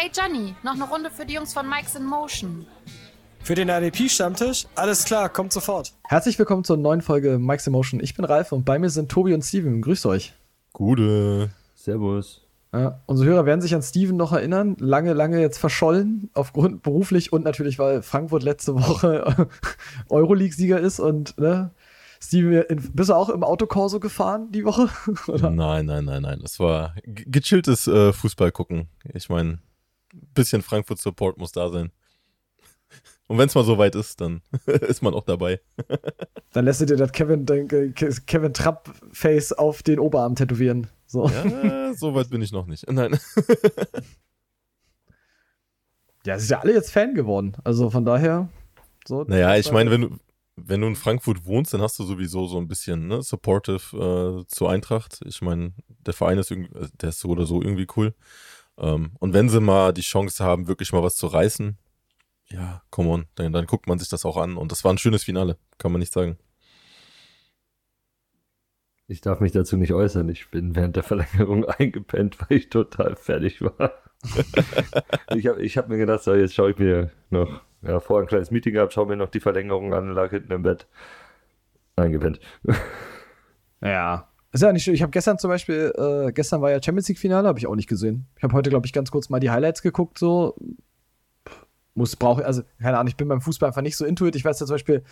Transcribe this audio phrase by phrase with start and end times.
[0.00, 2.64] Hey Johnny, noch eine Runde für die Jungs von Mike's in Motion.
[3.40, 4.68] Für den RDP-Stammtisch?
[4.76, 5.92] Alles klar, kommt sofort.
[6.04, 7.98] Herzlich willkommen zur neuen Folge Mike's Emotion.
[7.98, 9.82] Ich bin Ralf und bei mir sind Tobi und Steven.
[9.82, 10.34] Grüßt euch.
[10.72, 11.50] Gute.
[11.74, 12.46] Servus.
[12.72, 14.76] Ja, unsere Hörer werden sich an Steven noch erinnern.
[14.78, 19.48] Lange, lange jetzt verschollen, aufgrund beruflich und natürlich, weil Frankfurt letzte Woche
[20.10, 21.72] Euroleague-Sieger ist und, ne?
[22.20, 24.90] Steven, bist du auch im Autokorso gefahren die Woche?
[25.26, 25.50] Oder?
[25.50, 26.38] Nein, nein, nein, nein.
[26.40, 28.86] Das war gechilltes äh, Fußball gucken.
[29.12, 29.58] Ich meine,
[30.12, 31.92] ein bisschen Frankfurt-Support muss da sein.
[33.28, 35.60] Und wenn es mal so weit ist, dann ist man auch dabei.
[36.52, 40.86] dann lässt du dir das Kevin, Kevin Trapp-Face auf den Oberarm tätowieren.
[41.06, 41.28] So.
[41.28, 42.90] Ja, so weit bin ich noch nicht.
[42.90, 43.12] Nein.
[46.26, 47.54] ja, sind ja alle jetzt Fan geworden.
[47.64, 48.48] Also von daher.
[49.06, 50.16] So, naja, ich meine, wenn du,
[50.56, 54.46] wenn du in Frankfurt wohnst, dann hast du sowieso so ein bisschen ne, supportive äh,
[54.48, 55.20] zur Eintracht.
[55.26, 55.72] Ich meine,
[56.06, 58.14] der Verein ist, irgendwie, der ist so oder so irgendwie cool.
[58.78, 61.76] Ähm, und wenn sie mal die Chance haben, wirklich mal was zu reißen,
[62.50, 64.56] ja, come on, dann, dann guckt man sich das auch an.
[64.56, 66.38] Und das war ein schönes Finale, kann man nicht sagen.
[69.06, 70.28] Ich darf mich dazu nicht äußern.
[70.28, 73.92] Ich bin während der Verlängerung eingepennt, weil ich total fertig war.
[75.34, 78.28] ich habe ich hab mir gedacht, so, jetzt schaue ich mir noch, ja, vorher ein
[78.28, 80.86] kleines Meeting gehabt, schaue mir noch die Verlängerung an, lag hinten im Bett.
[81.96, 82.40] Eingepennt.
[83.80, 84.28] ja.
[84.58, 84.94] Ist ja nicht schön.
[84.94, 87.88] Ich habe gestern zum Beispiel, äh, gestern war ja Champions League-Finale, habe ich auch nicht
[87.88, 88.26] gesehen.
[88.36, 90.56] Ich habe heute, glaube ich, ganz kurz mal die Highlights geguckt, so
[91.94, 94.34] muss, brauche, also keine Ahnung, ich bin beim Fußball einfach nicht so intuit.
[94.34, 95.04] Ich weiß ja zum Beispiel,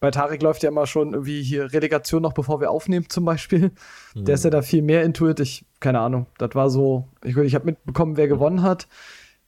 [0.00, 3.70] bei Tarek läuft ja immer schon irgendwie hier Relegation noch, bevor wir aufnehmen, zum Beispiel.
[4.14, 4.26] Mhm.
[4.26, 5.40] Der ist ja da viel mehr intuit.
[5.40, 8.86] Ich, keine Ahnung, das war so, ich, ich habe mitbekommen, wer gewonnen hat.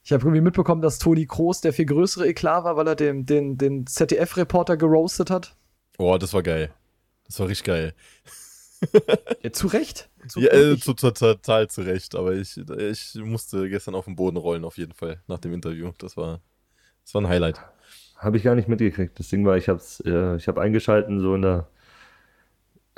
[0.03, 3.27] Ich habe irgendwie mitbekommen, dass Toni Kroos der viel größere Eklat war, weil er den,
[3.27, 5.56] den, den ZDF-Reporter geroastet hat.
[5.98, 6.70] Oh, das war geil.
[7.27, 7.95] Das war richtig geil.
[9.42, 10.11] Ja, zu Recht.
[10.28, 14.64] Zu ja, äh, total zu Recht, aber ich, ich musste gestern auf den Boden rollen,
[14.64, 15.92] auf jeden Fall, nach dem Interview.
[15.98, 16.40] Das war,
[17.05, 17.61] das war ein Highlight.
[18.17, 19.18] Habe ich gar nicht mitgekriegt.
[19.18, 21.67] Das Ding war, ich habe äh, ich hab eingeschalten, so in der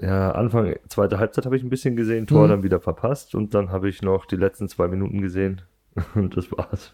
[0.00, 2.50] ja, Anfang, zweite Halbzeit habe ich ein bisschen gesehen, Tor mhm.
[2.50, 5.62] dann wieder verpasst und dann habe ich noch die letzten zwei Minuten gesehen
[6.14, 6.90] und das war's.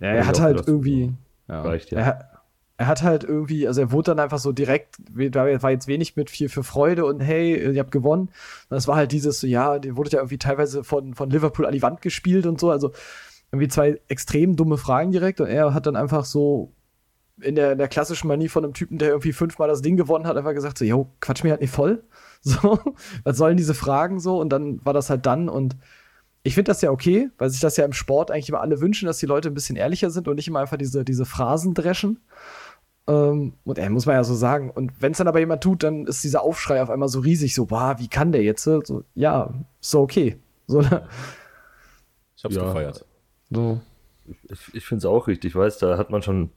[0.00, 1.12] Ja, er hat halt irgendwie.
[1.48, 1.62] Ja.
[1.62, 2.00] Reicht ja.
[2.00, 2.37] Er,
[2.78, 6.16] er, hat halt irgendwie, also er wurde dann einfach so direkt, da war jetzt wenig
[6.16, 8.30] mit viel für Freude und hey, ihr habt gewonnen.
[8.70, 11.72] Das war halt dieses, so, ja, die wurde ja irgendwie teilweise von, von Liverpool an
[11.72, 12.70] die Wand gespielt und so.
[12.70, 12.92] Also
[13.52, 16.72] irgendwie zwei extrem dumme Fragen direkt und er hat dann einfach so
[17.40, 20.26] in der, in der klassischen Manie von einem Typen, der irgendwie fünfmal das Ding gewonnen
[20.26, 22.02] hat, einfach gesagt so, yo, quatsch mir halt nicht voll.
[22.40, 22.78] So,
[23.24, 24.40] was sollen diese Fragen so?
[24.40, 25.76] Und dann war das halt dann und
[26.44, 29.06] ich finde das ja okay, weil sich das ja im Sport eigentlich immer alle wünschen,
[29.06, 32.20] dass die Leute ein bisschen ehrlicher sind und nicht immer einfach diese, diese Phrasen dreschen.
[33.08, 34.70] Ähm, und er muss man ja so sagen.
[34.70, 37.54] Und wenn es dann aber jemand tut, dann ist dieser Aufschrei auf einmal so riesig,
[37.54, 38.62] so, wow, wie kann der jetzt?
[38.62, 40.36] So, ja, so okay.
[40.66, 41.08] So, ne?
[42.36, 42.64] Ich hab's ja.
[42.64, 43.04] gefeiert.
[43.50, 43.80] So.
[44.26, 46.50] Ich, ich finde es auch richtig, weißt da hat man schon,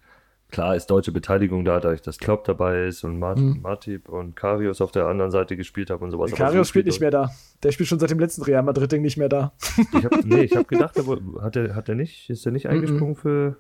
[0.52, 3.62] klar ist deutsche Beteiligung da, da ich das Klopp dabei ist und Mart mhm.
[3.62, 6.32] Matip und Karius auf der anderen Seite gespielt habe und sowas.
[6.34, 7.32] Karius so spielt nicht mehr da.
[7.64, 9.54] Der spielt schon seit dem letzten Real Madrid-Ding nicht mehr da.
[9.78, 10.98] Ich hab, nee, ich habe gedacht,
[11.42, 12.72] hat er hat er nicht, ist er nicht mhm.
[12.72, 13.56] eingesprungen für.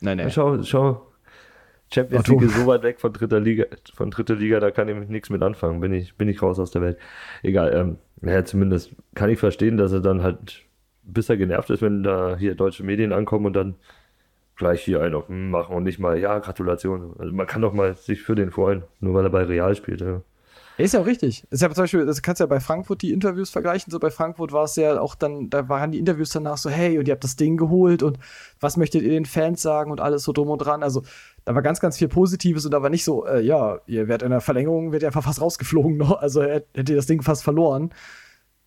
[0.00, 0.30] Nein, nein.
[0.32, 1.13] Schau, schau.
[1.92, 5.08] Champions League ist so weit weg von dritter Liga, von dritter Liga, da kann ich
[5.08, 5.80] nichts mit anfangen.
[5.80, 6.98] Bin ich, bin ich raus aus der Welt.
[7.42, 10.64] Egal, ähm, ja, zumindest kann ich verstehen, dass er dann halt
[11.06, 13.74] bis er genervt ist, wenn da hier deutsche Medien ankommen und dann
[14.56, 17.14] gleich hier einen auf machen und nicht mal, ja, Gratulation.
[17.18, 20.00] Also man kann doch mal sich für den freuen, nur weil er bei Real spielt.
[20.00, 20.22] Ja.
[20.76, 21.44] Ist ja auch richtig.
[21.50, 23.92] ist ja zum Beispiel, das kannst du ja bei Frankfurt die Interviews vergleichen.
[23.92, 26.98] So bei Frankfurt war es ja auch dann, da waren die Interviews danach so, hey,
[26.98, 28.18] und ihr habt das Ding geholt und
[28.58, 30.82] was möchtet ihr den Fans sagen und alles so drum und dran.
[30.82, 31.02] Also
[31.44, 34.24] da war ganz, ganz viel Positives und da war nicht so, äh, ja, ihr werdet
[34.24, 36.20] in der Verlängerung, werdet ihr einfach fast rausgeflogen noch.
[36.20, 37.90] Also hättet ihr das Ding fast verloren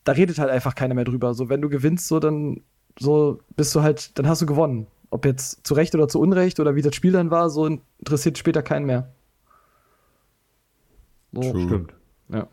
[0.08, 1.34] da redet halt einfach keiner mehr drüber.
[1.34, 2.62] So, wenn du gewinnst, so, dann
[2.98, 4.88] so bist du halt, dann hast du gewonnen.
[5.10, 8.38] Ob jetzt zu Recht oder zu Unrecht oder wie das Spiel dann war, so interessiert
[8.38, 9.10] später keinen mehr.
[11.34, 11.42] So.
[11.42, 11.94] Stimmt.
[12.30, 12.48] Ja.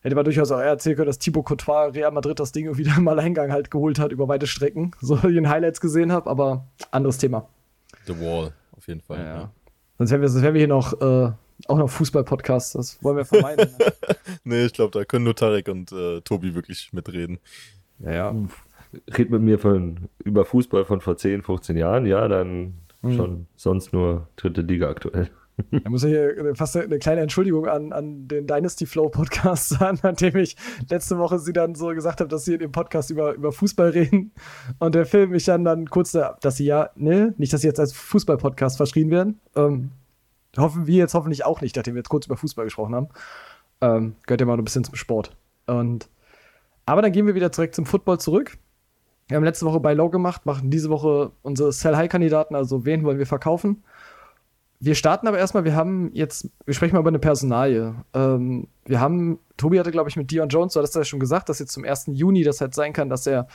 [0.00, 3.08] Hätte man durchaus auch erzählen können, dass Thibaut Courtois Real Madrid das Ding irgendwie im
[3.08, 4.92] Alleingang halt geholt hat über weite Strecken.
[5.00, 7.48] So wie ich in Highlights gesehen habe, aber anderes Thema.
[8.06, 8.52] The Wall,
[8.88, 9.18] jeden Fall.
[9.18, 9.36] Ja.
[9.36, 9.50] ja.
[9.98, 11.32] Sonst wären wir, sonst wären wir hier noch äh,
[11.66, 13.70] auch noch Fußball-Podcast, das wollen wir vermeiden.
[14.44, 17.38] nee, ich glaube, da können nur Tarek und äh, Tobi wirklich mitreden.
[17.98, 18.34] Ja, ja.
[19.16, 23.16] Red mit mir von, über Fußball von vor 10, 15 Jahren, ja, dann mhm.
[23.16, 25.30] schon sonst nur dritte Liga aktuell.
[25.70, 29.98] Da muss ich hier fast eine kleine Entschuldigung an, an den Dynasty Flow Podcast sagen,
[30.02, 30.56] an dem ich
[30.88, 33.90] letzte Woche sie dann so gesagt habe, dass sie in dem Podcast über, über Fußball
[33.90, 34.32] reden.
[34.78, 37.66] Und der Film mich dann, dann kurz, da, dass sie ja, ne, nicht, dass sie
[37.66, 39.40] jetzt als Fußball-Podcast verschrien werden.
[39.56, 39.90] Ähm,
[40.56, 43.08] Hoffen wir jetzt hoffentlich auch nicht, nachdem wir jetzt kurz über Fußball gesprochen haben.
[43.80, 45.36] Ähm, gehört ja mal ein bisschen zum Sport.
[45.66, 46.08] Und,
[46.86, 48.56] aber dann gehen wir wieder zurück zum Football zurück.
[49.28, 53.18] Wir haben letzte Woche bei Low gemacht, machen diese Woche unsere Sell-High-Kandidaten, also wen wollen
[53.18, 53.84] wir verkaufen.
[54.80, 57.96] Wir starten aber erstmal, wir haben jetzt, wir sprechen mal über eine Personalie.
[58.14, 61.48] Ähm, wir haben, Tobi hatte, glaube ich, mit Dion Jones, du hattest ja schon gesagt,
[61.48, 62.10] dass jetzt zum 1.
[62.12, 63.48] Juni das halt sein kann, dass er,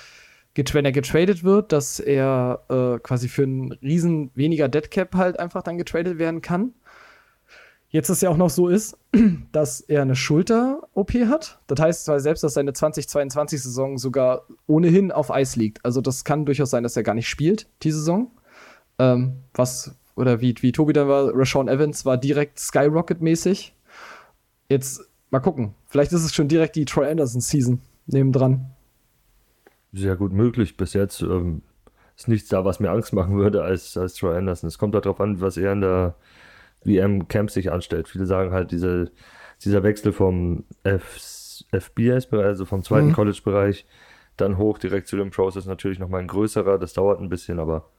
[0.56, 5.64] wenn er getradet wird, dass er äh, quasi für einen riesen weniger Deadcap halt einfach
[5.64, 6.74] dann getradet werden kann.
[7.94, 8.98] Jetzt ist ja auch noch so ist,
[9.52, 11.60] dass er eine Schulter-OP hat.
[11.68, 15.86] Das heißt zwar selbst, dass seine 2022-Saison sogar ohnehin auf Eis liegt.
[15.86, 18.32] Also das kann durchaus sein, dass er gar nicht spielt, die Saison.
[18.98, 23.74] Ähm, was, oder wie, wie Tobi dann war, Rashawn Evans war direkt Skyrocket-mäßig.
[24.70, 25.74] Jetzt mal gucken.
[25.88, 28.72] Vielleicht ist es schon direkt die Troy Anderson-Season nebendran.
[29.92, 30.78] Sehr gut möglich.
[30.78, 31.62] Bis jetzt ähm,
[32.16, 34.68] ist nichts da, was mir Angst machen würde als, als Troy Anderson.
[34.68, 36.16] Es kommt darauf an, was er in der
[36.86, 38.08] wie er im Camp sich anstellt.
[38.08, 39.12] Viele sagen halt, diese,
[39.64, 43.14] dieser Wechsel vom FBS-Bereich, also vom zweiten mhm.
[43.14, 43.86] College-Bereich,
[44.38, 46.80] dann hoch direkt zu dem Pros ist natürlich nochmal ein größerer.
[46.80, 47.90] Das dauert ein bisschen, aber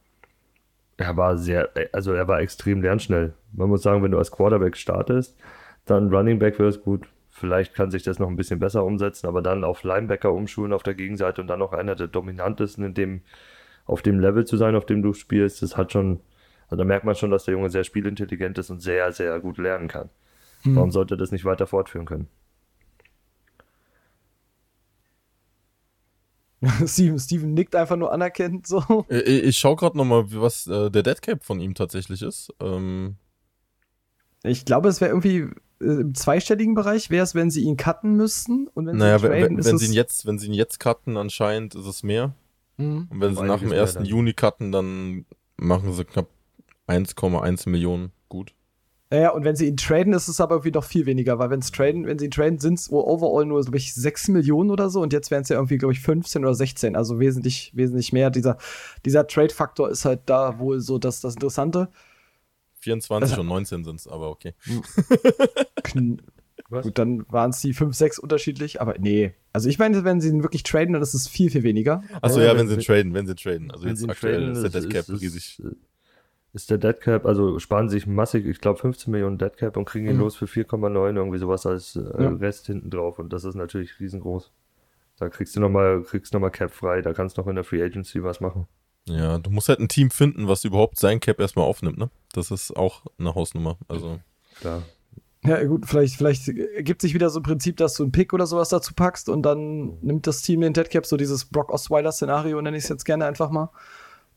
[0.97, 3.35] er war sehr, also er war extrem lernschnell.
[3.53, 5.37] Man muss sagen, wenn du als Quarterback startest,
[5.85, 7.09] dann Running Back wäre es gut.
[7.31, 10.85] Vielleicht kann sich das noch ein bisschen besser umsetzen, aber dann auf Linebacker umschulen auf
[10.85, 13.23] der Gegenseite und dann noch einer der dominantesten in dem,
[13.87, 16.21] auf dem Level zu sein, auf dem du spielst, das hat schon,
[16.69, 19.59] also da merkt man schon, dass der Junge sehr spielintelligent ist und sehr, sehr gut
[19.59, 20.11] lernen kann.
[20.63, 20.77] Hm.
[20.77, 22.29] Warum sollte er das nicht weiter fortführen können?
[26.87, 29.05] Steven, Steven nickt einfach nur anerkennend so.
[29.09, 32.53] Ich, ich schaue gerade nochmal, was äh, der Deadcap von ihm tatsächlich ist.
[32.61, 33.17] Ähm
[34.43, 35.49] ich glaube, es wäre irgendwie
[35.81, 38.69] äh, im zweistelligen Bereich, wäre es, wenn sie ihn cutten müssten.
[38.75, 41.17] Und wenn naja, sie traden, wenn, wenn sie ihn jetzt, wenn sie ihn jetzt cutten,
[41.17, 42.35] anscheinend ist es mehr.
[42.77, 43.09] Mhm.
[43.11, 44.01] Und wenn sie nach dem 1.
[44.03, 45.27] Juni cutten, dann
[45.57, 46.29] machen sie knapp
[46.89, 48.55] 1,1 Millionen gut.
[49.13, 51.61] Ja, und wenn sie ihn traden, ist es aber irgendwie doch viel weniger, weil wenn
[51.61, 55.01] traden, wenn sie ihn traden, sind es overall nur, glaube ich, 6 Millionen oder so
[55.03, 58.31] und jetzt wären es ja irgendwie, glaube ich, 15 oder 16, also wesentlich, wesentlich mehr.
[58.31, 58.57] Dieser,
[59.05, 61.89] dieser Trade-Faktor ist halt da wohl so das, das Interessante.
[62.81, 64.55] 24 also, und 19 sind es, aber okay.
[66.71, 69.35] Gut, dann waren es die 5, 6 unterschiedlich, aber nee.
[69.53, 72.03] Also ich meine, wenn sie ihn wirklich traden, dann ist es viel, viel weniger.
[72.21, 73.71] Achso, ja, wenn, wenn sie traden, wenn sie traden.
[73.71, 75.77] Also jetzt aktuell traden, ist der Deadcap riesig ist
[76.55, 80.21] der Deadcap, also sparen sich massig, ich glaube 15 Millionen Deadcap und kriegen ihn mhm.
[80.21, 82.29] los für 4,9 irgendwie sowas als äh, ja.
[82.31, 84.53] Rest hinten drauf und das ist natürlich riesengroß.
[85.19, 87.83] Da kriegst du nochmal, kriegst nochmal Cap frei, da kannst du noch in der Free
[87.83, 88.69] Agency was machen.
[89.07, 92.09] Ja, du musst halt ein Team finden, was überhaupt sein Cap erstmal aufnimmt, ne?
[92.33, 94.21] Das ist auch eine Hausnummer, also.
[94.61, 94.83] Klar.
[95.45, 98.47] Ja, gut, vielleicht, vielleicht ergibt sich wieder so ein Prinzip, dass du einen Pick oder
[98.47, 102.77] sowas dazu packst und dann nimmt das Team den Deadcap, so dieses Brock Osweiler-Szenario, nenne
[102.77, 103.71] ich es jetzt gerne einfach mal.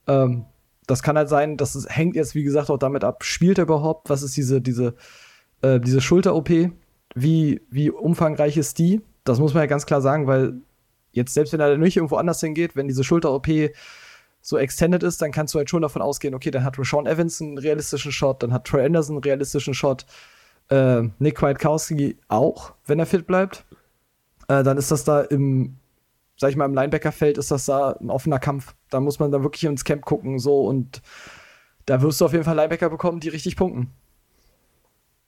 [0.07, 0.45] Ähm,
[0.87, 3.65] das kann halt sein, das ist, hängt jetzt, wie gesagt, auch damit ab, spielt er
[3.65, 4.09] überhaupt?
[4.09, 4.95] Was ist diese, diese,
[5.61, 6.49] äh, diese Schulter-OP?
[7.13, 9.01] Wie, wie umfangreich ist die?
[9.23, 10.53] Das muss man ja ganz klar sagen, weil
[11.11, 13.47] jetzt, selbst wenn er nicht irgendwo anders hingeht, wenn diese Schulter-OP
[14.41, 17.41] so extended ist, dann kannst du halt schon davon ausgehen, okay, dann hat Rashawn Evans
[17.41, 20.05] einen realistischen Shot, dann hat Troy Anderson einen realistischen Shot,
[20.69, 23.65] äh, Nick Kwiatkowski auch, wenn er fit bleibt.
[24.47, 25.77] Äh, dann ist das da im
[26.37, 28.75] sag ich mal, im Linebacker-Feld ist das da ein offener Kampf.
[28.89, 31.01] Da muss man dann wirklich ins Camp gucken, so und
[31.85, 33.91] da wirst du auf jeden Fall Linebacker bekommen, die richtig punkten.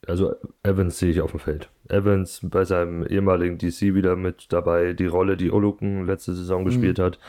[0.08, 0.34] Also
[0.64, 1.70] Evans sehe ich auf dem Feld.
[1.88, 6.66] Evans bei seinem ehemaligen DC wieder mit dabei, die Rolle, die Oluken letzte Saison mhm.
[6.66, 7.20] gespielt hat,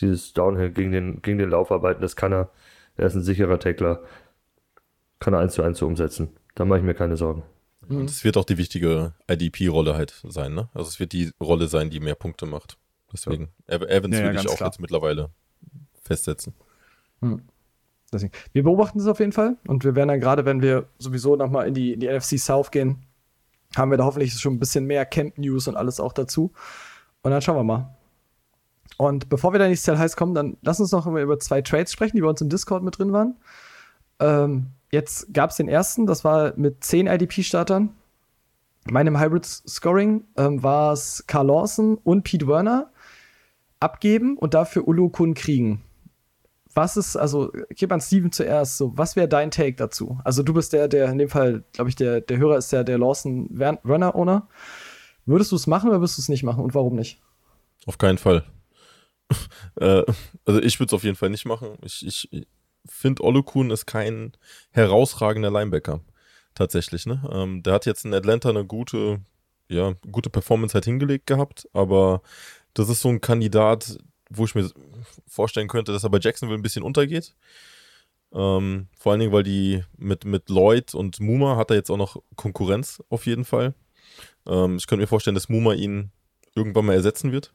[0.00, 2.50] dieses Downhill gegen den, gegen den Laufarbeiten, das kann er.
[2.96, 4.02] Er ist ein sicherer Tackler.
[5.20, 6.30] Kann er eins zu eins so umsetzen.
[6.54, 7.42] Da mache ich mir keine Sorgen.
[7.88, 10.68] Und es wird auch die wichtige IDP-Rolle halt sein, ne?
[10.74, 12.76] Also es wird die Rolle sein, die mehr Punkte macht.
[13.12, 13.76] Deswegen, ja.
[13.76, 14.68] Evans ja, würde ich auch klar.
[14.68, 15.30] jetzt mittlerweile
[16.02, 16.54] festsetzen.
[17.20, 17.42] Hm.
[18.12, 18.32] Deswegen.
[18.52, 21.68] Wir beobachten es auf jeden Fall und wir werden dann gerade, wenn wir sowieso nochmal
[21.68, 23.04] in die, in die NFC South gehen,
[23.76, 26.52] haben wir da hoffentlich schon ein bisschen mehr Camp-News und alles auch dazu.
[27.22, 27.94] Und dann schauen wir mal.
[28.96, 31.92] Und bevor wir in die Cell Heiß kommen, dann lass uns noch über zwei Trades
[31.92, 33.36] sprechen, die bei uns im Discord mit drin waren.
[34.18, 37.94] Ähm, jetzt gab es den ersten, das war mit 10 IDP-Startern.
[38.90, 42.90] Meinem Hybrid-Scoring ähm, war es Carl Lawson und Pete Werner
[43.78, 45.82] abgeben und dafür Ulukun kriegen.
[46.74, 50.18] Was ist, also, gib an Steven zuerst, so, was wäre dein Take dazu?
[50.24, 52.84] Also, du bist der, der in dem Fall, glaube ich, der, der Hörer ist der,
[52.84, 53.48] der Lawson
[53.84, 54.48] Runner Owner.
[55.26, 57.20] Würdest du es machen oder würdest du es nicht machen und warum nicht?
[57.86, 58.44] Auf keinen Fall.
[59.80, 60.02] äh,
[60.44, 61.76] also, ich würde es auf jeden Fall nicht machen.
[61.82, 62.46] Ich, ich
[62.86, 64.32] finde, Olukun ist kein
[64.70, 66.00] herausragender Linebacker.
[66.54, 67.22] Tatsächlich, ne?
[67.32, 69.20] Ähm, der hat jetzt in Atlanta eine gute,
[69.68, 72.22] ja, gute Performance halt hingelegt gehabt, aber
[72.74, 73.98] das ist so ein Kandidat,
[74.30, 74.70] wo ich mir
[75.26, 77.34] vorstellen könnte, dass er bei Jacksonville ein bisschen untergeht.
[78.32, 81.96] Ähm, vor allen Dingen, weil die mit, mit Lloyd und Muma hat er jetzt auch
[81.96, 83.74] noch Konkurrenz auf jeden Fall.
[84.46, 86.12] Ähm, ich könnte mir vorstellen, dass Muma ihn
[86.54, 87.52] irgendwann mal ersetzen wird.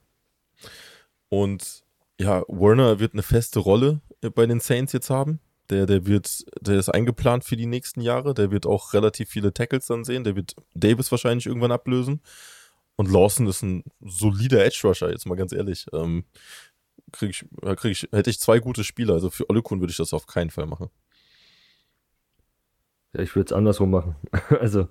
[1.30, 1.84] Und
[2.20, 4.02] ja, Warner wird eine feste Rolle
[4.36, 5.40] bei den Saints jetzt haben.
[5.70, 8.34] Der, der wird, der ist eingeplant für die nächsten Jahre.
[8.34, 10.24] Der wird auch relativ viele Tackles dann sehen.
[10.24, 12.22] Der wird Davis wahrscheinlich irgendwann ablösen.
[12.96, 15.86] Und Lawson ist ein solider Edge Rusher, jetzt mal ganz ehrlich.
[15.94, 16.24] Ähm,
[17.12, 17.46] krieg ich,
[17.78, 19.16] krieg ich, hätte ich zwei gute Spieler.
[19.16, 20.90] Also für Olekun würde ich das auf keinen Fall machen.
[23.14, 24.16] Ja, ich würde es andersrum machen.
[24.60, 24.88] also,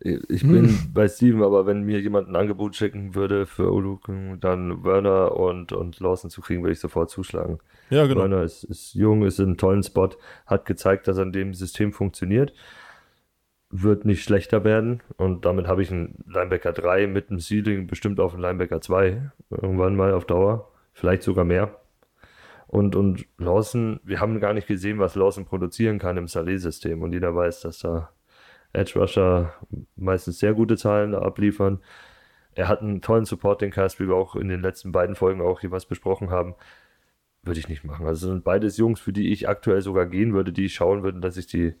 [0.00, 0.92] ich bin hm.
[0.92, 5.72] bei Steven, aber wenn mir jemand ein Angebot schicken würde für Olukun, dann Werner und,
[5.72, 7.58] und Lawson zu kriegen, würde ich sofort zuschlagen.
[7.90, 8.22] Ja, genau.
[8.22, 10.10] Werner ist, ist jung, ist in einem tollen Spot,
[10.46, 12.52] hat gezeigt, dass er in dem System funktioniert,
[13.76, 18.20] wird nicht schlechter werden und damit habe ich einen Linebacker 3 mit einem Ceiling bestimmt
[18.20, 21.80] auf einen Linebacker 2 irgendwann mal auf Dauer, vielleicht sogar mehr.
[22.68, 27.12] Und, und Lawson, wir haben gar nicht gesehen, was Lawson produzieren kann im Saleh-System und
[27.12, 28.10] jeder weiß, dass da
[28.72, 29.54] Edge Rusher
[29.96, 31.80] meistens sehr gute Zahlen abliefern.
[32.54, 35.86] Er hat einen tollen Supporting-Cast, wie wir auch in den letzten beiden Folgen auch jeweils
[35.86, 36.54] besprochen haben.
[37.42, 38.06] Würde ich nicht machen.
[38.06, 41.18] Also sind beides Jungs, für die ich aktuell sogar gehen würde, die ich schauen würde,
[41.18, 41.74] dass ich die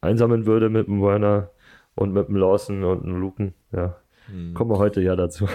[0.00, 1.50] einsammeln würde mit dem Werner
[1.94, 3.54] und mit dem Lawson und dem Luken.
[3.72, 3.96] Ja,
[4.26, 4.54] hm.
[4.54, 5.48] kommen wir heute ja dazu.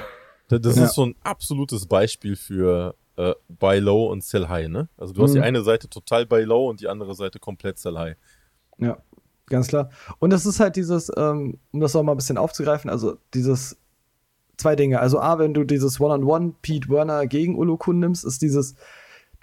[0.50, 0.86] Das ja.
[0.86, 4.88] ist so ein absolutes Beispiel für äh, Buy Low und Sell High, ne?
[4.96, 5.44] Also du hast die hm.
[5.44, 8.16] eine Seite total Buy Low und die andere Seite komplett Sell High.
[8.78, 8.98] Ja,
[9.48, 9.90] ganz klar.
[10.20, 13.78] Und es ist halt dieses, ähm, um das auch mal ein bisschen aufzugreifen, also dieses
[14.56, 15.00] zwei Dinge.
[15.00, 18.76] Also A, wenn du dieses One-on-One Pete Werner gegen Ulukun nimmst, ist dieses,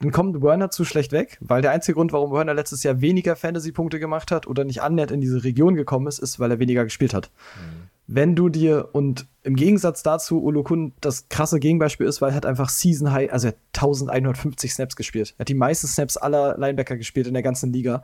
[0.04, 3.36] dann kommt Werner zu schlecht weg, weil der einzige Grund, warum Werner letztes Jahr weniger
[3.36, 6.84] Fantasy-Punkte gemacht hat oder nicht annähernd in diese Region gekommen ist, ist, weil er weniger
[6.84, 7.30] gespielt hat.
[7.56, 7.88] Mhm.
[8.06, 12.44] Wenn du dir, und im Gegensatz dazu, Ulukun das krasse Gegenbeispiel ist, weil er hat
[12.44, 15.34] einfach Season High, also er hat 1150 Snaps gespielt.
[15.38, 18.02] Er hat die meisten Snaps aller Linebacker gespielt in der ganzen Liga.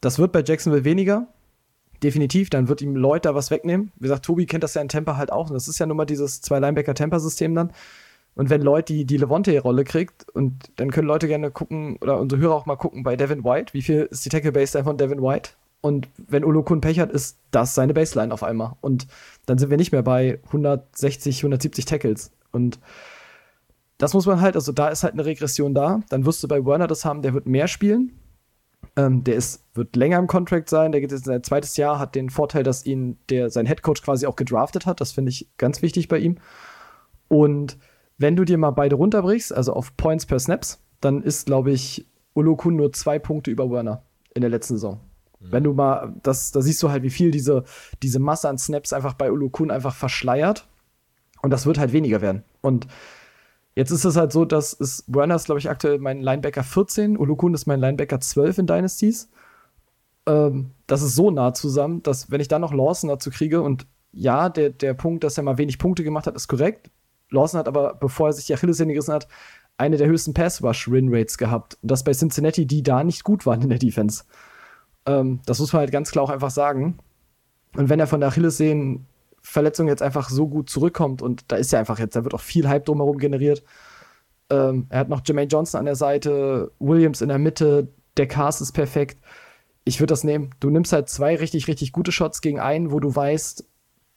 [0.00, 1.26] Das wird bei Jacksonville weniger.
[2.04, 3.90] Definitiv, dann wird ihm Lloyd da was wegnehmen.
[3.96, 5.48] Wie gesagt, Tobi kennt das ja in Tampa halt auch.
[5.48, 7.72] Und das ist ja nun mal dieses zwei Linebacker-Temper-System dann.
[8.34, 12.40] Und wenn Lloyd die, die Levante-Rolle kriegt, und dann können Leute gerne gucken, oder unsere
[12.40, 15.50] Hörer auch mal gucken bei Devin White, wie viel ist die Tackle-Baseline von Devin White?
[15.80, 18.72] Und wenn Olokun Pech hat, ist das seine Baseline auf einmal.
[18.80, 19.06] Und
[19.46, 22.32] dann sind wir nicht mehr bei 160, 170 Tackles.
[22.52, 22.80] Und
[23.98, 26.00] das muss man halt, also da ist halt eine Regression da.
[26.08, 28.18] Dann wirst du bei Werner das haben, der wird mehr spielen.
[28.96, 31.98] Ähm, der ist, wird länger im Contract sein, der geht jetzt in sein zweites Jahr,
[31.98, 35.00] hat den Vorteil, dass ihn der, sein Headcoach quasi auch gedraftet hat.
[35.00, 36.38] Das finde ich ganz wichtig bei ihm.
[37.28, 37.76] Und
[38.18, 42.06] wenn du dir mal beide runterbrichst, also auf Points per Snaps, dann ist, glaube ich,
[42.34, 44.02] Olokun nur zwei Punkte über Werner
[44.34, 45.00] in der letzten Saison.
[45.40, 45.52] Mhm.
[45.52, 47.64] Wenn du mal, das, da siehst du halt, wie viel diese,
[48.02, 50.66] diese Masse an Snaps einfach bei Olokun einfach verschleiert.
[51.42, 52.42] Und das wird halt weniger werden.
[52.62, 52.86] Und
[53.76, 57.16] Jetzt ist es halt so, dass es Werner ist, glaube ich, aktuell mein Linebacker 14,
[57.16, 59.28] Ulukun ist mein Linebacker 12 in Dynasties.
[60.26, 63.86] Ähm, das ist so nah zusammen, dass wenn ich dann noch Lawson dazu kriege und
[64.12, 66.88] ja, der, der Punkt, dass er mal wenig Punkte gemacht hat, ist korrekt.
[67.30, 69.28] Lawson hat aber, bevor er sich die Achillessehne gerissen hat,
[69.76, 71.78] eine der höchsten Pass-Rush-Win-Rates gehabt.
[71.82, 74.24] Und das bei Cincinnati, die da nicht gut waren in der Defense.
[75.06, 76.98] Ähm, das muss man halt ganz klar auch einfach sagen.
[77.76, 79.00] Und wenn er von der Achillessehne
[79.42, 82.40] Verletzung jetzt einfach so gut zurückkommt und da ist ja einfach jetzt, da wird auch
[82.40, 83.62] viel Hype drumherum generiert.
[84.48, 88.62] Ähm, er hat noch Jermaine Johnson an der Seite, Williams in der Mitte, der Cast
[88.62, 89.18] ist perfekt.
[89.84, 90.54] Ich würde das nehmen.
[90.60, 93.66] Du nimmst halt zwei richtig, richtig gute Shots gegen einen, wo du weißt,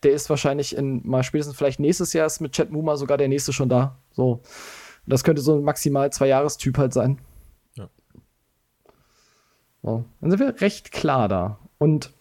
[0.04, 3.28] der ist wahrscheinlich in mal spätestens vielleicht nächstes Jahr ist mit Chad Muma sogar der
[3.28, 3.98] nächste schon da.
[4.12, 4.42] So.
[5.06, 7.20] Das könnte so ein maximal zwei Jahres-Typ halt sein.
[7.76, 7.90] Ja.
[9.82, 10.06] So.
[10.22, 11.60] Dann sind wir recht klar da.
[11.78, 12.14] Und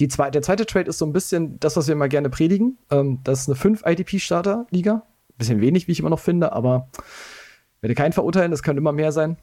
[0.00, 2.78] die zwei, der zweite Trade ist so ein bisschen das, was wir immer gerne predigen.
[2.90, 5.02] Ähm, das ist eine 5 IDP-Starter-Liga.
[5.36, 6.88] Bisschen wenig, wie ich immer noch finde, aber
[7.80, 9.36] werde keinen verurteilen, das kann immer mehr sein.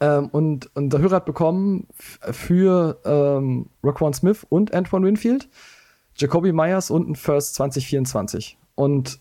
[0.00, 5.48] Ähm, und unser Hörer hat bekommen für ähm, Roquan Smith und Antoine Winfield
[6.16, 8.58] Jacoby Myers und ein First 2024.
[8.74, 9.20] Und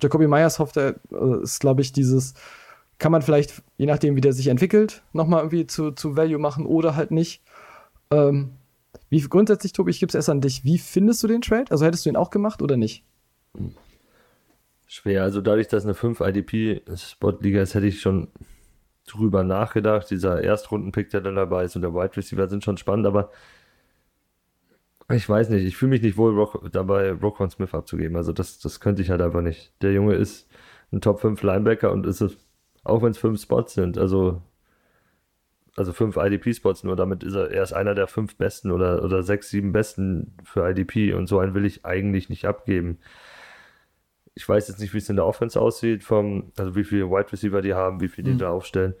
[0.00, 2.34] Jacoby Myers hofft er, äh, ist, glaube ich, dieses,
[2.98, 6.66] kann man vielleicht, je nachdem, wie der sich entwickelt, nochmal irgendwie zu, zu Value machen
[6.66, 7.42] oder halt nicht.
[8.10, 8.52] Ähm,
[9.08, 10.64] wie grundsätzlich, Tobi, ich gebe es erst an dich.
[10.64, 11.66] Wie findest du den Trade?
[11.70, 13.04] Also hättest du ihn auch gemacht oder nicht?
[14.86, 15.22] Schwer.
[15.22, 18.28] Also dadurch, dass eine 5 IDP-Spot-Liga ist, hätte ich schon
[19.06, 20.10] drüber nachgedacht.
[20.10, 23.30] Dieser Erstrunden-Pick, der dann dabei ist und der Wide Receiver sind schon spannend, aber
[25.10, 28.16] ich weiß nicht, ich fühle mich nicht wohl Rock, dabei, Rockon Smith abzugeben.
[28.16, 29.72] Also das, das könnte ich halt einfach nicht.
[29.82, 30.48] Der Junge ist
[30.92, 32.36] ein Top 5 Linebacker und ist es,
[32.84, 34.42] auch wenn es fünf Spots sind, also
[35.76, 39.22] also fünf IDP-Spots nur, damit ist er, er ist einer der fünf besten oder, oder
[39.22, 42.98] sechs, sieben besten für IDP und so einen will ich eigentlich nicht abgeben.
[44.34, 47.32] Ich weiß jetzt nicht, wie es in der Offense aussieht, vom, also wie viele Wide
[47.32, 48.38] Receiver die haben, wie viele die mhm.
[48.38, 48.94] da aufstellen.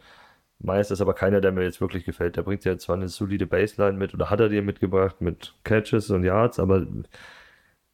[0.62, 2.36] Meist ist aber keiner, der mir jetzt wirklich gefällt.
[2.36, 6.10] Der bringt ja zwar eine solide Baseline mit oder hat er dir mitgebracht mit Catches
[6.10, 6.86] und Yards, aber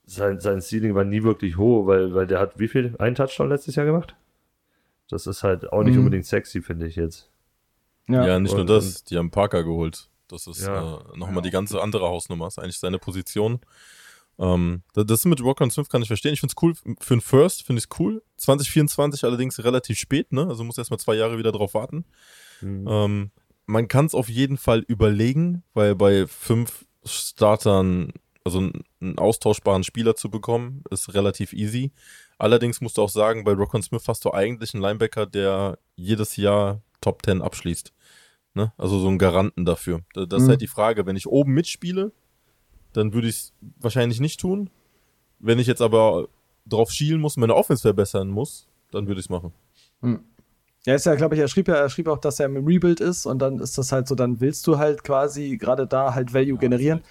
[0.04, 2.94] sein, sein Ceiling war nie wirklich hoch, weil, weil der hat wie viel?
[2.98, 4.16] Einen Touchdown letztes Jahr gemacht?
[5.08, 6.00] Das ist halt auch nicht Mhm.
[6.00, 7.30] unbedingt sexy, finde ich jetzt.
[8.08, 10.08] Ja, nicht nur Und- das, die haben Parker geholt.
[10.28, 10.96] Das ist Ja.
[10.98, 13.60] äh, nochmal die ganze andere Hausnummer, ist eigentlich seine Position.
[14.38, 16.32] Ähm, da- das mit Rockon Smith kann ich verstehen.
[16.34, 18.22] Ich finde es cool, für einen First finde ich es cool.
[18.36, 20.46] 2024 allerdings relativ spät, ne?
[20.48, 22.04] Also muss erstmal zwei Jahre wieder drauf warten.
[22.60, 22.86] Mhm.
[22.88, 23.30] Ähm,
[23.66, 28.12] man kann es auf jeden Fall überlegen, weil bei fünf Startern,
[28.44, 28.58] also
[29.00, 31.92] einen, austauschbaren Spieler zu bekommen, ist relativ easy.
[32.38, 36.36] Allerdings musst du auch sagen, bei Rockon Smith hast du eigentlich einen Linebacker, der jedes
[36.36, 37.92] Jahr Top 10 abschließt.
[38.54, 38.72] Ne?
[38.78, 40.00] Also so einen Garanten dafür.
[40.14, 40.50] Da- Das ist Mhm.
[40.52, 41.06] halt die Frage.
[41.06, 42.12] Wenn ich oben mitspiele,
[42.92, 44.70] dann würde ich es wahrscheinlich nicht tun.
[45.38, 46.28] Wenn ich jetzt aber
[46.66, 49.52] drauf schielen muss und meine Offense verbessern muss, dann würde ich es machen.
[50.86, 53.00] Ja, ist ja, glaube ich, er schrieb ja, er schrieb auch, dass er im Rebuild
[53.00, 56.32] ist und dann ist das halt so, dann willst du halt quasi gerade da halt
[56.32, 57.02] Value generieren.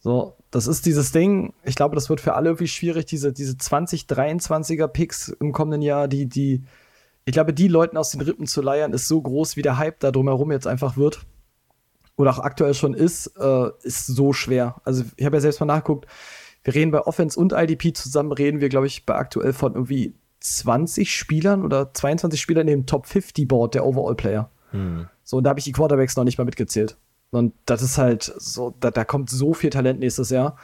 [0.00, 3.52] So, das ist dieses Ding, ich glaube, das wird für alle irgendwie schwierig, diese, diese
[3.54, 6.64] 2023er Picks im kommenden Jahr, die, die,
[7.26, 10.00] ich glaube, die Leuten aus den Rippen zu leiern, ist so groß, wie der Hype
[10.00, 11.20] da drumherum jetzt einfach wird.
[12.16, 14.80] Oder auch aktuell schon ist, äh, ist so schwer.
[14.84, 16.06] Also, ich habe ja selbst mal nachgeguckt,
[16.64, 20.14] wir reden bei Offense und IDP zusammen, reden wir, glaube ich, bei aktuell von irgendwie
[20.42, 24.50] 20 Spielern oder 22 Spielern in dem Top 50 Board der Overall Player.
[24.70, 25.06] Hm.
[25.24, 26.96] So, und da habe ich die Quarterbacks noch nicht mal mitgezählt.
[27.30, 30.56] Und das ist halt so, da, da kommt so viel Talent nächstes Jahr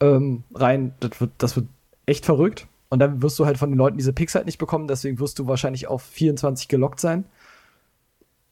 [0.00, 0.94] ähm, rein.
[1.00, 1.66] Das wird, das wird
[2.06, 2.66] echt verrückt.
[2.88, 5.38] Und dann wirst du halt von den Leuten diese Picks halt nicht bekommen, deswegen wirst
[5.38, 7.24] du wahrscheinlich auf 24 gelockt sein.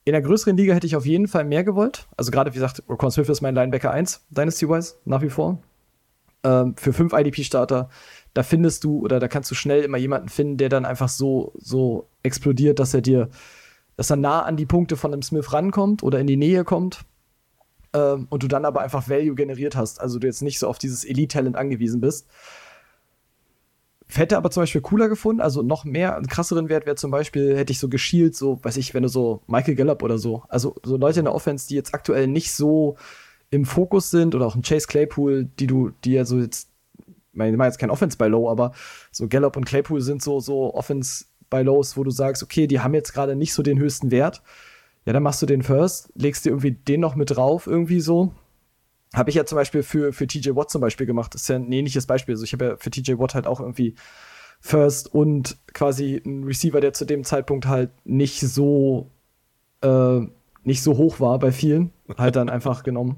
[0.05, 2.07] In der größeren Liga hätte ich auf jeden Fall mehr gewollt.
[2.17, 5.59] Also gerade, wie gesagt, Rokon Smith ist mein Linebacker 1, Dynasty-wise, nach wie vor.
[6.45, 7.89] Ähm, für fünf IDP-Starter,
[8.35, 11.53] da findest du oder da kannst du schnell immer jemanden finden, der dann einfach so,
[11.59, 13.29] so explodiert, dass er dir,
[13.97, 17.01] dass er nah an die Punkte von einem Smith rankommt oder in die Nähe kommt.
[17.93, 20.01] Ähm, und du dann aber einfach Value generiert hast.
[20.01, 22.29] Also du jetzt nicht so auf dieses Elite-Talent angewiesen bist.
[24.11, 27.57] Hätte aber zum Beispiel cooler gefunden, also noch mehr, einen krasseren Wert wäre zum Beispiel,
[27.57, 30.77] hätte ich so geschielt, so, weiß ich, wenn du so Michael Gallup oder so, also
[30.83, 32.97] so Leute in der Offense, die jetzt aktuell nicht so
[33.51, 36.71] im Fokus sind oder auch ein Chase Claypool, die du, die ja so jetzt,
[37.07, 38.73] ich meine, ich meine jetzt kein Offense bei Low, aber
[39.11, 42.81] so Gallup und Claypool sind so, so Offense bei Lows, wo du sagst, okay, die
[42.81, 44.43] haben jetzt gerade nicht so den höchsten Wert.
[45.07, 48.35] Ja, dann machst du den First, legst dir irgendwie den noch mit drauf, irgendwie so.
[49.15, 51.35] Habe ich ja zum Beispiel für, für TJ Watt zum Beispiel gemacht.
[51.35, 52.35] Das ist ja ein ähnliches Beispiel.
[52.35, 53.95] Also ich habe ja für TJ Watt halt auch irgendwie
[54.61, 59.11] First und quasi ein Receiver, der zu dem Zeitpunkt halt nicht so
[59.81, 60.21] äh,
[60.65, 63.17] nicht so hoch war bei vielen, halt dann einfach genommen.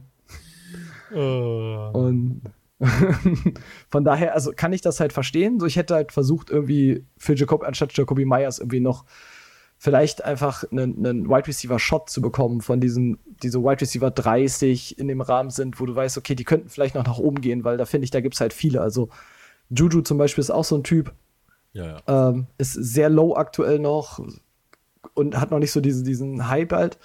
[1.93, 2.43] Und
[3.91, 5.61] von daher, also kann ich das halt verstehen.
[5.61, 9.05] So, ich hätte halt versucht, irgendwie für Jacob, anstatt Jacoby Myers irgendwie noch
[9.77, 14.99] vielleicht einfach einen, einen Wide Receiver Shot zu bekommen von diesen, diese Wide Receiver 30
[14.99, 17.65] in dem Rahmen sind, wo du weißt, okay, die könnten vielleicht noch nach oben gehen,
[17.65, 18.83] weil da finde ich, da gibt es halt viele.
[18.83, 19.09] Also
[19.71, 21.15] Juju zum Beispiel ist auch so ein Typ,
[21.73, 22.29] Ja, ja.
[22.29, 24.21] ähm, ist sehr low aktuell noch
[25.15, 26.99] und hat noch nicht so diesen, diesen Hype halt.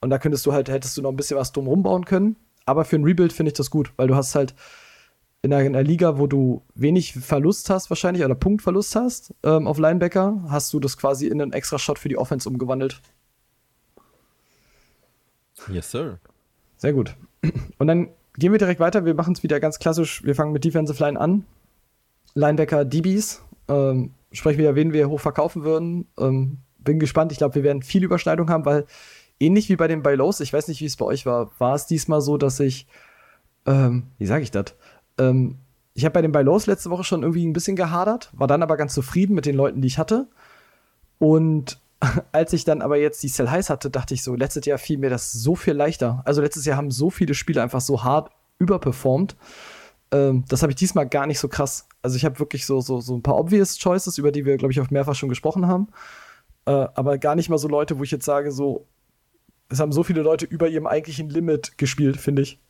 [0.00, 2.36] Und da könntest du halt, hättest du noch ein bisschen was drum bauen können.
[2.64, 4.54] Aber für ein Rebuild finde ich das gut, weil du hast halt
[5.42, 9.66] in einer, in einer Liga, wo du wenig Verlust hast, wahrscheinlich, oder Punktverlust hast ähm,
[9.66, 13.00] auf Linebacker, hast du das quasi in einen extra Shot für die Offense umgewandelt.
[15.68, 16.18] Yes, sir.
[16.76, 17.16] Sehr gut.
[17.78, 19.04] Und dann gehen wir direkt weiter.
[19.04, 20.24] Wir machen es wieder ganz klassisch.
[20.24, 21.44] Wir fangen mit Defensive Line an.
[22.34, 23.42] Linebacker DBs.
[23.68, 26.06] Ähm, sprechen wir, wen wir hoch verkaufen würden.
[26.18, 27.32] Ähm, bin gespannt.
[27.32, 28.86] Ich glaube, wir werden viel Überschneidung haben, weil
[29.42, 31.74] ähnlich wie bei den Buy Lows, ich weiß nicht, wie es bei euch war, war
[31.74, 32.86] es diesmal so, dass ich,
[33.66, 34.74] ähm, wie sage ich das?
[35.18, 35.58] Ähm,
[35.94, 38.62] ich habe bei den Buy Lows letzte Woche schon irgendwie ein bisschen gehadert, war dann
[38.62, 40.28] aber ganz zufrieden mit den Leuten, die ich hatte.
[41.18, 41.78] Und
[42.32, 44.98] als ich dann aber jetzt die Sell Highs hatte, dachte ich so, letztes Jahr fiel
[44.98, 46.22] mir das so viel leichter.
[46.24, 49.36] Also letztes Jahr haben so viele Spiele einfach so hart überperformt.
[50.12, 51.88] Ähm, das habe ich diesmal gar nicht so krass.
[52.00, 54.72] Also ich habe wirklich so, so, so ein paar obvious Choices, über die wir, glaube
[54.72, 55.88] ich, auch mehrfach schon gesprochen haben.
[56.66, 58.86] Äh, aber gar nicht mal so Leute, wo ich jetzt sage, so,
[59.72, 62.60] es haben so viele Leute über ihrem eigentlichen Limit gespielt, finde ich.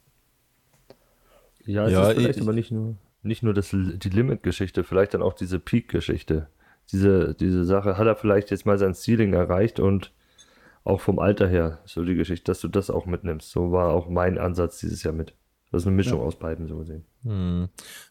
[1.65, 5.15] Ja, es Ja, ist vielleicht ich- aber nicht nur, nicht nur das, die Limit-Geschichte, vielleicht
[5.15, 6.49] dann auch diese Peak-Geschichte.
[6.91, 10.13] Diese, diese Sache, hat er vielleicht jetzt mal sein Ceiling erreicht und
[10.85, 13.51] auch vom Alter her, so die Geschichte, dass du das auch mitnimmst.
[13.53, 15.35] So war auch mein Ansatz dieses Jahr mit.
[15.71, 17.05] Das ist eine Mischung aus beiden, so gesehen.
[17.23, 17.69] Hm.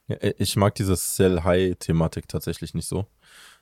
[0.08, 3.06] Ja, ich mag diese Sell-High-Thematik tatsächlich nicht so.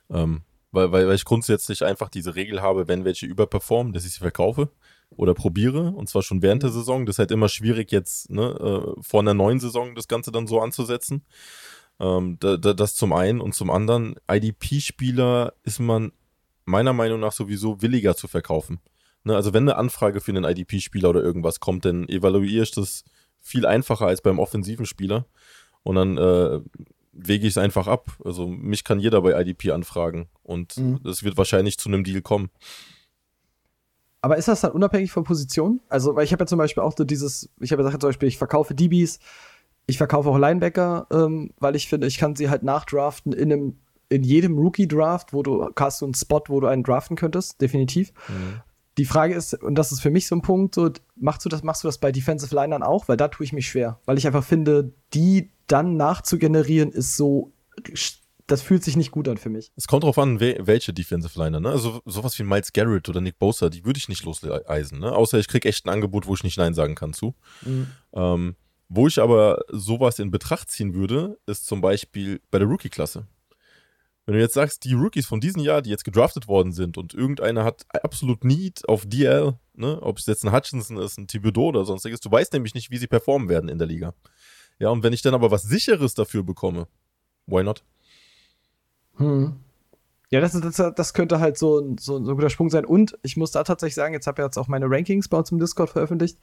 [0.08, 4.12] Ähm, weil, weil, weil ich grundsätzlich einfach diese Regel habe, wenn welche überperformen, dass ich
[4.12, 4.70] sie verkaufe
[5.10, 5.90] oder probiere.
[5.92, 7.06] Und zwar schon während der Saison.
[7.06, 10.46] Das ist halt immer schwierig, jetzt ne, äh, vor einer neuen Saison das Ganze dann
[10.46, 11.24] so anzusetzen.
[11.98, 13.40] Ähm, da, da, das zum einen.
[13.40, 16.12] Und zum anderen, IDP-Spieler ist man
[16.64, 18.80] meiner Meinung nach sowieso williger zu verkaufen.
[19.24, 23.04] Ne, also wenn eine Anfrage für einen IDP-Spieler oder irgendwas kommt, dann evaluiere ich das
[23.40, 25.26] viel einfacher als beim offensiven Spieler.
[25.82, 26.60] Und dann äh,
[27.12, 28.12] wege ich es einfach ab.
[28.24, 31.00] Also mich kann jeder bei IDP anfragen und Mhm.
[31.06, 32.50] es wird wahrscheinlich zu einem Deal kommen.
[34.22, 35.80] Aber ist das dann unabhängig von Position?
[35.88, 38.08] Also, weil ich habe ja zum Beispiel auch so dieses, ich habe ja gesagt, zum
[38.08, 39.18] Beispiel, ich verkaufe DBs,
[39.86, 43.78] ich verkaufe auch Linebacker, ähm, weil ich finde, ich kann sie halt nachdraften in einem,
[44.08, 48.12] in jedem Rookie-Draft, wo du hast du einen Spot, wo du einen draften könntest, definitiv.
[48.98, 51.62] Die Frage ist, und das ist für mich so ein Punkt, so, machst du das,
[51.62, 53.08] machst du das bei Defensive Linern auch?
[53.08, 53.98] Weil da tue ich mich schwer.
[54.04, 57.52] Weil ich einfach finde, die dann nachzugenerieren, ist so,
[58.50, 59.72] das fühlt sich nicht gut an für mich.
[59.76, 61.70] Es kommt drauf an, we welche Defensive Liner, ne?
[61.70, 65.12] Also sowas wie Miles Garrett oder Nick Bosa, die würde ich nicht loseisen, ne?
[65.12, 67.34] Außer ich kriege echt ein Angebot, wo ich nicht Nein sagen kann zu.
[68.12, 68.56] Ähm,
[68.88, 73.26] wo ich aber sowas in Betracht ziehen würde, ist zum Beispiel bei der Rookie-Klasse.
[74.26, 77.14] Wenn du jetzt sagst, die Rookies von diesem Jahr, die jetzt gedraftet worden sind und
[77.14, 81.68] irgendeiner hat absolut Need auf DL, ne, ob es jetzt ein Hutchinson ist, ein Thibodeau
[81.68, 84.14] oder sonstiges, du weißt nämlich nicht, wie sie performen werden in der Liga.
[84.78, 86.86] Ja, und wenn ich dann aber was Sicheres dafür bekomme,
[87.46, 87.84] why not?
[89.20, 89.56] Hm.
[90.30, 92.84] Ja, das, das, das könnte halt so, ein- so, so ein guter Sprung sein.
[92.84, 95.52] Und ich muss da tatsächlich sagen, jetzt habe ich jetzt auch meine Rankings bei uns
[95.52, 96.38] im Discord veröffentlicht.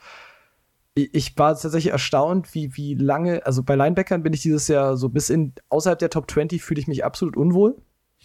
[0.95, 4.97] Ich, ich war tatsächlich erstaunt, wie, wie lange, also bei Linebackern bin ich dieses Jahr
[4.97, 7.77] so bis in außerhalb der Top 20 fühle ich mich absolut unwohl.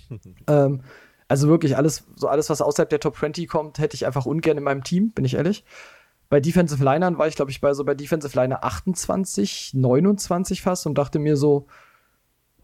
[0.48, 0.82] ähm,
[1.28, 4.58] also wirklich alles, so alles, was außerhalb der Top 20 kommt, hätte ich einfach ungern
[4.58, 5.64] in meinem Team, bin ich ehrlich.
[6.30, 10.86] Bei Defensive Linern war ich, glaube ich, bei so bei Defensive Liner 28, 29 fast
[10.86, 11.66] und dachte mir so,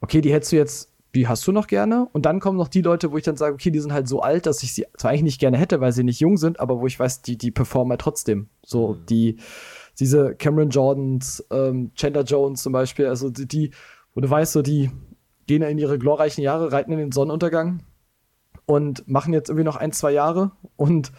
[0.01, 2.07] okay, die hättest du jetzt, die hast du noch gerne.
[2.13, 4.21] Und dann kommen noch die Leute, wo ich dann sage, okay, die sind halt so
[4.21, 6.81] alt, dass ich sie zwar eigentlich nicht gerne hätte, weil sie nicht jung sind, aber
[6.81, 8.49] wo ich weiß, die, die performen halt trotzdem.
[8.65, 9.39] So, die,
[9.99, 13.71] diese Cameron Jordans, ähm, Chandler Jones zum Beispiel, also die, die,
[14.15, 14.91] wo du weißt, so, die
[15.47, 17.83] gehen in ihre glorreichen Jahre, reiten in den Sonnenuntergang
[18.67, 21.11] und machen jetzt irgendwie noch ein, zwei Jahre und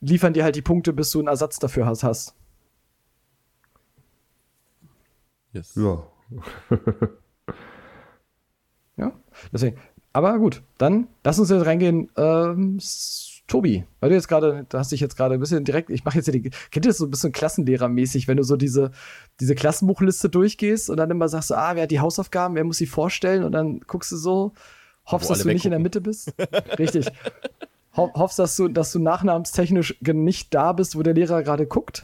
[0.00, 2.04] liefern dir halt die Punkte, bis du einen Ersatz dafür hast.
[2.04, 2.34] hast.
[5.52, 5.74] Yes.
[5.74, 6.06] Ja.
[9.00, 9.12] Ja,
[9.52, 9.76] deswegen.
[10.12, 12.10] Aber gut, dann lass uns jetzt reingehen.
[12.16, 12.78] Ähm,
[13.46, 16.16] Tobi, weil du jetzt gerade, du hast dich jetzt gerade ein bisschen direkt, ich mache
[16.16, 18.92] jetzt hier die, kennt ihr das so ein bisschen klassenlehrermäßig, wenn du so diese,
[19.40, 22.86] diese Klassenbuchliste durchgehst und dann immer sagst, ah, wer hat die Hausaufgaben, wer muss sie
[22.86, 24.52] vorstellen und dann guckst du so,
[25.06, 26.32] hoffst, dass du nicht in der Mitte bist.
[26.78, 27.06] Richtig.
[27.96, 32.02] Ho hoffst, dass du, dass du nachnamenstechnisch nicht da bist, wo der Lehrer gerade guckt.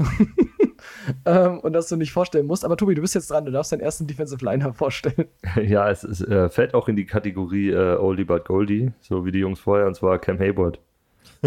[1.25, 2.65] Ähm, und dass du nicht vorstellen musst.
[2.65, 5.27] Aber Tobi, du bist jetzt dran, du darfst deinen ersten Defensive Liner vorstellen.
[5.63, 9.33] Ja, es ist, äh, fällt auch in die Kategorie äh, Oldie but Goldie, so wie
[9.33, 10.79] die Jungs vorher, und zwar Cam Hayward.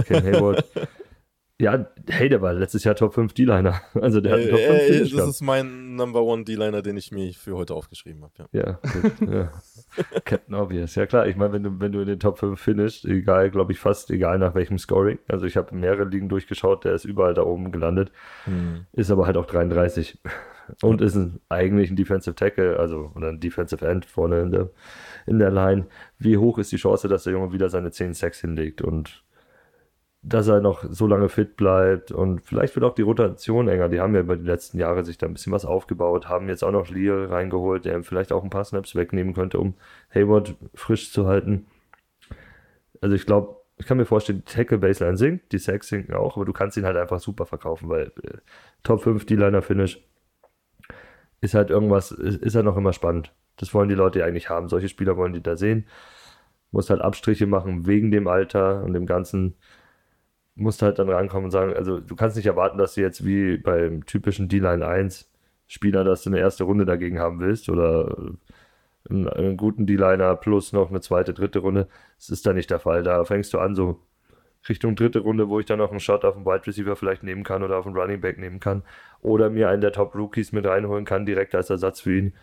[0.06, 0.64] Cam Hayward.
[1.62, 3.82] ja, hey, der war letztes Jahr Top 5 D-Liner.
[3.96, 5.30] Also der hat einen Top 5 Äh, äh, das gehabt.
[5.30, 8.34] ist mein Number One D-Liner, den ich mir für heute aufgeschrieben habe.
[8.52, 8.62] Ja.
[8.62, 9.52] Ja, gut, ja.
[10.26, 10.96] Captain Obvious.
[10.96, 13.72] Ja klar, ich meine, wenn du, wenn du in den Top 5 finishst, egal, glaube
[13.72, 15.20] ich, fast egal nach welchem Scoring.
[15.28, 18.12] Also ich habe mehrere Ligen durchgeschaut, der ist überall da oben gelandet.
[18.46, 18.86] Hm.
[18.94, 20.20] Ist aber halt auch 33.
[20.84, 24.70] Und ist ein, eigentlich ein Defensive Tackle, also oder ein Defensive End vorne in der,
[25.26, 25.88] in der Line.
[26.20, 29.24] Wie hoch ist die Chance, dass der Junge wieder seine 10 Sacks hinlegt und
[30.22, 33.90] dass er noch so lange fit bleibt und vielleicht wird auch die Rotation enger.
[33.90, 36.64] Die haben ja über die letzten Jahre sich da ein bisschen was aufgebaut, haben jetzt
[36.64, 39.76] auch noch Lear reingeholt, der ihm vielleicht auch ein paar Snaps wegnehmen könnte, um
[40.14, 41.68] Hayward frisch zu halten.
[43.02, 46.36] Also ich glaube, ich kann mir vorstellen, die Tackle Baseline sinkt, die Sacks sinken auch,
[46.36, 48.40] aber du kannst ihn halt einfach super verkaufen, weil äh,
[48.84, 50.04] Top 5 D-Liner Finish
[51.40, 53.34] ist halt irgendwas, ist, ist halt noch immer spannend.
[53.56, 54.68] Das wollen die Leute ja eigentlich haben.
[54.70, 55.88] Solche Spieler wollen die da sehen.
[56.72, 59.56] Muss halt Abstriche machen wegen dem Alter und dem Ganzen.
[60.60, 63.58] Musst halt dann rankommen und sagen, also du kannst nicht erwarten, dass du jetzt wie
[63.58, 65.30] beim typischen D-Line 1
[65.68, 68.16] Spieler, dass du eine erste Runde dagegen haben willst oder
[69.10, 71.88] einen, einen guten D-Liner plus noch eine zweite, dritte Runde.
[72.18, 73.04] Das ist da nicht der Fall.
[73.04, 74.00] Da fängst du an, so
[74.68, 77.44] Richtung dritte Runde, wo ich dann noch einen Shot auf einen Wide Receiver vielleicht nehmen
[77.44, 78.84] kann oder auf einen Running Back nehmen kann
[79.22, 82.34] oder mir einen der Top Rookies mit reinholen kann, direkt als Ersatz für ihn.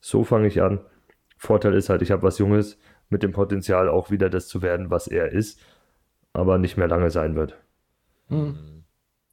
[0.00, 0.80] So fange ich an.
[1.36, 2.78] Vorteil ist halt, ich habe was Junges
[3.10, 5.60] mit dem Potenzial auch wieder das zu werden, was er ist,
[6.32, 7.56] aber nicht mehr lange sein wird.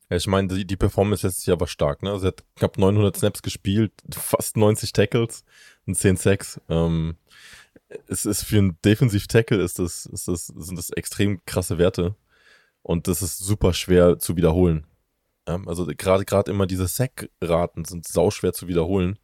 [0.10, 2.12] Ja, ich meine, die, die Performance letztes Jahr war stark, ne?
[2.12, 5.44] Also er hat knapp 900 Snaps gespielt, fast 90 Tackles
[5.86, 6.62] und 10 Sacks.
[6.70, 7.18] Ähm,
[8.08, 12.16] es ist für einen Defensiv-Tackle ist das, ist das, sind das extrem krasse Werte.
[12.82, 14.86] Und das ist super schwer zu wiederholen.
[15.48, 19.20] Ja, also gerade gerade immer diese Sack-Raten sind sauschwer zu wiederholen.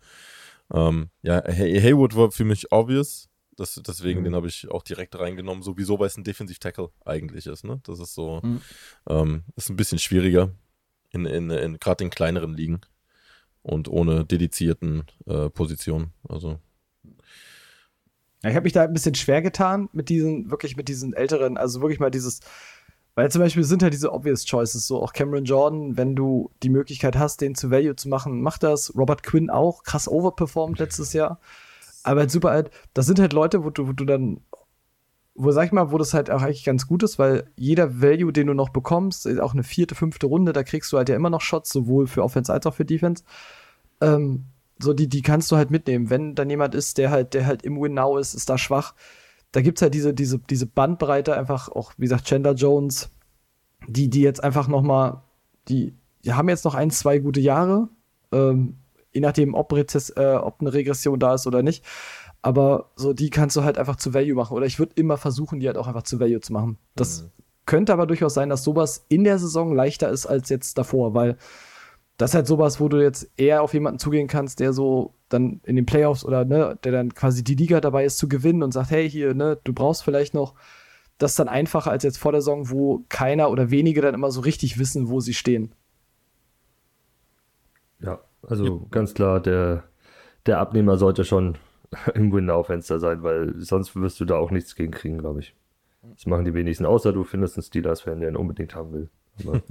[0.74, 3.30] Ähm, ja, Hay Haywood war für mich obvious.
[3.56, 4.24] Das, deswegen, Mhm.
[4.26, 7.80] den habe ich auch direkt reingenommen, sowieso, weil es ein Defensiv-Tackle eigentlich ist, ne?
[7.84, 8.62] Das ist so, Mhm.
[9.10, 10.50] ähm, ist ein bisschen schwieriger
[11.12, 12.82] in, in, in gerade in kleineren Ligen
[13.62, 16.14] und ohne dedizierten äh, Positionen.
[16.28, 16.60] Also
[18.44, 21.56] Ja, ich habe mich da ein bisschen schwer getan mit diesen, wirklich mit diesen älteren,
[21.58, 22.42] also wirklich mal dieses,
[23.16, 26.70] weil zum Beispiel sind halt diese obvious choices, so auch Cameron Jordan, wenn du die
[26.70, 28.96] Möglichkeit hast, den zu Value zu machen, mach das.
[28.98, 31.40] Robert Quinn auch, krass overperformed letztes Jahr.
[32.04, 34.42] Aber halt super alt, das sind halt Leute, wo du, wo du dann,
[35.36, 38.34] wo sag ich mal, wo das halt auch eigentlich ganz gut ist, weil jeder Value,
[38.34, 41.30] den du noch bekommst, auch eine vierte, fünfte Runde, da kriegst du halt ja immer
[41.30, 43.24] noch Shots, sowohl für Offense als auch für Defense.
[44.02, 44.46] Ähm,
[44.80, 46.10] so, die, die kannst du halt mitnehmen.
[46.10, 48.94] Wenn dann jemand ist, der halt, der halt im Win Now ist, ist da schwach.
[49.52, 53.10] Da gibt's halt diese, diese, diese Bandbreite einfach auch, wie gesagt, Chandler Jones,
[53.88, 55.24] die, die jetzt einfach noch mal,
[55.70, 57.90] die, die haben jetzt noch ein, zwei gute Jahre,
[58.32, 58.78] ähm,
[59.14, 61.86] je nachdem, ob, Rezess, äh, ob eine Regression da ist oder nicht.
[62.42, 64.56] Aber so, die kannst du halt einfach zu Value machen.
[64.56, 66.78] Oder ich würde immer versuchen, die halt auch einfach zu Value zu machen.
[66.96, 67.30] Das mhm.
[67.66, 71.38] könnte aber durchaus sein, dass sowas in der Saison leichter ist als jetzt davor, weil
[72.18, 75.62] das ist halt sowas, wo du jetzt eher auf jemanden zugehen kannst, der so dann
[75.64, 78.72] in den Playoffs oder ne, der dann quasi die Liga dabei ist zu gewinnen und
[78.72, 80.54] sagt, hey, hier, ne, du brauchst vielleicht noch
[81.18, 84.32] das ist dann einfacher als jetzt vor der Saison, wo keiner oder wenige dann immer
[84.32, 85.74] so richtig wissen, wo sie stehen.
[88.00, 88.86] Ja, also ja.
[88.92, 89.84] ganz klar, der,
[90.46, 91.58] der Abnehmer sollte schon
[92.14, 95.56] im Window-Fenster sein, weil sonst wirst du da auch nichts gegen kriegen, glaube ich.
[96.16, 99.10] Das machen die wenigsten, außer du findest einen Steelers-Fan, der ihn unbedingt haben will.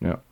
[0.00, 0.22] ja.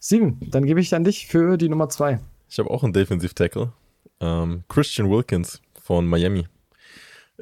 [0.00, 2.20] Steven, dann gebe ich an dich für die Nummer zwei.
[2.48, 3.72] Ich habe auch einen Defensive Tackle.
[4.20, 6.46] Ähm, Christian Wilkins von Miami.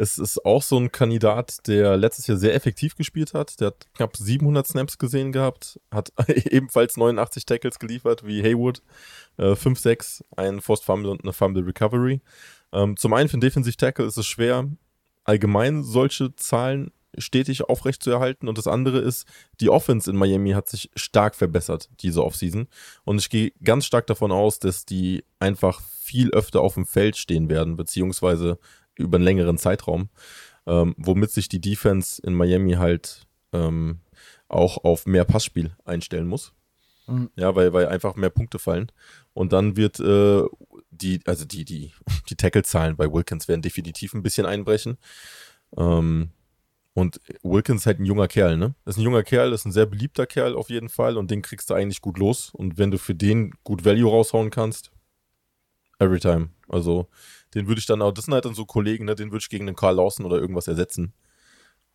[0.00, 3.60] Es ist auch so ein Kandidat, der letztes Jahr sehr effektiv gespielt hat.
[3.60, 8.80] Der hat knapp 700 Snaps gesehen gehabt, hat ebenfalls 89 Tackles geliefert wie Haywood,
[9.36, 12.22] äh, 5-6, ein Forced Fumble und eine Fumble Recovery.
[12.72, 14.70] Ähm, zum einen für einen Defensive Tackle ist es schwer,
[15.24, 18.48] allgemein solche Zahlen stetig aufrecht zu erhalten.
[18.48, 19.26] Und das andere ist,
[19.60, 22.68] die Offense in Miami hat sich stark verbessert, diese Offseason.
[23.04, 27.18] Und ich gehe ganz stark davon aus, dass die einfach viel öfter auf dem Feld
[27.18, 28.58] stehen werden, beziehungsweise
[29.00, 30.08] über einen längeren Zeitraum,
[30.66, 34.00] ähm, womit sich die Defense in Miami halt ähm,
[34.48, 36.52] auch auf mehr Passspiel einstellen muss.
[37.06, 37.30] Mhm.
[37.36, 38.90] Ja, weil, weil einfach mehr Punkte fallen.
[39.32, 40.42] Und dann wird äh,
[40.90, 41.92] die, also die, die,
[42.28, 44.98] die Tackle-Zahlen bei Wilkins werden definitiv ein bisschen einbrechen.
[45.76, 46.30] Ähm,
[46.92, 48.74] und Wilkins ist halt ein junger Kerl, ne?
[48.84, 51.70] ist ein junger Kerl, ist ein sehr beliebter Kerl auf jeden Fall und den kriegst
[51.70, 52.50] du eigentlich gut los.
[52.52, 54.90] Und wenn du für den gut Value raushauen kannst,
[56.00, 56.50] every time.
[56.68, 57.08] Also
[57.54, 59.48] den würde ich dann auch, das sind halt dann so Kollegen, ne, den würde ich
[59.48, 61.12] gegen den Karl Lawson oder irgendwas ersetzen.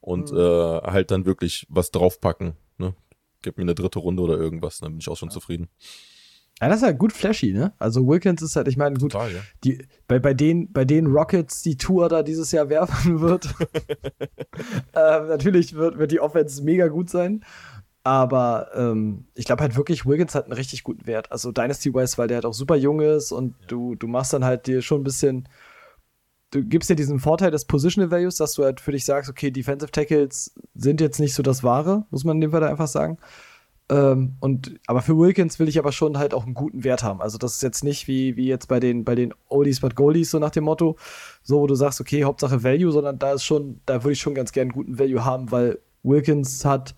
[0.02, 0.38] Und mhm.
[0.38, 2.54] äh, halt dann wirklich was draufpacken.
[2.78, 2.94] Ne?
[3.41, 5.34] Gib mir eine dritte Runde oder irgendwas, dann bin ich auch schon ja.
[5.34, 5.70] zufrieden.
[6.62, 7.74] Ja, das ist halt gut flashy, ne?
[7.80, 9.41] Also Wilkins ist halt, ich meine, gut, Total, ja.
[9.65, 13.46] die, bei, bei, den, bei den Rockets die Tour da dieses Jahr werfen wird,
[14.94, 17.44] äh, natürlich wird, wird die Offense mega gut sein.
[18.06, 21.32] Aber ähm, ich glaube halt wirklich, Wiggins hat einen richtig guten Wert.
[21.32, 23.68] Also Dynasty-wise, weil der halt auch super jung ist und ja.
[23.68, 25.50] du, du machst dann halt dir schon ein bisschen,
[26.52, 29.50] du gibst dir diesen Vorteil des Positional Values, dass du halt für dich sagst, okay,
[29.50, 32.88] Defensive Tackles sind jetzt nicht so das Wahre, muss man in dem Fall da einfach
[32.88, 33.18] sagen.
[33.89, 37.24] Ähm, und, aber für Wilkins will ich aber schon halt auch einen guten Wert haben.
[37.24, 40.30] Also das ist jetzt nicht wie, wie jetzt bei den, bei den Oldies but Goalies,
[40.30, 40.96] so nach dem Motto,
[41.41, 44.36] so wo du sagst, okay, Hauptsache Value, sondern da ist schon, da würde ich schon
[44.36, 46.94] ganz gerne einen guten Value haben, weil Wilkins hat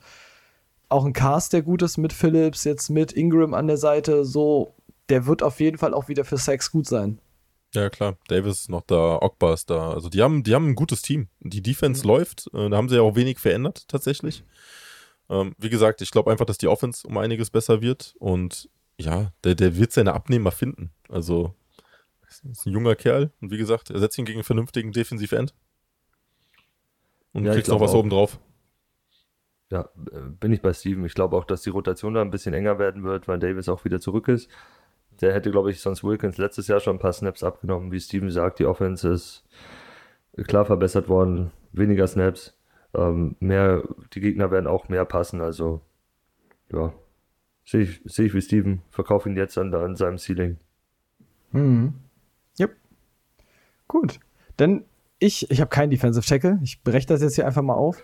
[0.90, 4.76] auch ein Cast, der gut ist mit Phillips, jetzt mit Ingram an der Seite, so,
[5.10, 7.20] der wird auf jeden Fall auch wieder für Sex gut sein.
[7.74, 8.18] Ja, klar.
[8.28, 9.92] Davis ist noch da, Ogba ist da.
[9.92, 11.28] Also die haben, die haben ein gutes Team.
[11.40, 12.08] Die Defense mhm.
[12.08, 12.50] läuft.
[12.54, 14.44] Äh, da haben sie ja auch wenig verändert, tatsächlich.
[15.30, 18.16] Ähm, wie gesagt, ich glaube einfach, dass die Offense um einiges besser wird.
[18.20, 20.92] Und ja, der, der wird seine Abnehmer finden.
[21.10, 21.54] Also,
[22.28, 23.32] ist ein junger Kerl.
[23.42, 25.54] Und wie gesagt, er setzt ihn gegen einen vernünftigen Defensive-End.
[27.34, 28.00] Und ja, kriegt noch was auch.
[28.00, 28.40] oben drauf.
[29.70, 31.06] Ja, äh, bin ich bei Steven.
[31.06, 33.86] Ich glaube auch, dass die Rotation da ein bisschen enger werden wird, weil Davis auch
[33.86, 34.50] wieder zurück ist.
[35.22, 37.92] Der hätte, glaube ich, sonst Wilkins letztes Jahr schon ein paar Snaps abgenommen.
[37.92, 39.44] Wie Steven sagt, die Offense ist
[40.46, 41.52] klar verbessert worden.
[41.74, 42.56] Weniger Snaps.
[42.94, 45.42] Ähm, mehr, die Gegner werden auch mehr passen.
[45.42, 45.82] Also,
[46.72, 46.94] ja,
[47.66, 48.82] sehe ich, seh ich wie Steven.
[48.90, 50.58] Verkaufe ihn jetzt an, an seinem Ceiling.
[51.52, 51.96] Mhm.
[52.60, 52.76] Yep.
[53.88, 54.20] Gut.
[54.60, 54.86] Denn
[55.20, 56.60] ich, ich habe keinen Defensive Tackle.
[56.62, 58.04] Ich breche das jetzt hier einfach mal auf.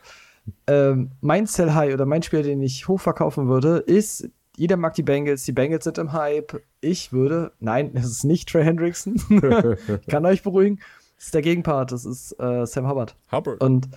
[0.67, 5.03] Ähm, mein Sell High oder mein Spiel, den ich hochverkaufen würde, ist, jeder mag die
[5.03, 6.61] Bengals, die Bengals sind im Hype.
[6.81, 9.15] Ich würde, nein, es ist nicht Trey Hendrickson.
[9.15, 10.79] ich kann euch beruhigen.
[11.15, 13.15] Das ist der Gegenpart, das ist äh, Sam Hubbard.
[13.31, 13.61] Hubbard.
[13.61, 13.89] Und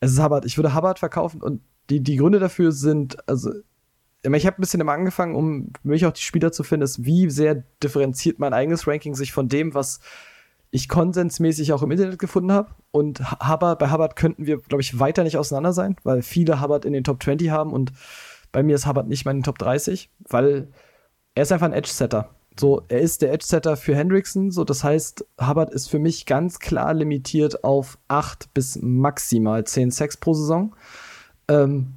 [0.00, 0.44] es ist Hubbard.
[0.44, 3.52] Ich würde Hubbard verkaufen und die, die Gründe dafür sind, also
[4.24, 7.28] ich habe ein bisschen immer angefangen, um mich auch die Spieler zu finden, ist, wie
[7.28, 10.00] sehr differenziert mein eigenes Ranking sich von dem, was
[10.72, 12.70] ich konsensmäßig auch im Internet gefunden habe.
[12.90, 16.86] Und Hubbard, bei Hubbard könnten wir, glaube ich, weiter nicht auseinander sein, weil viele Hubbard
[16.86, 17.92] in den Top 20 haben und
[18.52, 20.68] bei mir ist Hubbard nicht mal in den Top 30, weil
[21.34, 22.30] er ist einfach ein Edge-Setter.
[22.58, 24.50] So, er ist der Edge-Setter für Hendrickson.
[24.50, 29.90] So, das heißt, Hubbard ist für mich ganz klar limitiert auf 8 bis maximal 10
[29.90, 30.74] Sacks pro Saison.
[31.48, 31.94] Ähm,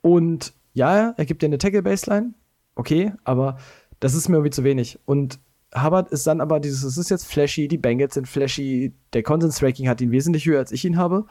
[0.00, 2.34] und ja, er gibt dir eine Tackle-Baseline.
[2.76, 3.58] Okay, aber
[3.98, 5.00] das ist mir irgendwie zu wenig.
[5.06, 5.40] Und
[5.82, 9.88] Hubbard ist dann aber dieses, es ist jetzt flashy, die Bengals sind flashy, der Konsens-Ranking
[9.88, 11.26] hat ihn wesentlich höher, als ich ihn habe.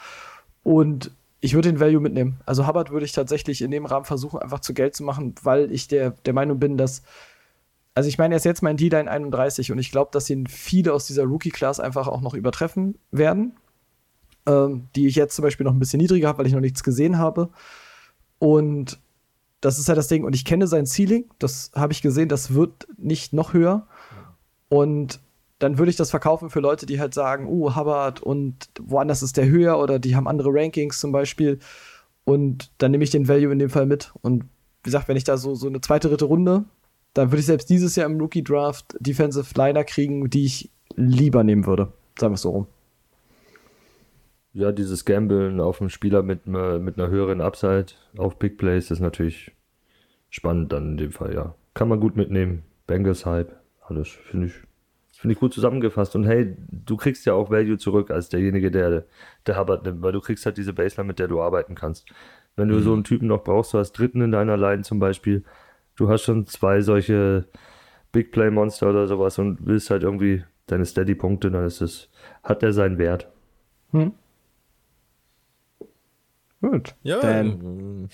[0.63, 2.39] Und ich würde den Value mitnehmen.
[2.45, 5.71] Also Hubbard würde ich tatsächlich in dem Rahmen versuchen, einfach zu Geld zu machen, weil
[5.71, 7.03] ich der, der Meinung bin, dass.
[7.93, 10.91] Also ich meine, er ist jetzt mein D-Line 31 und ich glaube, dass ihn viele
[10.91, 13.55] aus dieser Rookie-Class einfach auch noch übertreffen werden.
[14.47, 16.83] Ähm, die ich jetzt zum Beispiel noch ein bisschen niedriger habe, weil ich noch nichts
[16.83, 17.49] gesehen habe.
[18.37, 18.99] Und
[19.61, 20.23] das ist halt das Ding.
[20.23, 23.87] Und ich kenne sein Ceiling, das habe ich gesehen, das wird nicht noch höher.
[24.75, 25.21] Und
[25.59, 29.37] dann würde ich das verkaufen für Leute, die halt sagen, oh, Hubbard und woanders ist
[29.37, 31.59] der höher oder die haben andere Rankings zum Beispiel.
[32.25, 34.11] Und dann nehme ich den Value in dem Fall mit.
[34.21, 34.49] Und wie
[34.83, 36.65] gesagt, wenn ich da so, so eine zweite, dritte Runde,
[37.13, 41.45] dann würde ich selbst dieses Jahr im Rookie Draft Defensive Liner kriegen, die ich lieber
[41.45, 41.93] nehmen würde.
[42.19, 42.67] Sagen wir es so rum.
[44.51, 48.99] Ja, dieses Gambeln auf einen Spieler mit, mit einer höheren Upside auf Big Plays ist
[48.99, 49.53] natürlich
[50.29, 51.55] spannend dann in dem Fall, ja.
[51.73, 52.63] Kann man gut mitnehmen.
[52.87, 53.55] Bengals Hype,
[53.87, 54.53] alles, finde ich
[55.17, 56.15] Finde ich gut zusammengefasst.
[56.15, 59.05] Und hey, du kriegst ja auch Value zurück als derjenige, der,
[59.47, 62.05] der Hubbard nimmt, weil du kriegst halt diese Baseline, mit der du arbeiten kannst.
[62.57, 62.83] Wenn du mhm.
[62.83, 65.43] so einen Typen noch brauchst, du hast Dritten in deiner Line zum Beispiel,
[65.95, 67.45] du hast schon zwei solche
[68.11, 72.09] Big Play Monster oder sowas und willst halt irgendwie deine Steady-Punkte, dann ist es,
[72.43, 73.31] hat der seinen Wert.
[73.91, 74.11] Hm.
[76.61, 76.93] Gut.
[77.03, 78.09] Ja, dann.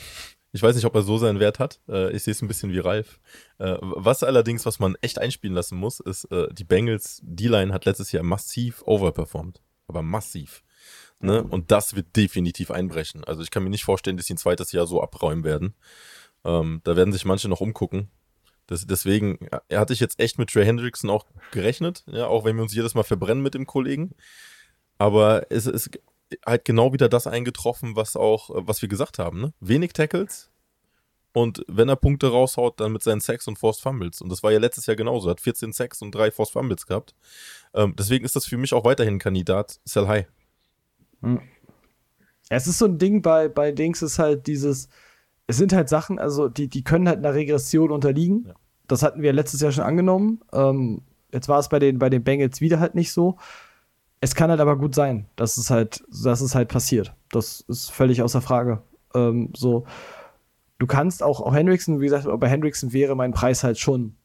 [0.54, 1.80] Ich weiß nicht, ob er so seinen Wert hat.
[1.88, 3.20] Äh, ich sehe es ein bisschen wie Ralf.
[3.58, 7.86] Äh, was allerdings, was man echt einspielen lassen muss, ist, äh, die Bengals D-Line hat
[7.86, 9.62] letztes Jahr massiv overperformed.
[9.88, 10.64] Aber massiv.
[11.20, 11.44] Ne?
[11.44, 13.24] Und das wird definitiv einbrechen.
[13.24, 15.76] Also ich kann mir nicht vorstellen, dass sie ein zweites Jahr so abräumen werden.
[16.44, 18.10] Ähm, da werden sich manche noch umgucken.
[18.68, 19.38] Das, deswegen
[19.68, 22.74] er hatte ich jetzt echt mit Trey Hendrickson auch gerechnet, ja, auch wenn wir uns
[22.74, 24.16] jedes Mal verbrennen mit dem Kollegen.
[24.98, 25.92] Aber es ist
[26.46, 29.54] halt genau wieder das eingetroffen, was auch, was wir gesagt haben, ne?
[29.60, 30.50] Wenig Tackles.
[31.34, 34.22] Und wenn er Punkte raushaut, dann mit seinen Sacks und Forced Fumbles.
[34.22, 35.30] Und das war ja letztes Jahr genauso.
[35.30, 37.16] Er hat 14 Sacks und drei Forced Fumbles gehabt.
[37.74, 39.80] Ähm, deswegen ist das für mich auch weiterhin ein Kandidat.
[39.86, 40.26] Sell high.
[41.22, 41.40] Hm.
[42.50, 44.90] Es ist so ein Ding bei, bei Dings ist halt dieses,
[45.48, 48.46] es sind halt Sachen, also die, die können halt einer Regression unterliegen.
[48.48, 48.54] Ja.
[48.88, 50.42] Das hatten wir letztes Jahr schon angenommen.
[50.52, 53.38] Ähm, jetzt war es bei den, bei den Bengals wieder halt nicht so.
[54.22, 57.14] Es kann halt aber gut sein, dass es halt, dass es halt passiert.
[57.32, 58.84] Das ist völlig außer Frage.
[59.16, 59.86] Ähm, so,
[60.78, 64.16] du kannst auch, auch Hendrickson, wie gesagt, bei Hendrickson wäre mein Preis halt schon,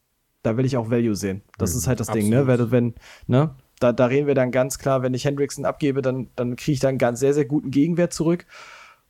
[0.43, 1.41] da will ich auch Value sehen.
[1.57, 2.31] Das mhm, ist halt das absolut.
[2.31, 2.47] Ding, ne?
[2.47, 3.55] Wenn, wenn, ne?
[3.79, 6.79] Da, da reden wir dann ganz klar, wenn ich Hendrickson abgebe, dann, dann kriege ich
[6.79, 8.45] dann ganz sehr, sehr guten Gegenwert zurück.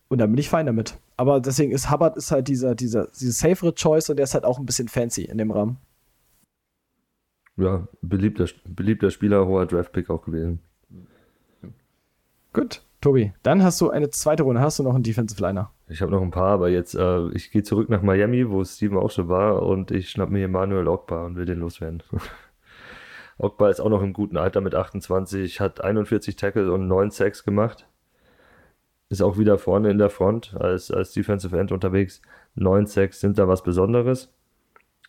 [0.09, 0.97] Und dann bin ich fein damit.
[1.17, 4.45] Aber deswegen ist Hubbard ist halt dieser, dieser, diese safere Choice und der ist halt
[4.45, 5.77] auch ein bisschen fancy in dem Rahmen.
[7.57, 10.59] Ja, beliebter, beliebter Spieler, hoher Draftpick auch gewesen.
[12.57, 14.61] Gut, Tobi, dann hast du eine zweite Runde.
[14.61, 15.69] Hast du noch einen Defensive Liner?
[15.89, 18.97] Ich habe noch ein paar, aber jetzt, äh, ich gehe zurück nach Miami, wo Steven
[18.97, 22.01] auch schon war, und ich schnapp mir Manuel Ogba und will den loswerden.
[23.37, 27.43] Ogba ist auch noch im guten Alter mit 28, hat 41 Tackle und 9 Sacks
[27.43, 27.85] gemacht.
[29.09, 32.23] Ist auch wieder vorne in der Front als, als Defensive End unterwegs.
[32.55, 34.33] 9 Sacks sind da was Besonderes.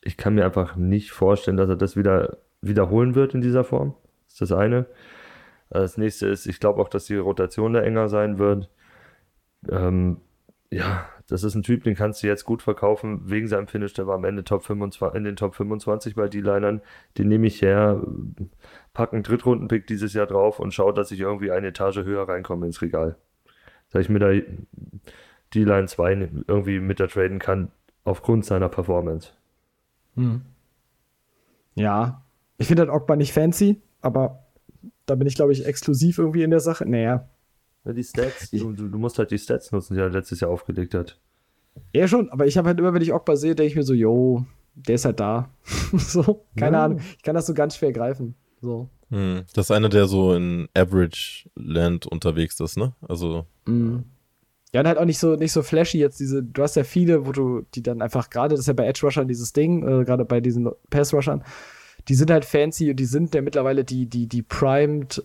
[0.02, 3.94] Ich kann mir einfach nicht vorstellen, dass er das wieder wiederholen wird in dieser Form.
[4.26, 4.84] Das ist das eine.
[5.70, 8.70] Das nächste ist, ich glaube auch, dass die Rotation da enger sein wird.
[9.68, 10.18] Ähm,
[10.70, 14.06] ja, das ist ein Typ, den kannst du jetzt gut verkaufen, wegen seinem Finish, der
[14.06, 16.80] war am Ende Top 25, in den Top 25 bei D-Linern.
[17.18, 18.02] Den nehme ich her,
[18.94, 22.66] packe einen Drittrunden-Pick dieses Jahr drauf und schaue, dass ich irgendwie eine Etage höher reinkomme
[22.66, 23.16] ins Regal.
[23.90, 24.42] Dass ich mit der
[25.54, 27.70] D-Line 2 irgendwie mit der traden kann,
[28.04, 29.32] aufgrund seiner Performance.
[30.16, 30.42] Hm.
[31.74, 32.22] Ja,
[32.56, 34.47] ich finde halt Ogba nicht fancy, aber
[35.08, 36.88] da bin ich, glaube ich, exklusiv irgendwie in der Sache.
[36.88, 37.28] Naja.
[37.84, 40.94] Ja, die Stats, du, du, musst halt die Stats nutzen, die er letztes Jahr aufgelegt
[40.94, 41.18] hat.
[41.94, 43.94] Ja, schon, aber ich habe halt immer, wenn ich Ogba sehe, denke ich mir so,
[43.94, 44.44] yo,
[44.74, 45.50] der ist halt da.
[45.96, 46.84] so, keine ja.
[46.84, 47.00] Ahnung.
[47.16, 48.34] Ich kann das so ganz schwer greifen.
[48.60, 48.88] So.
[49.10, 52.92] Hm, das ist einer, der so in Average Land unterwegs ist, ne?
[53.00, 53.46] Also.
[53.66, 54.04] Mhm.
[54.74, 57.26] Ja, und halt auch nicht so, nicht so flashy jetzt diese, du hast ja viele,
[57.26, 60.04] wo du, die dann einfach gerade, das ist ja bei Edge Rushern dieses Ding, äh,
[60.04, 61.42] gerade bei diesen Pass Rushern,
[62.08, 65.22] die sind halt fancy und die sind ja mittlerweile die, die, die primed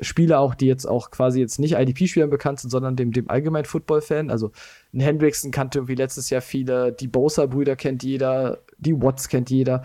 [0.00, 3.64] Spieler auch, die jetzt auch quasi jetzt nicht IDP-Spielern bekannt sind, sondern dem, dem allgemeinen
[3.64, 4.30] Football-Fan.
[4.30, 4.52] Also
[4.92, 9.82] ein Hendrickson kannte irgendwie letztes Jahr viele, die Bosa-Brüder kennt jeder, die Watts kennt jeder.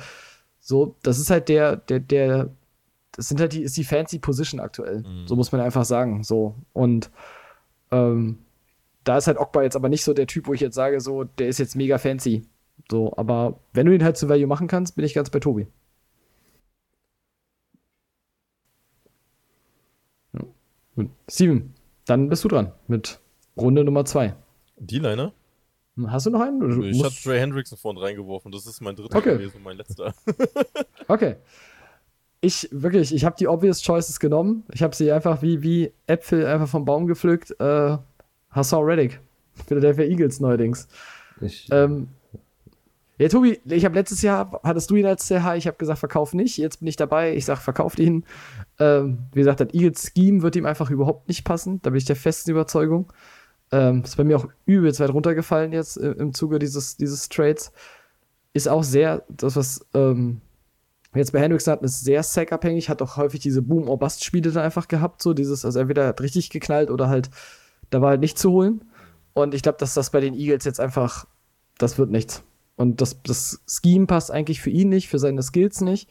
[0.60, 2.50] So, das ist halt der, der, der,
[3.14, 5.00] das sind halt die, ist die fancy Position aktuell.
[5.00, 5.28] Mhm.
[5.28, 6.24] So muss man einfach sagen.
[6.24, 6.56] So.
[6.74, 7.10] Und
[7.92, 8.38] ähm,
[9.04, 11.24] da ist halt Ogba jetzt aber nicht so der Typ, wo ich jetzt sage, so,
[11.24, 12.44] der ist jetzt mega fancy.
[12.92, 15.68] So, aber wenn du ihn halt zu Value machen kannst, bin ich ganz bei Tobi.
[21.30, 21.74] Steven,
[22.06, 23.20] dann bist du dran mit
[23.58, 24.36] Runde Nummer zwei.
[24.78, 25.34] Die Liner?
[26.08, 26.60] Hast du noch einen?
[26.60, 28.52] Du ich habe Trey Hendrickson vorhin reingeworfen.
[28.52, 29.38] Das ist mein dritter okay.
[29.38, 30.14] gewesen, mein letzter.
[31.08, 31.36] okay.
[32.42, 34.64] ich wirklich, ich habe die obvious choices genommen.
[34.74, 37.52] Ich habe sie einfach wie, wie Äpfel einfach vom Baum gepflückt.
[37.60, 37.98] Äh,
[38.50, 39.20] Hassan Reddick,
[39.68, 40.88] Philadelphia Eagles neuerdings.
[41.42, 42.08] Ich, Ähm,
[43.20, 46.34] ja, Tobi, ich habe letztes Jahr, hattest du ihn als high, ich habe gesagt, verkauf
[46.34, 46.58] nicht.
[46.58, 48.26] Jetzt bin ich dabei, ich sage, verkauft ihn.
[48.80, 51.80] Ähm, wie gesagt, das Eagles Scheme wird ihm einfach überhaupt nicht passen.
[51.84, 53.14] Da bin ich der festen Überzeugung.
[53.72, 57.72] Ähm, ist bei mir auch übelst weit runtergefallen jetzt äh, im Zuge dieses, dieses Trades.
[58.54, 60.42] Ist auch sehr, das, was ähm,
[61.14, 65.22] jetzt bei Hendricks hatten, ist sehr sackabhängig, hat auch häufig diese Boom-or-Bust-Spiele dann einfach gehabt,
[65.22, 67.30] so dieses, also entweder hat richtig geknallt oder halt,
[67.92, 68.84] da war halt nicht zu holen.
[69.34, 71.28] Und ich glaube, dass das bei den Eagles jetzt einfach,
[71.78, 72.44] das wird nichts.
[72.76, 76.10] Und das, das Scheme passt eigentlich für ihn nicht, für seine Skills nicht.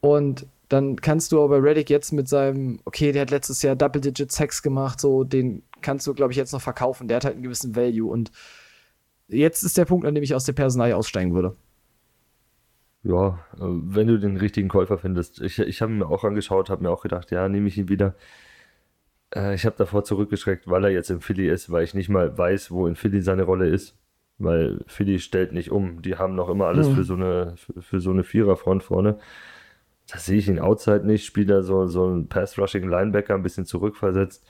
[0.00, 4.30] Und dann kannst du aber Reddick jetzt mit seinem, okay, der hat letztes Jahr Double-Digit
[4.32, 7.08] Sex gemacht, so, den kannst du, glaube ich, jetzt noch verkaufen.
[7.08, 8.10] Der hat halt einen gewissen Value.
[8.10, 8.30] Und
[9.28, 11.56] jetzt ist der Punkt, an dem ich aus der Personalie aussteigen würde.
[13.04, 15.40] Ja, äh, wenn du den richtigen Käufer findest.
[15.40, 18.16] Ich, ich habe mir auch angeschaut, habe mir auch gedacht, ja, nehme ich ihn wieder.
[19.34, 22.36] Äh, ich habe davor zurückgeschreckt, weil er jetzt in Philly ist, weil ich nicht mal
[22.36, 23.96] weiß, wo in Philly seine Rolle ist.
[24.38, 26.02] Weil Philly stellt nicht um.
[26.02, 26.94] Die haben noch immer alles Mhm.
[26.94, 29.18] für so eine für, für so eine Viererfront vorne.
[30.10, 31.24] Da sehe ich ihn outside nicht.
[31.24, 34.46] Spielt er so, so einen Pass-Rushing-Linebacker ein bisschen zurückversetzt.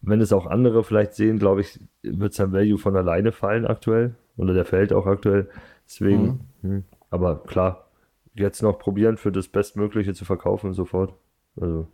[0.00, 4.14] Wenn es auch andere vielleicht sehen, glaube ich, wird sein Value von alleine fallen aktuell.
[4.36, 5.48] Oder der fällt auch aktuell.
[5.86, 6.84] Deswegen, hm.
[7.10, 7.88] aber klar,
[8.34, 11.14] jetzt noch probieren, für das Bestmögliche zu verkaufen sofort.
[11.60, 11.86] Also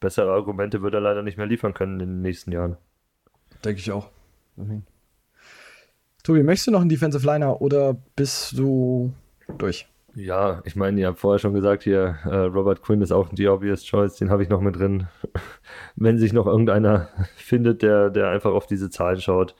[0.00, 2.76] bessere Argumente wird er leider nicht mehr liefern können in den nächsten Jahren.
[3.64, 4.10] Denke ich auch.
[6.22, 9.12] Tobi, möchtest du noch einen Defensive Liner oder bist du
[9.58, 9.88] durch?
[10.14, 13.48] Ja, ich meine, ihr habt vorher schon gesagt, hier, äh, Robert Quinn ist auch die
[13.48, 15.08] obvious choice, den habe ich noch mit drin.
[15.96, 19.56] Wenn sich noch irgendeiner findet, der, der einfach auf diese Zahlen schaut,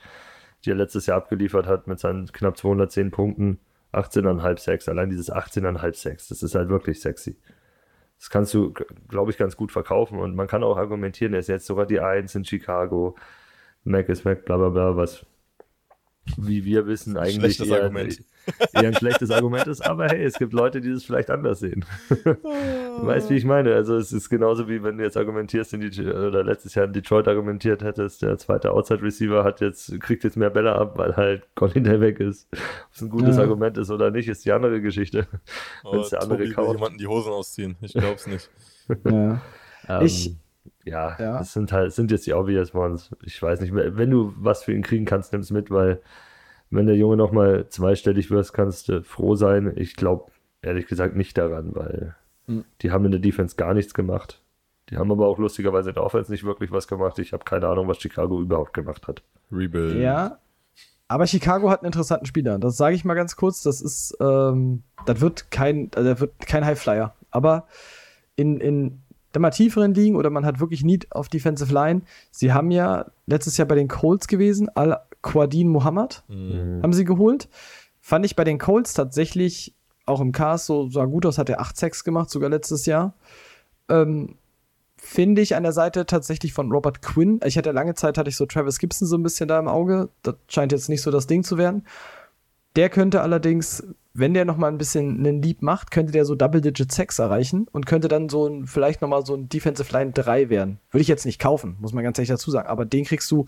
[0.65, 3.59] die er letztes Jahr abgeliefert hat mit seinen knapp 210 Punkten,
[3.93, 7.37] 18,5 Sex, allein dieses 18,5 Sex, das ist halt wirklich sexy.
[8.19, 8.73] Das kannst du,
[9.09, 12.01] glaube ich, ganz gut verkaufen und man kann auch argumentieren, er ist jetzt sogar die
[12.01, 13.17] Eins in Chicago,
[13.85, 15.27] Mac ist Mac, bla bla bla, was
[16.37, 17.91] wie wir wissen, eigentlich Schlechtes eher,
[18.83, 21.85] eher ein schlechtes Argument ist, aber hey, es gibt Leute, die das vielleicht anders sehen.
[22.09, 23.75] du weißt, wie ich meine?
[23.75, 26.93] Also es ist genauso wie wenn du jetzt argumentierst, in die, oder letztes Jahr in
[26.93, 31.43] Detroit argumentiert hättest, der zweite Outside-Receiver hat jetzt, kriegt jetzt mehr Bälle ab, weil halt
[31.55, 32.49] Colin weg ist.
[32.53, 32.59] Ob
[32.95, 33.43] es ein gutes Ja.
[33.43, 35.27] Argument ist oder nicht, ist die andere Geschichte.
[35.83, 36.75] Aber Wenn's der andere Tobi will kauft.
[36.75, 37.77] jemanden die Hosen ausziehen.
[37.81, 38.51] Ich glaub's nicht.
[39.05, 39.41] Ja.
[39.89, 40.37] Ähm, Ich-
[40.85, 41.39] ja, Ja.
[41.39, 43.11] das sind halt, sind jetzt die obvious ones.
[43.25, 46.01] Ich weiß nicht, wenn du was für ihn kriegen kannst, nimm's mit, weil
[46.71, 49.73] wenn der Junge nochmal zweistellig wirst, kannst du froh sein.
[49.77, 50.31] Ich glaube
[50.63, 52.15] ehrlich gesagt nicht daran, weil
[52.47, 52.65] Mhm.
[52.81, 54.41] die haben in der Defense gar nichts gemacht.
[54.91, 57.19] Die haben aber auch lustigerweise in der Offense nicht wirklich was gemacht.
[57.19, 59.23] Ich habe keine Ahnung, was Chicago überhaupt gemacht hat.
[59.53, 59.97] Rebuild.
[59.97, 60.39] Ja.
[61.09, 62.59] Aber Chicago hat einen interessanten Spieler.
[62.59, 63.63] Das sage ich mal ganz kurz.
[63.63, 67.15] Das ist, ähm, das wird kein, also das wird kein Highflyer.
[67.31, 67.67] Aber
[68.35, 69.02] in, in
[69.35, 72.03] der mal tieferen Ligen oder man hat wirklich Need auf Defensive Line.
[72.31, 76.81] Sie haben ja letztes Jahr bei den Colts gewesen, Al-Quadin Muhammad Mhm.
[76.83, 77.49] haben sie geholt.
[78.01, 79.75] Fand ich bei den Colts tatsächlich
[80.07, 83.15] auch im Cast so sah gut aus, hat er 8 Sacks gemacht, sogar letztes Jahr.
[83.89, 84.37] Ähm,
[85.05, 87.41] Finde ich an der Seite tatsächlich von Robert Quinn.
[87.45, 90.11] Ich hatte lange Zeit, hatte ich so Travis Gibson so ein bisschen da im Auge.
[90.23, 91.85] Das scheint jetzt nicht so das Ding zu werden.
[92.77, 93.83] Der könnte allerdings,
[94.15, 97.67] wenn der noch mal ein bisschen einen Leap macht, könnte der so Double-Digit Sacks erreichen
[97.73, 100.79] und könnte dann so ein, vielleicht noch mal so ein Defensive Line 3 werden.
[100.91, 102.69] Würde ich jetzt nicht kaufen, muss man ganz ehrlich dazu sagen.
[102.69, 103.47] Aber den kriegst du,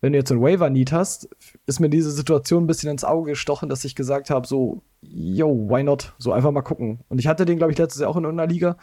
[0.00, 1.28] wenn du jetzt einen Waiver-Need hast,
[1.66, 5.68] ist mir diese Situation ein bisschen ins Auge gestochen, dass ich gesagt habe, so, yo,
[5.68, 6.14] why not?
[6.18, 7.00] So einfach mal gucken.
[7.08, 8.76] Und ich hatte den, glaube ich, letztes Jahr auch in irgendeiner Liga,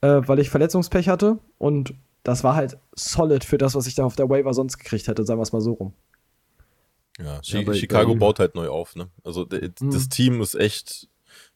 [0.00, 1.38] äh, weil ich Verletzungspech hatte.
[1.58, 1.94] Und
[2.24, 5.24] das war halt solid für das, was ich da auf der Waiver sonst gekriegt hätte,
[5.24, 5.92] sagen wir es mal so rum.
[7.18, 9.10] Ja, Chi bei- Chicago bei baut halt neu auf, ne?
[9.24, 9.90] Also Mhm.
[9.90, 11.08] das Team ist echt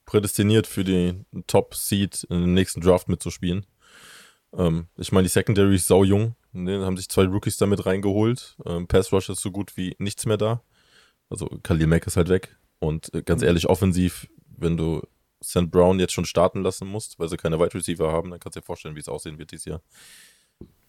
[0.04, 3.64] prädestiniert für den Top-Seed in den nächsten Draft mitzuspielen.
[4.54, 6.34] Ähm, ich meine, die Secondary ist sau jung.
[6.52, 6.84] Ne?
[6.84, 8.56] Haben sich zwei Rookies damit reingeholt.
[8.66, 10.62] Ähm, Pass Rush ist so gut wie nichts mehr da.
[11.30, 12.56] Also Khalil Mack ist halt weg.
[12.78, 15.00] Und äh, ganz ehrlich, offensiv, wenn du
[15.42, 15.70] St.
[15.70, 18.60] Brown jetzt schon starten lassen musst, weil sie keine Wide Receiver haben, dann kannst du
[18.60, 19.80] dir vorstellen, wie es aussehen wird dieses Jahr.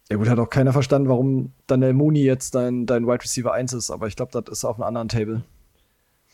[0.10, 3.74] Ja gut, hat auch keiner verstanden, warum Daniel Mooney jetzt dein, dein Wide Receiver 1
[3.74, 5.44] ist, aber ich glaube, das ist auf einem anderen Table.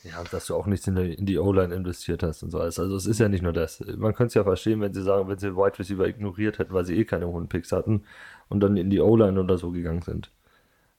[0.04, 2.80] Ja, dass du auch nichts in, in die O-Line investiert hast und so alles.
[2.80, 3.84] Also es ist ja nicht nur das.
[3.98, 6.86] Man könnte es ja verstehen, wenn sie sagen, wenn sie Wide Receiver ignoriert hätten, weil
[6.86, 8.04] sie eh keine hohen Picks hatten
[8.48, 10.32] und dann in die O-Line oder so gegangen sind.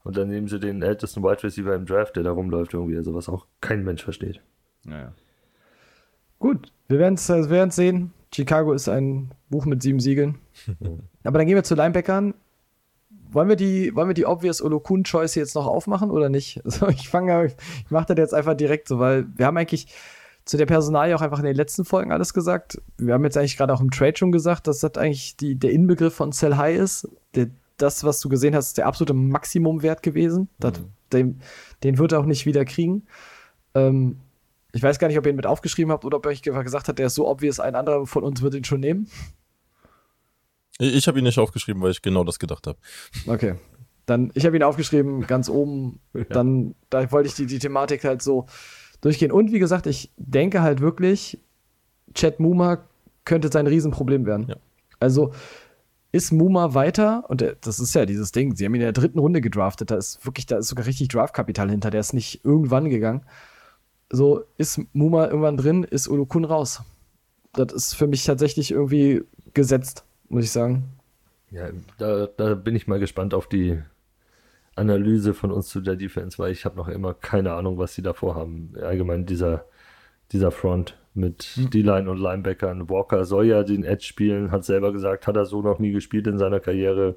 [0.04, 3.14] Und dann nehmen sie den ältesten Wide Receiver im Draft, der da rumläuft irgendwie, also
[3.14, 4.40] was auch kein Mensch versteht.
[6.38, 8.12] Gut, wir werden es wir werden's sehen.
[8.34, 10.38] Chicago ist ein Buch mit sieben Siegeln.
[11.24, 12.34] Aber dann gehen wir zu Linebackern.
[13.32, 16.60] Wollen wir die, wollen wir die obvious Olokun Choice jetzt noch aufmachen oder nicht?
[16.64, 19.86] Also ich fange, ich mache das jetzt einfach direkt so, weil wir haben eigentlich
[20.44, 22.80] zu der Personalie auch einfach in den letzten Folgen alles gesagt.
[22.98, 25.70] Wir haben jetzt eigentlich gerade auch im Trade schon gesagt, dass das eigentlich die, der
[25.70, 27.08] Inbegriff von Sell High ist.
[27.34, 30.48] Der, das, was du gesehen hast, ist der absolute Maximumwert gewesen.
[30.58, 30.84] Das, Mhm.
[31.12, 31.40] den,
[31.84, 33.06] den wird er auch nicht wieder kriegen.
[33.74, 34.18] Ähm,
[34.72, 36.88] ich weiß gar nicht, ob ihr ihn mit aufgeschrieben habt oder ob ihr euch gesagt
[36.88, 39.08] habt, der ist so obvious, ein anderer von uns wird ihn schon nehmen.
[40.80, 42.78] Ich, habe ihn nicht aufgeschrieben, weil ich genau das gedacht habe.
[43.26, 43.54] Okay.
[44.06, 46.00] Dann, ich habe ihn aufgeschrieben, ganz oben.
[46.30, 48.46] Dann, da wollte ich die, die Thematik halt so
[49.00, 49.30] durchgehen.
[49.30, 51.38] Und wie gesagt, ich denke halt wirklich,
[52.14, 52.78] Chad Muma
[53.24, 54.46] könnte sein Riesenproblem werden.
[54.48, 54.56] Ja.
[54.98, 55.32] Also
[56.12, 58.92] ist Muma weiter, und der- das ist ja dieses Ding, sie haben ihn in der
[58.92, 62.44] dritten Runde gedraftet, da ist wirklich, da ist sogar richtig Draftkapital hinter, der ist nicht
[62.44, 63.24] irgendwann gegangen.
[64.10, 66.82] So, ist Muma irgendwann drin, ist Olokun raus.
[67.52, 69.22] Das ist für mich tatsächlich irgendwie
[69.54, 70.84] gesetzt, muss ich sagen.
[71.50, 71.68] Ja,
[71.98, 73.78] da, da bin ich mal gespannt auf die
[74.76, 78.02] Analyse von uns zu der Defense, weil ich habe noch immer keine Ahnung, was sie
[78.02, 78.72] davor haben.
[78.80, 79.66] Allgemein dieser,
[80.32, 82.88] dieser Front mit D-Line und Linebackern.
[82.88, 86.26] Walker soll ja den Edge spielen, hat selber gesagt, hat er so noch nie gespielt
[86.28, 87.16] in seiner Karriere.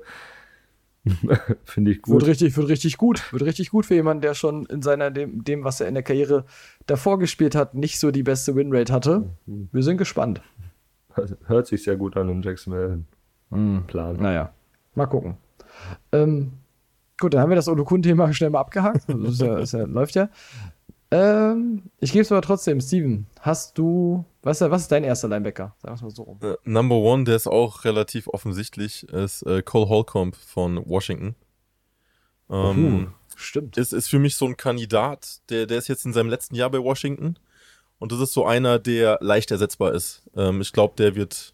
[1.66, 2.26] Finde ich Wird gut.
[2.26, 3.32] richtig, wird richtig gut.
[3.32, 6.03] Wird richtig gut für jemanden, der schon in seiner, dem, dem, was er in der
[6.03, 6.45] Karriere
[6.88, 9.30] davor gespielt hat, nicht so die beste Winrate hatte.
[9.45, 10.41] Wir sind gespannt.
[11.45, 13.03] Hört sich sehr gut an im Jacksonville
[13.88, 14.16] Plan.
[14.18, 14.51] Naja,
[14.95, 15.38] mal gucken.
[16.11, 16.53] Ähm,
[17.20, 19.05] gut, dann haben wir das Olokun-Thema schnell mal abgehakt.
[19.07, 20.30] Das ja, ist ja, läuft ja.
[21.11, 23.28] Ähm, ich gebe es aber trotzdem, Steven.
[23.39, 25.76] Hast du, was, was ist dein erster Linebacker?
[25.80, 26.39] Sagen wir es mal so rum.
[26.41, 31.36] Äh, Number One, der ist auch relativ offensichtlich, ist äh, Cole Holcomb von Washington.
[32.49, 33.78] Ähm, Stimmt.
[33.78, 36.72] ist, ist für mich so ein Kandidat, der, der ist jetzt in seinem letzten Jahr
[36.72, 37.38] bei Washington.
[38.04, 40.24] Und das ist so einer, der leicht ersetzbar ist.
[40.36, 41.54] Ähm, ich glaube, der wird,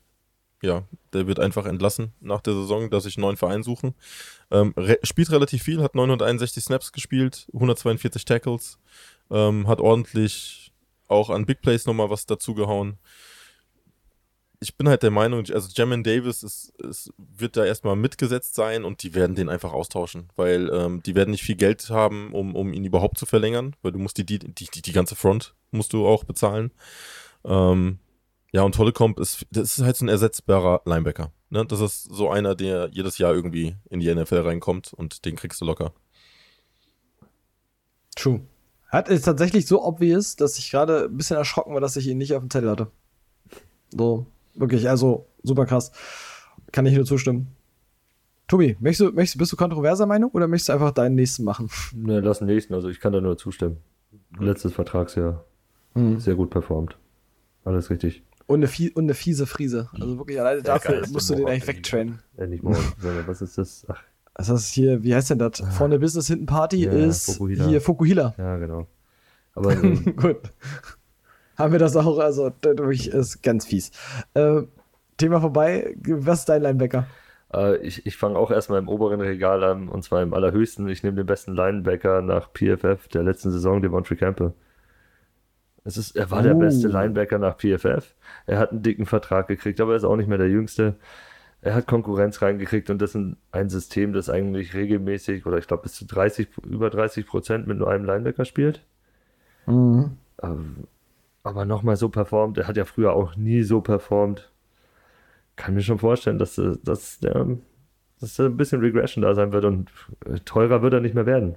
[0.63, 0.81] ja,
[1.13, 3.93] der wird einfach entlassen nach der Saison, dass sich neuen Verein suchen.
[4.49, 8.79] Ähm, re spielt relativ viel, hat 961 Snaps gespielt, 142 Tackles,
[9.29, 10.73] ähm, hat ordentlich
[11.07, 12.97] auch an Big Plays nochmal was dazugehauen.
[14.61, 18.83] Ich bin halt der Meinung, also Jamin Davis ist, ist, wird da erstmal mitgesetzt sein
[18.83, 22.55] und die werden den einfach austauschen, weil ähm, die werden nicht viel Geld haben, um,
[22.55, 25.93] um ihn überhaupt zu verlängern, weil du musst die, die, die, die ganze Front musst
[25.93, 26.71] du auch bezahlen.
[27.45, 27.99] Ähm,
[28.51, 31.31] ja, und Hollecomb ist, das ist halt so ein ersetzbarer Linebacker.
[31.49, 31.65] Ne?
[31.65, 35.61] Das ist so einer, der jedes Jahr irgendwie in die NFL reinkommt und den kriegst
[35.61, 35.93] du locker.
[38.15, 38.41] True.
[38.89, 42.17] Hat ist tatsächlich so obvious, dass ich gerade ein bisschen erschrocken war, dass ich ihn
[42.17, 42.91] nicht auf dem Zettel hatte.
[43.91, 44.25] So,
[44.59, 45.91] wirklich, also super krass.
[46.71, 47.47] Kann ich nur zustimmen.
[48.47, 51.69] Tobi, möchtest du, möchtest, bist du kontroverser Meinung oder möchtest du einfach deinen nächsten machen?
[51.95, 53.77] Ne, lass den nächsten, also ich kann da nur zustimmen.
[54.39, 55.45] Letztes Vertragsjahr
[56.17, 56.97] sehr gut performt.
[57.65, 58.23] Alles richtig.
[58.47, 59.89] Und eine, fie und eine fiese Friese.
[59.93, 62.19] Also wirklich, alleine dafür geilste musst du den eigentlich wegtrainen.
[62.37, 63.85] Äh, nicht morgen, sondern was ist das?
[63.89, 64.01] Ach,
[64.35, 65.61] das ist hier, wie heißt denn das?
[65.71, 67.67] Vorne Business, hinten Party Ja, ist Fukuhila.
[67.67, 68.33] hier Fukuhila.
[68.37, 68.87] ja, genau.
[69.53, 70.37] Aber ähm, Gut.
[71.59, 73.91] Haben wir das auch, also wirklich ist ganz fies.
[74.33, 74.61] Äh,
[75.17, 75.95] Thema vorbei.
[76.07, 77.05] Was ist dein Linebacker?
[77.53, 80.87] äh, ich, ich fange auch erstmal im oberen Regal an und zwar im allerhöchsten.
[80.87, 84.53] Ich nehme den besten Linebacker nach PFF der letzten Saison, Devontae Campbell.
[85.83, 86.59] Es ist, er war der Oh.
[86.59, 88.15] beste Linebacker nach PFF.
[88.45, 90.95] Er hat einen dicken Vertrag gekriegt, aber er ist auch nicht mehr der Jüngste.
[91.61, 95.83] Er hat Konkurrenz reingekriegt und das ist ein System, das eigentlich regelmäßig oder ich glaube
[95.83, 98.85] bis zu 30, über 30 Prozent mit nur einem Linebacker spielt.
[100.41, 100.87] Ähm,
[101.49, 102.57] aber nochmal so performt.
[102.57, 104.51] Er hat ja früher auch nie so performt.
[105.55, 107.47] Kann mir schon vorstellen, dass, äh, dass, der,
[108.19, 109.91] dass da ein bisschen Regression da sein wird und
[110.25, 111.55] äh, teurer wird er nicht mehr werden.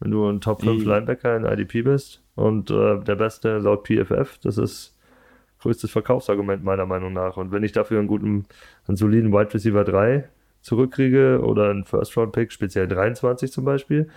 [0.00, 3.86] Wenn du ein Top 5 Die- Linebacker in IDP bist und äh, der Beste laut
[3.88, 4.96] PFF, das ist
[5.60, 7.36] größtes Verkaufsargument meiner Meinung nach.
[7.36, 8.46] Und wenn ich dafür einen guten,
[8.86, 10.28] einen soliden Wide Receiver 3
[10.60, 14.08] zurückkriege oder einen First Round Pick, speziell 23 zum Beispiel,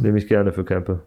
[0.00, 1.00] nehme ich gerne für Campbell.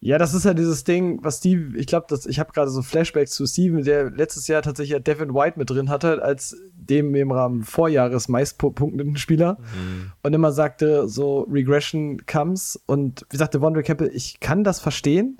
[0.00, 3.32] Ja, das ist ja dieses Ding, was Steve, ich glaube, ich habe gerade so Flashbacks
[3.32, 7.32] zu Steven, der letztes Jahr tatsächlich ja Devin White mit drin hatte, als dem im
[7.32, 9.58] Rahmen Vorjahres meistpunktenden Spieler.
[10.22, 12.80] Und immer sagte, so Regression comes.
[12.86, 15.38] Und wie sagte Wondre Campbell, ich kann das verstehen.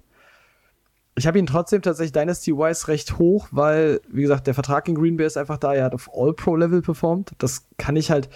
[1.14, 5.16] Ich habe ihn trotzdem tatsächlich Dynasty-wise recht hoch, weil, wie gesagt, der Vertrag in Green
[5.16, 5.74] Bay ist einfach da.
[5.74, 7.32] Er hat auf All-Pro-Level performt.
[7.38, 8.28] Das kann ich halt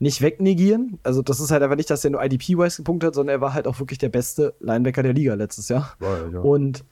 [0.00, 0.98] nicht wegnegieren.
[1.02, 3.54] Also, das ist halt einfach nicht, dass er nur IDP-wise gepunktet hat, sondern er war
[3.54, 5.96] halt auch wirklich der beste Linebacker der Liga letztes Jahr.
[6.00, 6.40] Er, ja.
[6.40, 6.84] Und,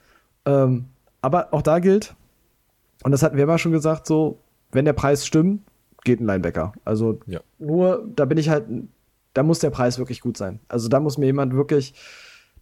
[0.44, 0.86] ähm,
[1.22, 2.14] aber auch da gilt,
[3.04, 4.38] und das hatten wir immer schon gesagt, so,
[4.72, 5.62] wenn der Preis stimmt,
[6.04, 6.72] geht ein Linebacker.
[6.84, 7.40] Also, Ja.
[7.58, 8.64] nur, da bin ich halt,
[9.34, 10.58] da muss der Preis wirklich gut sein.
[10.68, 11.94] Also, da muss mir jemand wirklich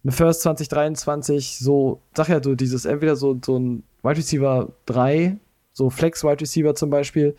[0.03, 5.37] eine First 2023 so, sag ja, so dieses, entweder so, so ein Wide Receiver 3,
[5.73, 7.35] so Flex Wide Receiver zum Beispiel,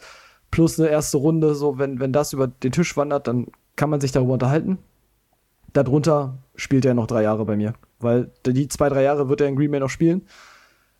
[0.50, 4.00] plus eine erste Runde, so, wenn, wenn das über den Tisch wandert, dann kann man
[4.00, 4.78] sich darüber unterhalten.
[5.72, 7.74] darunter spielt er noch drei Jahre bei mir.
[7.98, 10.26] Weil die zwei, drei Jahre wird er in Green Bay noch spielen.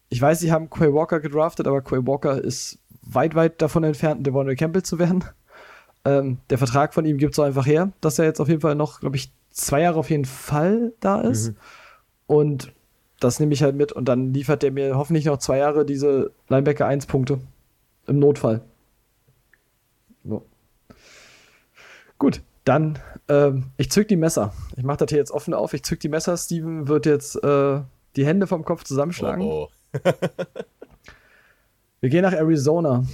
[0.09, 4.27] Ich weiß, sie haben Quay Walker gedraftet, aber Quay Walker ist weit, weit davon entfernt,
[4.27, 5.25] Devon Campbell zu werden.
[6.05, 8.61] Ähm, der Vertrag von ihm gibt es so einfach her, dass er jetzt auf jeden
[8.61, 11.49] Fall noch, glaube ich, zwei Jahre auf jeden Fall da ist.
[11.49, 11.57] Mhm.
[12.29, 12.73] Und
[13.19, 16.31] das nehme ich halt mit und dann liefert der mir hoffentlich noch zwei Jahre diese
[16.49, 17.41] Linebacker 1 Punkte.
[18.07, 18.63] Im Notfall.
[20.25, 20.45] So.
[22.19, 22.99] Gut, dann,
[23.29, 24.53] ähm, ich zück die Messer.
[24.77, 25.75] Ich mache das hier jetzt offen auf.
[25.75, 26.37] Ich zück die Messer.
[26.37, 27.81] Steven wird jetzt äh,
[28.17, 29.43] die Hände vom Kopf zusammenschlagen.
[29.43, 29.99] Oh, oh.
[32.01, 33.05] Wir gehen nach Arizona.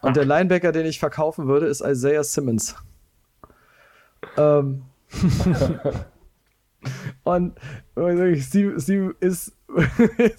[0.00, 2.76] Und der Linebacker, den ich verkaufen würde, ist Isaiah Simmons.
[4.36, 4.82] Ähm.
[7.24, 7.58] und
[7.96, 9.52] Steve, Steve ist,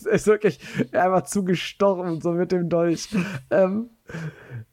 [0.05, 0.59] ist, wirklich
[0.93, 3.09] einfach zugestorben, so mit dem Dolch.
[3.49, 3.89] Ähm,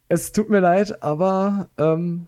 [0.08, 2.26] es tut mir leid, aber ähm,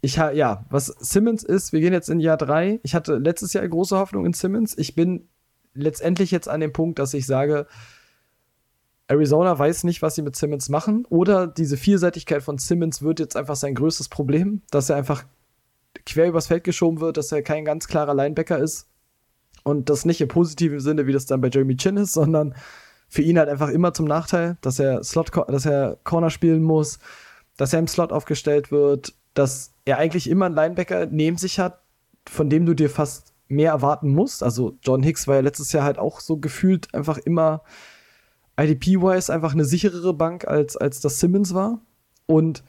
[0.00, 2.80] ich ha ja, was Simmons ist, wir gehen jetzt in Jahr 3.
[2.82, 4.76] Ich hatte letztes Jahr große Hoffnung in Simmons.
[4.76, 5.28] Ich bin
[5.74, 7.66] letztendlich jetzt an dem Punkt, dass ich sage,
[9.08, 11.06] Arizona weiß nicht, was sie mit Simmons machen.
[11.08, 15.24] Oder diese Vielseitigkeit von Simmons wird jetzt einfach sein größtes Problem, dass er einfach
[16.04, 18.88] quer übers Feld geschoben wird, dass er kein ganz klarer Linebacker ist.
[19.62, 22.54] Und das nicht im positiven Sinne, wie das dann bei Jeremy Chin ist, sondern
[23.08, 26.98] für ihn halt einfach immer zum Nachteil, dass er Slot, dass er Corner spielen muss,
[27.56, 31.80] dass er im Slot aufgestellt wird, dass er eigentlich immer einen Linebacker neben sich hat,
[32.26, 34.42] von dem du dir fast mehr erwarten musst.
[34.42, 37.62] Also John Hicks war ja letztes Jahr halt auch so gefühlt einfach immer
[38.58, 41.80] IDP-wise einfach eine sicherere Bank als, als das Simmons war.
[42.24, 42.64] Und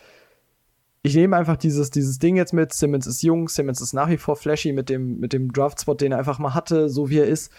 [1.04, 2.74] ich nehme einfach dieses, dieses Ding jetzt mit.
[2.74, 6.12] Simmons ist jung, Simmons ist nach wie vor flashy mit dem, mit dem Draft-Spot, den
[6.12, 7.52] er einfach mal hatte, so wie er ist,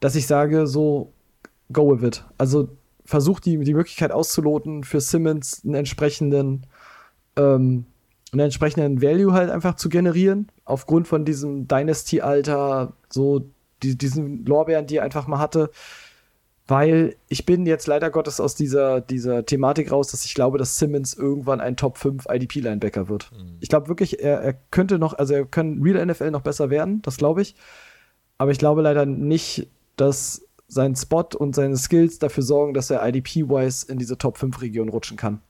[0.00, 1.12] dass ich sage, so,
[1.72, 2.24] go with it.
[2.38, 2.68] Also
[3.04, 6.66] versucht die, die Möglichkeit auszuloten, für Simmons einen entsprechenden,
[7.36, 7.86] ähm,
[8.32, 13.44] einen entsprechenden Value halt einfach zu generieren, aufgrund von diesem Dynasty-Alter, so
[13.82, 15.70] die, diesen Lorbeeren, die er einfach mal hatte
[16.68, 20.78] weil ich bin jetzt leider Gottes aus dieser, dieser Thematik raus, dass ich glaube, dass
[20.78, 23.32] Simmons irgendwann ein Top 5 IDP-Linebacker wird.
[23.32, 23.56] Mhm.
[23.60, 27.00] Ich glaube wirklich, er, er könnte noch, also er kann Real NFL noch besser werden,
[27.02, 27.54] das glaube ich.
[28.36, 33.04] Aber ich glaube leider nicht, dass sein Spot und seine Skills dafür sorgen, dass er
[33.08, 35.40] IDP-wise in diese Top 5-Region rutschen kann.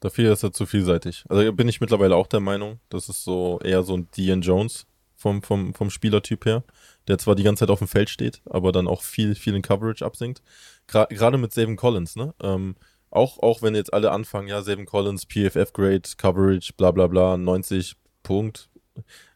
[0.00, 1.24] Dafür ist er zu vielseitig.
[1.28, 4.86] Also bin ich mittlerweile auch der Meinung, das ist so eher so ein Dean Jones
[5.14, 6.64] vom, vom, vom Spielertyp her
[7.08, 9.62] der zwar die ganze Zeit auf dem Feld steht, aber dann auch viel, viel in
[9.62, 10.42] Coverage absinkt.
[10.86, 12.34] Gerade Gra mit Savin Collins, ne?
[12.42, 12.76] Ähm,
[13.10, 17.36] auch, auch wenn jetzt alle anfangen, ja, Savin Collins, PFF Grade, Coverage, bla bla bla,
[17.36, 18.70] 90 Punkt,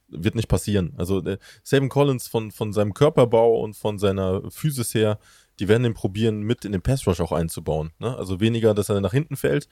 [0.07, 0.95] wird nicht passieren.
[0.97, 5.19] Also äh, Savin Collins von, von seinem Körperbau und von seiner Physis her,
[5.61, 7.93] die werden den probieren, mit in den Pass Rush auch einzubauen.
[7.99, 8.17] Ne?
[8.17, 9.69] Also weniger, dass er nach hinten fällt.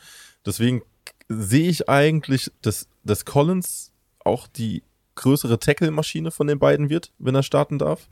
[0.47, 0.83] Deswegen
[1.29, 4.83] sehe ich eigentlich, dass, dass Collins auch die
[5.15, 8.09] größere Tackle-Maschine von den beiden wird, wenn er starten darf.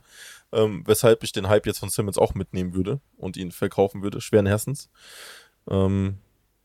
[0.51, 4.19] Ähm, weshalb ich den Hype jetzt von Simmons auch mitnehmen würde und ihn verkaufen würde,
[4.19, 4.89] schweren Herzens.
[5.69, 6.17] Ähm,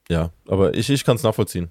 [0.08, 1.70] ja, aber ich, ich kann es nachvollziehen.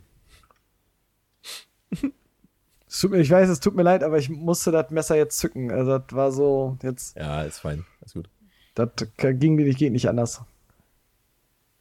[1.92, 5.72] ich weiß, es tut mir leid, aber ich musste das Messer jetzt zücken.
[5.72, 7.18] Also das war so jetzt.
[7.18, 7.86] Ja, ist fein.
[8.02, 8.30] Ist gut.
[8.76, 10.44] Das ging nicht, geht nicht anders.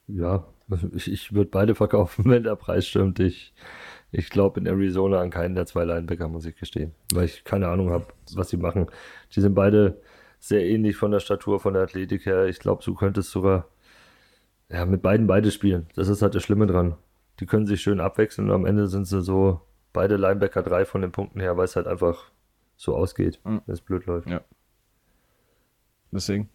[0.06, 0.44] Ja,
[0.94, 3.20] ich, ich würde beide verkaufen, wenn der Preis stimmt.
[3.20, 3.52] Ich,
[4.12, 6.92] ich glaube in Arizona an keinen der zwei Linebacker, muss ich gestehen.
[7.12, 8.86] Weil ich keine Ahnung habe, was sie machen.
[9.34, 10.00] Die sind beide
[10.38, 12.46] sehr ähnlich von der Statur, von der Athletik her.
[12.46, 13.66] Ich glaube, du könntest sogar
[14.70, 15.86] ja, mit beiden beide spielen.
[15.94, 16.96] Das ist halt das Schlimme dran.
[17.40, 19.60] Die können sich schön abwechseln und am Ende sind sie so
[19.92, 22.30] beide Linebacker drei von den Punkten her, weil es halt einfach
[22.76, 23.62] so ausgeht, mhm.
[23.66, 24.28] wenn es blöd läuft.
[24.28, 24.42] Ja.
[26.14, 26.48] Deswegen.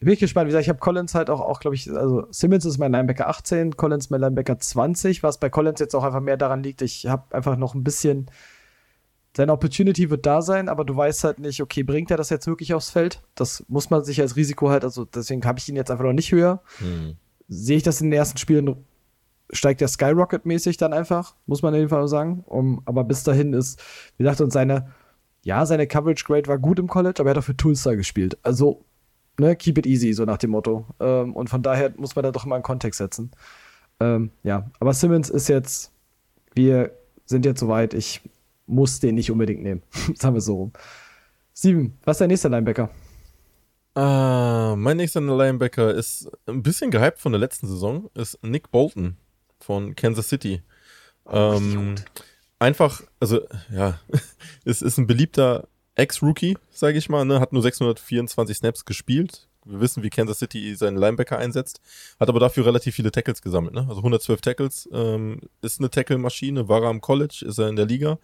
[0.00, 0.46] Bin ich gespannt.
[0.46, 3.28] Wie gesagt, ich habe Collins halt auch, auch glaube ich, also Simmons ist mein Linebacker
[3.28, 7.06] 18, Collins mein Linebacker 20, was bei Collins jetzt auch einfach mehr daran liegt, ich
[7.06, 8.26] habe einfach noch ein bisschen,
[9.36, 12.46] seine Opportunity wird da sein, aber du weißt halt nicht, okay, bringt er das jetzt
[12.46, 13.22] wirklich aufs Feld?
[13.34, 16.12] Das muss man sich als Risiko halt, also deswegen habe ich ihn jetzt einfach noch
[16.12, 16.62] nicht höher.
[16.80, 17.16] Mhm.
[17.48, 18.84] Sehe ich das in den ersten Spielen,
[19.50, 22.44] steigt der Skyrocket-mäßig dann einfach, muss man in jedem Fall sagen.
[22.46, 23.80] Um, aber bis dahin ist,
[24.16, 24.88] wie gesagt, und seine,
[25.46, 28.36] ja, seine Coverage Grade war gut im College, aber er hat auch für Tulsa gespielt.
[28.42, 28.84] Also
[29.38, 30.86] ne, keep it easy, so nach dem Motto.
[30.98, 33.30] Ähm, und von daher muss man da doch mal einen Kontext setzen.
[34.00, 35.92] Ähm, ja, aber Simmons ist jetzt,
[36.56, 36.90] wir
[37.26, 38.22] sind jetzt soweit, ich
[38.66, 39.84] muss den nicht unbedingt nehmen.
[40.16, 40.72] Sagen wir so rum.
[41.54, 42.90] Steven, was ist dein nächster Linebacker?
[43.96, 49.16] Uh, mein nächster Linebacker ist ein bisschen gehypt von der letzten Saison, ist Nick Bolton
[49.60, 50.62] von Kansas City.
[51.24, 51.94] Oh, ähm,
[52.58, 53.40] einfach, also
[53.72, 54.00] ja,
[54.64, 57.40] es ist ein beliebter Ex-Rookie, sage ich mal, ne?
[57.40, 59.48] hat nur 624 Snaps gespielt.
[59.64, 61.80] Wir wissen, wie Kansas City seinen Linebacker einsetzt,
[62.20, 63.74] hat aber dafür relativ viele Tackles gesammelt.
[63.74, 63.80] Ne?
[63.80, 67.86] Also 112 Tackles, ähm, ist eine Tackle-Maschine, war er am College, ist er in der
[67.86, 68.18] Liga.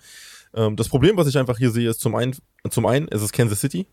[0.55, 2.37] Ähm, das Problem, was ich einfach hier sehe, ist zum einen,
[2.71, 3.87] zum einen ist es Kansas City.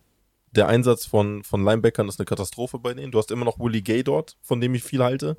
[0.52, 3.12] Der Einsatz von, von Linebackern ist eine Katastrophe bei denen.
[3.12, 5.38] Du hast immer noch Willie Gay dort, von dem ich viel halte.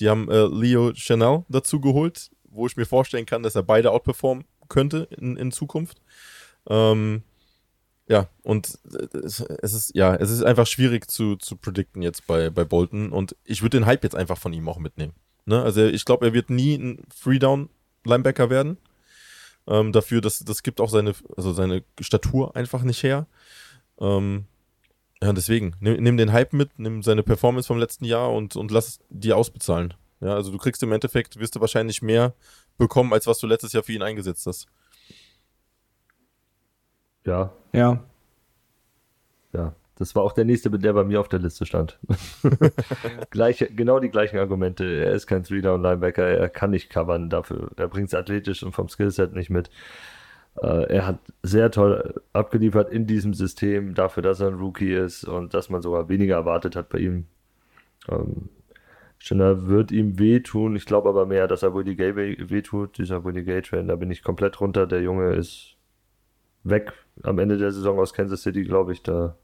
[0.00, 3.90] Die haben äh, Leo Chanel dazu geholt, wo ich mir vorstellen kann, dass er beide
[3.90, 6.00] outperformen könnte in, in Zukunft.
[6.68, 7.22] Ähm,
[8.06, 8.78] ja, und
[9.24, 13.34] es ist, ja, es ist einfach schwierig zu, zu predikten jetzt bei, bei Bolton und
[13.44, 15.14] ich würde den Hype jetzt einfach von ihm auch mitnehmen.
[15.46, 15.62] Ne?
[15.62, 18.78] Also ich glaube, er wird nie ein Free-Down-Linebacker werden.
[19.66, 23.26] Ähm, dafür, dass das gibt auch seine, also seine Statur einfach nicht her.
[23.98, 24.44] Ähm,
[25.22, 28.70] ja, deswegen, nimm, nimm, den Hype mit, nimm seine Performance vom letzten Jahr und, und
[28.70, 29.94] lass die ausbezahlen.
[30.20, 32.34] Ja, also du kriegst im Endeffekt, wirst du wahrscheinlich mehr
[32.78, 34.66] bekommen, als was du letztes Jahr für ihn eingesetzt hast.
[37.24, 37.52] Ja.
[37.72, 38.04] Ja.
[39.52, 39.74] Ja.
[39.96, 42.00] Das war auch der nächste, der bei mir auf der Liste stand.
[43.30, 44.84] Gleiche, genau die gleichen Argumente.
[44.84, 47.70] Er ist kein Three-Down-Linebacker, er kann nicht covern dafür.
[47.76, 49.70] Er bringt es athletisch und vom Skillset nicht mit.
[50.60, 55.24] Äh, er hat sehr toll abgeliefert in diesem System, dafür, dass er ein Rookie ist
[55.24, 57.26] und dass man sogar weniger erwartet hat bei ihm.
[58.08, 58.48] Ähm,
[59.24, 60.76] Schinner wird ihm wehtun.
[60.76, 62.98] Ich glaube aber mehr, dass er Willie Gay wehtut.
[62.98, 64.86] Dieser Willie Gay-Train, da bin ich komplett runter.
[64.86, 65.76] Der Junge ist
[66.62, 69.02] weg am Ende der Saison aus Kansas City, glaube ich.
[69.02, 69.34] Da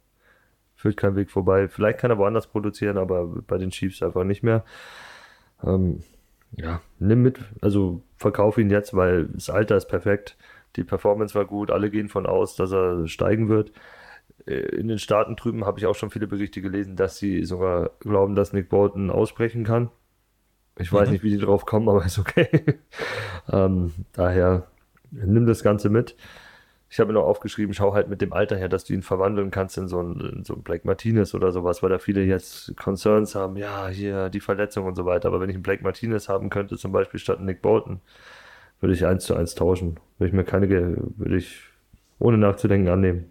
[0.75, 1.67] führt kein Weg vorbei.
[1.67, 4.67] Vielleicht kann er woanders produzieren, aber bei den Chiefs einfach nicht mehr.
[5.65, 6.03] Ähm,
[6.53, 10.37] ja, nimm mit, also verkauf ihn jetzt, weil das Alter ist perfekt.
[10.77, 13.73] Die Performance war gut, alle gehen von aus, dass er steigen wird.
[14.47, 17.91] Äh, in den Staaten drüben habe ich auch schon viele Berichte gelesen, dass sie sogar
[18.01, 19.91] glauben, dass Nick Bolton aussprechen kann.
[20.79, 21.13] Ich weiß mhm.
[21.13, 22.49] nicht, wie die drauf kommen, aber ist okay.
[23.53, 24.67] ähm, daher
[25.11, 26.17] nimm das Ganze mit
[26.91, 29.53] ich habe mir noch aufgeschrieben, schau halt mit dem Alter her, dass du ihn verwandeln
[29.53, 33.37] kannst in so einen, so einen Blake Martinez oder sowas, weil da viele jetzt Concerns
[33.37, 35.29] haben, ja, hier die Verletzung und so weiter.
[35.29, 38.01] Aber wenn ich einen Blake Martinez haben könnte, zum Beispiel statt Nick Bolton,
[38.81, 40.01] würde ich eins zu eins tauschen.
[40.19, 41.61] Würde ich mir keine, würde ich
[42.19, 43.31] ohne nachzudenken annehmen.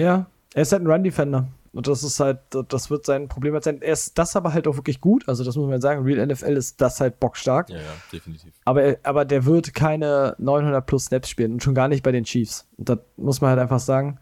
[0.00, 1.48] Ja, er ist halt ein Run-Defender.
[1.72, 3.82] Und das ist halt, das wird sein Problem halt sein.
[3.82, 5.28] Er ist das aber halt auch wirklich gut.
[5.28, 6.02] Also, das muss man sagen.
[6.02, 7.68] Real NFL ist das halt bockstark.
[7.68, 7.82] Ja, ja,
[8.12, 8.52] definitiv.
[8.64, 12.24] Aber, aber der wird keine 900 plus Snaps spielen und schon gar nicht bei den
[12.24, 12.66] Chiefs.
[12.78, 14.18] Und das muss man halt einfach sagen.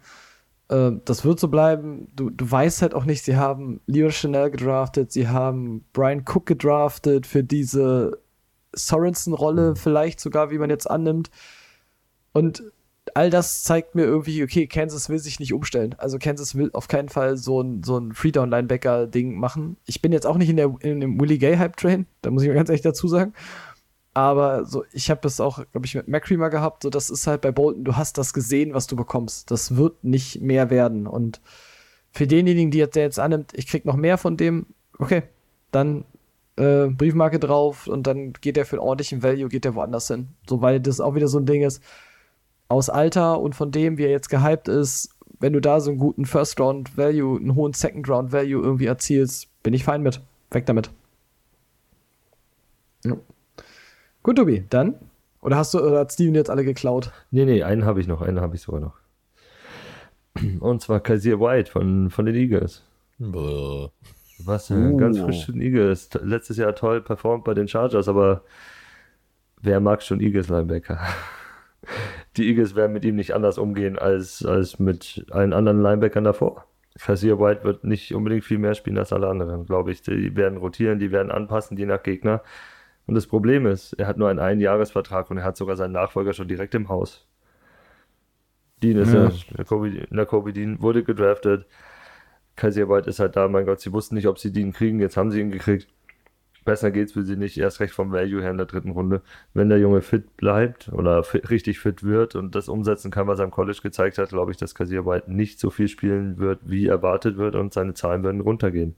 [0.68, 2.08] Äh, das wird so bleiben.
[2.14, 6.46] Du, du weißt halt auch nicht, sie haben Leo Chanel gedraftet, sie haben Brian Cook
[6.46, 8.20] gedraftet für diese
[8.72, 9.76] Sorensen-Rolle, mhm.
[9.76, 11.30] vielleicht sogar, wie man jetzt annimmt.
[12.32, 12.64] Und
[13.16, 15.94] all das zeigt mir irgendwie, okay, Kansas will sich nicht umstellen.
[15.96, 19.78] Also Kansas will auf keinen Fall so ein, so ein Freedown-Linebacker-Ding machen.
[19.86, 22.54] Ich bin jetzt auch nicht in, der, in dem Willie Gay-Hype-Train, da muss ich mal
[22.54, 23.32] ganz ehrlich dazu sagen.
[24.12, 26.82] Aber so, ich habe das auch, glaube ich, mit Macri mal gehabt.
[26.82, 29.50] So, das ist halt bei Bolton, du hast das gesehen, was du bekommst.
[29.50, 31.06] Das wird nicht mehr werden.
[31.06, 31.40] Und
[32.12, 34.66] für denjenigen, die jetzt, der jetzt annimmt, ich krieg noch mehr von dem,
[34.98, 35.22] okay,
[35.70, 36.04] dann
[36.56, 40.28] äh, Briefmarke drauf und dann geht der für einen ordentlichen Value, geht der woanders hin.
[40.46, 41.82] So, weil das auch wieder so ein Ding ist
[42.68, 45.98] aus Alter und von dem, wie er jetzt gehypt ist, wenn du da so einen
[45.98, 50.20] guten First Round Value, einen hohen Second Round Value irgendwie erzielst, bin ich fein mit.
[50.50, 50.90] Weg damit.
[53.04, 53.16] Ja.
[54.22, 54.94] Gut, Tobi, dann?
[55.42, 57.12] Oder hast du, oder hat Steven jetzt alle geklaut?
[57.30, 58.94] Nee, nee, einen habe ich noch, einen habe ich sogar noch.
[60.60, 62.82] Und zwar Kaiser White von, von den Eagles.
[63.18, 63.88] Bäh.
[64.44, 64.96] Was, uh.
[64.96, 66.10] ganz frisch von Eagles.
[66.20, 68.42] Letztes Jahr toll performt bei den Chargers, aber
[69.62, 70.98] wer mag schon Eagles Linebacker?
[72.36, 76.66] Die Eagles werden mit ihm nicht anders umgehen als, als mit allen anderen Linebackern davor.
[76.98, 80.02] Kazir White wird nicht unbedingt viel mehr spielen als alle anderen, glaube ich.
[80.02, 82.42] Die werden rotieren, die werden anpassen, je nach Gegner.
[83.06, 86.32] Und das Problem ist, er hat nur einen Einjahresvertrag und er hat sogar seinen Nachfolger
[86.32, 87.28] schon direkt im Haus.
[88.82, 89.30] Dean ist ja,
[90.10, 91.66] Jacoby Dean wurde gedraftet.
[92.56, 95.16] Kaiser White ist halt da, mein Gott, sie wussten nicht, ob sie Dean kriegen, jetzt
[95.16, 95.88] haben sie ihn gekriegt
[96.66, 99.22] besser geht's für sie nicht, erst recht vom Value her in der dritten Runde.
[99.54, 103.38] Wenn der Junge fit bleibt oder fit, richtig fit wird und das umsetzen kann, was
[103.38, 106.60] er im College gezeigt hat, glaube ich, dass Kasier White nicht so viel spielen wird,
[106.64, 108.96] wie erwartet wird und seine Zahlen werden runtergehen.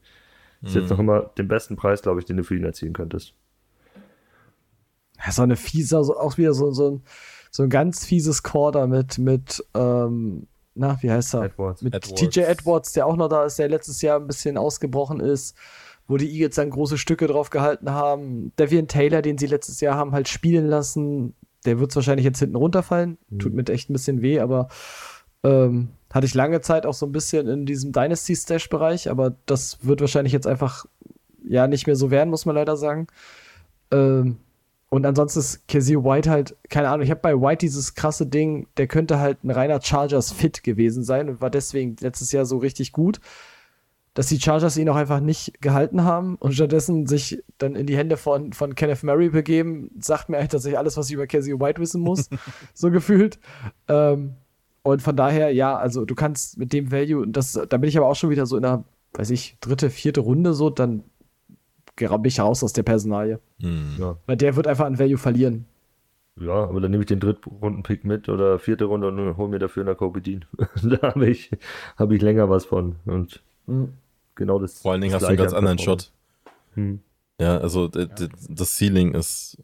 [0.60, 0.90] Das ist jetzt mhm.
[0.90, 3.34] noch immer den besten Preis, glaube ich, den du für ihn erzielen könntest.
[5.24, 7.02] Ja, so eine fiese, also auch wieder so, so, ein,
[7.52, 11.42] so ein ganz fieses Quarter mit, mit ähm, na, wie heißt er?
[11.44, 11.82] Edwards.
[11.82, 12.20] Mit Edwards.
[12.20, 15.56] TJ Edwards, der auch noch da ist, der letztes Jahr ein bisschen ausgebrochen ist
[16.08, 18.52] wo die Eagles dann große Stücke drauf gehalten haben.
[18.58, 21.34] Devian Taylor, den sie letztes Jahr haben halt spielen lassen,
[21.66, 23.18] der wird wahrscheinlich jetzt hinten runterfallen.
[23.28, 23.38] Mhm.
[23.38, 24.68] Tut mir echt ein bisschen weh, aber
[25.44, 30.00] ähm, hatte ich lange Zeit auch so ein bisschen in diesem Dynasty-Stash-Bereich, aber das wird
[30.00, 30.86] wahrscheinlich jetzt einfach
[31.46, 33.06] ja nicht mehr so werden, muss man leider sagen.
[33.90, 34.38] Ähm,
[34.88, 38.66] und ansonsten ist Kazir White halt, keine Ahnung, ich habe bei White dieses krasse Ding,
[38.78, 42.92] der könnte halt ein reiner Chargers-Fit gewesen sein und war deswegen letztes Jahr so richtig
[42.92, 43.20] gut
[44.18, 47.96] dass die Chargers ihn auch einfach nicht gehalten haben und stattdessen sich dann in die
[47.96, 51.60] Hände von, von Kenneth Murray begeben, sagt mir eigentlich tatsächlich alles, was ich über Casey
[51.60, 52.28] White wissen muss,
[52.74, 53.38] so gefühlt.
[53.86, 54.34] Ähm,
[54.82, 58.08] und von daher, ja, also du kannst mit dem Value, das, da bin ich aber
[58.08, 58.82] auch schon wieder so in der,
[59.14, 61.04] weiß ich, dritte, vierte Runde so, dann
[61.94, 63.38] bin ich raus aus der Personalie.
[63.60, 63.98] Hm.
[64.00, 64.16] Ja.
[64.26, 65.64] Weil der wird einfach an Value verlieren.
[66.40, 69.84] Ja, aber dann nehme ich den Drittrunden-Pick mit oder vierte Runde und hole mir dafür
[69.84, 70.44] eine Kobe Dean.
[70.82, 71.52] da habe ich,
[71.96, 72.96] hab ich länger was von.
[73.06, 73.92] Und Mhm.
[74.38, 74.80] Genau das.
[74.80, 75.78] Vor allen Dingen hast du einen ganz an anderen.
[75.78, 76.10] Shot.
[76.74, 77.00] Hm.
[77.40, 78.08] Ja, also d-
[78.48, 79.58] das Ceiling ist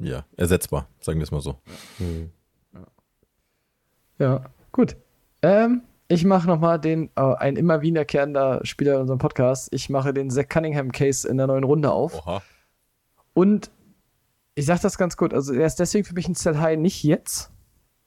[0.00, 1.56] ja ersetzbar, sagen wir es mal so.
[1.98, 2.30] Hm.
[4.18, 4.96] Ja, gut.
[5.42, 9.68] Ähm, ich mache nochmal den, äh, ein immer wiederkehrender Spieler in unserem Podcast.
[9.72, 12.14] Ich mache den Zach Cunningham Case in der neuen Runde auf.
[12.26, 12.42] Oha.
[13.34, 13.70] Und
[14.54, 17.02] ich sag das ganz gut, also er ist deswegen für mich ein Sell High nicht
[17.02, 17.50] jetzt,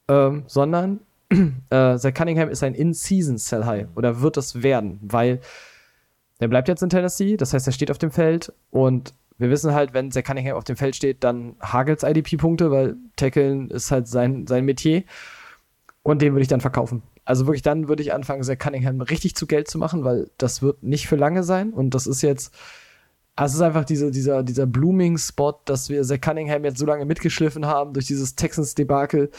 [0.07, 5.41] ähm, sondern äh, Cunningham ist ein In-Season Sell High oder wird es werden, weil
[6.39, 9.73] der bleibt jetzt in Tennessee, das heißt, er steht auf dem Feld und wir wissen
[9.73, 14.07] halt, wenn Zach Cunningham auf dem Feld steht, dann hagelt's IDP-Punkte, weil Tackeln ist halt
[14.07, 15.03] sein, sein Metier
[16.03, 17.03] und den würde ich dann verkaufen.
[17.25, 20.61] Also wirklich, dann würde ich anfangen, Zach Cunningham richtig zu Geld zu machen, weil das
[20.61, 22.53] wird nicht für lange sein und das ist jetzt
[23.45, 27.67] es ist einfach diese, dieser, dieser Blooming-Spot, dass wir Zach Cunningham jetzt so lange mitgeschliffen
[27.67, 29.29] haben durch dieses Texans-Debakel.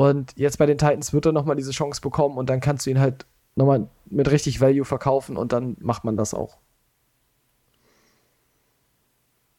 [0.00, 2.90] Und jetzt bei den Titans wird er nochmal diese Chance bekommen und dann kannst du
[2.90, 6.56] ihn halt nochmal mit richtig Value verkaufen und dann macht man das auch.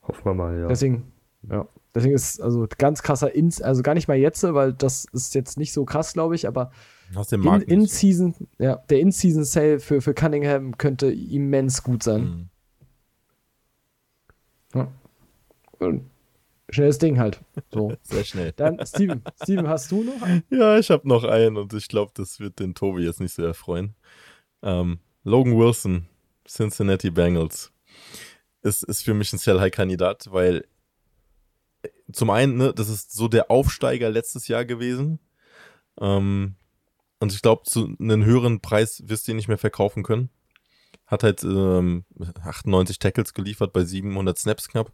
[0.02, 0.68] Hoffen wir mal, ja.
[0.68, 1.12] Deswegen,
[1.48, 1.68] ja.
[1.94, 5.60] Deswegen ist also ganz krasser Ins, also gar nicht mal jetzt, weil das ist jetzt
[5.60, 6.72] nicht so krass, glaube ich, aber
[7.30, 7.86] in, in.
[7.86, 12.50] Season, ja, der In-Season-Sale für, für Cunningham könnte immens gut sein.
[14.74, 14.88] Hm.
[15.78, 16.11] Und
[16.72, 17.42] Schnelles Ding halt.
[17.72, 17.94] So.
[18.04, 18.54] Sehr schnell.
[18.54, 20.44] Dann, Steven, Steven, hast du noch einen?
[20.50, 23.44] Ja, ich habe noch einen und ich glaube, das wird den Tobi jetzt nicht so
[23.44, 23.96] erfreuen.
[24.64, 26.08] Ähm, Logan Wilson,
[26.48, 27.72] Cincinnati Bengals,
[28.62, 30.66] ist, ist für mich ein Sell-High-Kandidat, weil
[31.84, 35.20] äh, zum einen, ne, das ist so der Aufsteiger letztes Jahr gewesen.
[36.00, 36.56] Ähm,
[37.20, 40.30] und ich glaube, zu einem höheren Preis wirst du ihn nicht mehr verkaufen können.
[41.06, 42.06] Hat halt ähm,
[42.44, 44.92] 98 Tackles geliefert bei 700 Snaps knapp.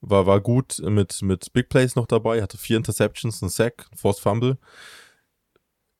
[0.00, 4.22] War, war gut mit, mit Big Plays noch dabei, hatte vier Interceptions, einen Sack, Forced
[4.22, 4.58] Fumble.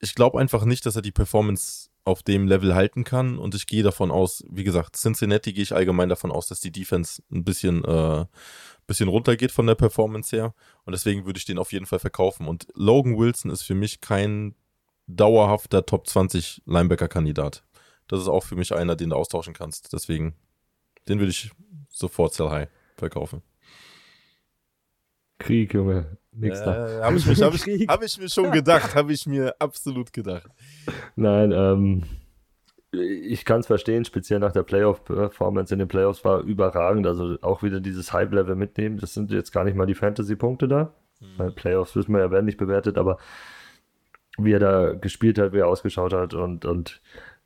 [0.01, 3.66] Ich glaube einfach nicht, dass er die Performance auf dem Level halten kann und ich
[3.66, 7.44] gehe davon aus, wie gesagt, Cincinnati gehe ich allgemein davon aus, dass die Defense ein
[7.44, 8.24] bisschen, äh,
[8.86, 12.49] bisschen runtergeht von der Performance her und deswegen würde ich den auf jeden Fall verkaufen
[12.49, 14.55] und Logan Wilson ist für mich kein
[15.07, 17.62] dauerhafter Top 20 Linebacker-Kandidat.
[18.09, 20.34] Das ist auch für mich einer, den du austauschen kannst, deswegen
[21.09, 21.51] den würde ich
[21.90, 23.42] sofort sell high verkaufen.
[25.39, 26.16] Krieg, Junge.
[26.32, 27.01] Nächster.
[27.01, 30.12] Äh, habe ich, mich- hab ich, hab ich mir schon gedacht, habe ich mir absolut
[30.12, 30.49] gedacht.
[31.16, 32.03] Nein, ähm,
[32.93, 37.07] ich kann es verstehen, speziell nach der Playoff-Performance in den Playoffs war überragend.
[37.07, 38.99] Also auch wieder dieses Hype-Level mitnehmen.
[38.99, 40.95] Das sind jetzt gar nicht mal die Fantasy-Punkte da.
[41.36, 43.18] Weil Playoffs wissen wir ja, werden nicht bewertet, aber
[44.39, 47.03] wie er da gespielt hat, wie er ausgeschaut hat und, und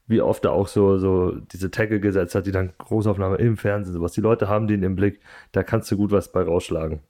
[0.07, 3.95] wie oft er auch so, so diese Tackle gesetzt hat, die dann Großaufnahme im Fernsehen,
[3.95, 4.12] sowas.
[4.12, 5.20] Die Leute haben den im Blick,
[5.53, 7.01] da kannst du gut was bei rausschlagen.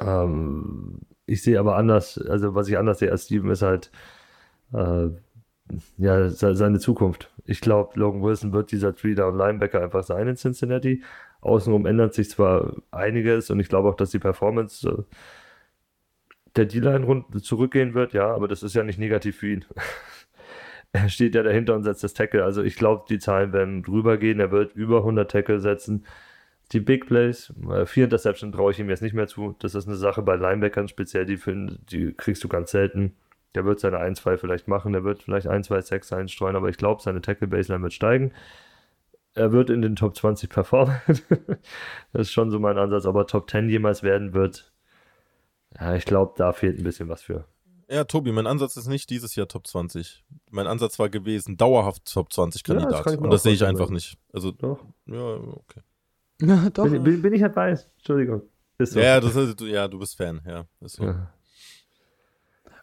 [0.00, 3.90] Ähm, ich sehe aber anders, also was ich anders sehe als Steven, ist halt
[4.74, 5.08] äh,
[5.98, 7.32] ja, se- seine Zukunft.
[7.44, 11.02] Ich glaube, Logan Wilson wird dieser Three-Down-Linebacker einfach sein in Cincinnati.
[11.40, 15.04] Außenrum ändert sich zwar einiges und ich glaube auch, dass die Performance äh,
[16.56, 19.64] der D-Line rund zurückgehen wird, ja, aber das ist ja nicht negativ für ihn.
[20.92, 22.44] er steht ja dahinter und setzt das Tackle.
[22.44, 24.40] Also ich glaube, die Zahlen werden drüber gehen.
[24.40, 26.04] Er wird über 100 Tackle setzen.
[26.72, 29.54] Die Big Plays, äh, vier Interception traue ich ihm jetzt nicht mehr zu.
[29.60, 33.16] Das ist eine Sache bei Linebackern speziell, die, finden, die kriegst du ganz selten.
[33.54, 37.02] Der wird seine 1-2 vielleicht machen, der wird vielleicht 1-2 Sacks einstreuen, aber ich glaube,
[37.02, 38.32] seine Tackle-Baseline wird steigen.
[39.34, 40.96] Er wird in den Top 20 performen.
[42.12, 44.72] das ist schon so mein Ansatz, aber Top 10 jemals werden wird,
[45.78, 47.44] ja, ich glaube, da fehlt ein bisschen was für.
[47.88, 50.24] Ja, Tobi, mein Ansatz ist nicht dieses Jahr Top 20.
[50.50, 53.06] Mein Ansatz war gewesen, dauerhaft Top 20 Ja, das Kandidat.
[53.06, 54.18] ich mir Und das sehe ich einfach nicht.
[54.32, 54.84] Also, Doch.
[55.06, 55.82] ja, okay.
[56.42, 56.84] Ja, doch.
[56.84, 57.88] Bin, bin, bin ich halt weiß.
[57.96, 58.42] Entschuldigung.
[58.78, 59.00] Ist so.
[59.00, 60.66] Ja, das ist, ja, du bist Fan, ja.
[60.80, 61.04] Ist so.
[61.04, 61.32] Ja.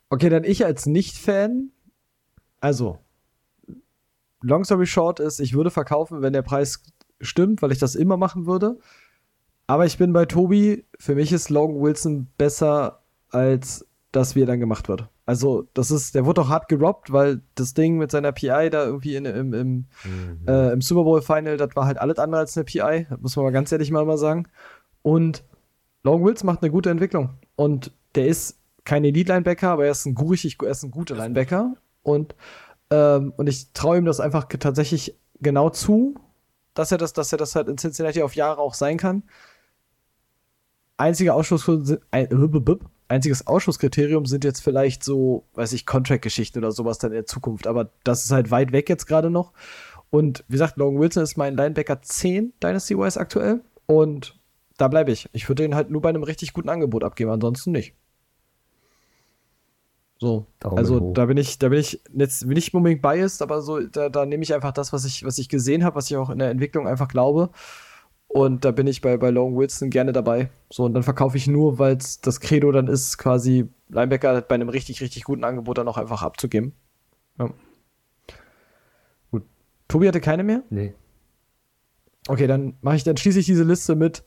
[0.09, 1.71] Okay, dann ich als Nicht-Fan.
[2.59, 2.99] Also,
[4.41, 6.83] long story short ist, ich würde verkaufen, wenn der Preis
[7.21, 8.79] stimmt, weil ich das immer machen würde.
[9.67, 10.85] Aber ich bin bei Tobi.
[10.99, 15.07] Für mich ist Logan Wilson besser, als das, wie er dann gemacht wird.
[15.25, 18.83] Also, das ist, der wurde doch hart gerobbt, weil das Ding mit seiner PI da
[18.85, 20.47] irgendwie in, im, im, Mhm.
[20.47, 23.07] äh, im Super Bowl Final, das war halt alles andere als eine PI.
[23.09, 24.47] Das muss man mal ganz ehrlich mal, mal sagen.
[25.01, 25.43] Und
[26.03, 27.29] Logan Wilson macht eine gute Entwicklung.
[27.55, 31.73] Und der ist kein Elite-Linebacker, aber er ist ein, richtig, er ist ein guter Linebacker.
[32.01, 32.35] Und,
[32.89, 36.15] ähm, und ich traue ihm das einfach tatsächlich genau zu,
[36.73, 39.23] dass er das, dass er das halt in Cincinnati auf Jahre auch sein kann.
[40.97, 41.67] Einziger Ausschuss,
[42.11, 42.27] ein,
[43.13, 47.67] einziges Ausschusskriterium sind jetzt vielleicht so, weiß ich, Contract-Geschichten oder sowas dann in der Zukunft.
[47.67, 49.53] Aber das ist halt weit weg jetzt gerade noch.
[50.09, 53.61] Und wie gesagt, Logan Wilson ist mein Linebacker 10 Dynasty-wise aktuell.
[53.85, 54.37] Und
[54.77, 55.29] da bleibe ich.
[55.33, 57.95] Ich würde den halt nur bei einem richtig guten Angebot abgeben, ansonsten nicht.
[60.19, 61.13] So, Daumen also hoch.
[61.13, 64.43] da bin ich, da bin ich jetzt nicht unbedingt biased, aber so, da, da nehme
[64.43, 66.87] ich einfach das, was ich, was ich gesehen habe, was ich auch in der Entwicklung
[66.87, 67.49] einfach glaube.
[68.33, 70.49] Und da bin ich bei, bei Long Wilson gerne dabei.
[70.71, 74.69] So, und dann verkaufe ich nur, weil das Credo dann ist, quasi Linebacker bei einem
[74.69, 76.73] richtig, richtig guten Angebot dann auch einfach abzugeben.
[77.37, 77.51] Ja.
[79.29, 79.43] Gut.
[79.87, 80.63] Tobi hatte keine mehr?
[80.71, 80.95] Nee.
[82.27, 84.23] Okay, dann mache ich, dann schließe ich diese Liste mit.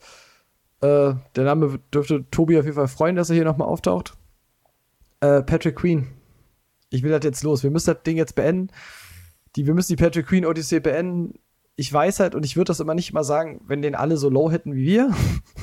[0.79, 4.15] Äh, der Name dürfte Tobi auf jeden Fall freuen, dass er hier nochmal auftaucht.
[5.19, 6.07] Äh, Patrick Queen.
[6.91, 7.61] Ich will das jetzt los.
[7.61, 8.69] Wir müssen das Ding jetzt beenden.
[9.57, 11.39] Die, wir müssen die Patrick Queen Odyssee beenden.
[11.77, 14.29] Ich weiß halt, und ich würde das immer nicht mal sagen, wenn den alle so
[14.29, 15.13] low hätten wie wir,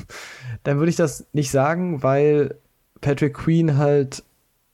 [0.63, 2.57] dann würde ich das nicht sagen, weil
[3.01, 4.23] Patrick Queen halt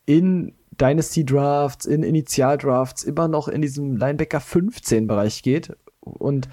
[0.06, 5.76] in Dynasty Drafts, in Initial Drafts immer noch in diesem Linebacker 15 Bereich geht.
[6.00, 6.48] Und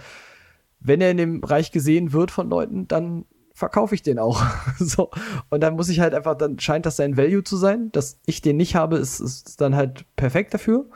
[0.80, 4.42] wenn er in dem Bereich gesehen wird von Leuten, dann verkaufe ich den auch.
[4.78, 5.10] so.
[5.50, 7.90] Und dann muss ich halt einfach, dann scheint das sein Value zu sein.
[7.92, 10.86] Dass ich den nicht habe, ist, ist dann halt perfekt dafür.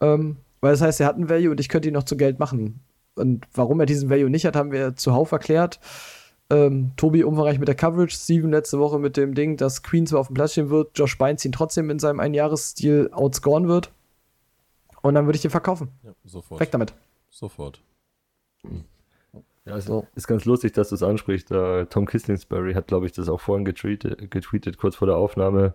[0.00, 2.38] Ähm, weil das heißt, er hat einen Value und ich könnte ihn noch zu Geld
[2.38, 2.80] machen.
[3.20, 5.78] Und warum er diesen Value nicht hat, haben wir zuhauf erklärt.
[6.50, 10.20] Ähm, Tobi umfangreich mit der Coverage, Steven letzte Woche mit dem Ding, dass Queen zwar
[10.20, 13.92] auf dem Platz stehen wird, Josh Beins ihn trotzdem in seinem Einjahresstil outscoren wird.
[15.02, 15.88] Und dann würde ich ihn verkaufen.
[16.02, 16.60] Ja, sofort.
[16.60, 16.92] Weg damit.
[17.30, 17.80] Sofort.
[19.64, 20.06] Ja, es so.
[20.14, 21.52] ist ganz lustig, dass du es ansprichst.
[21.52, 25.74] Uh, Tom Kislingsbury hat, glaube ich, das auch vorhin getweetet, getweetet, kurz vor der Aufnahme.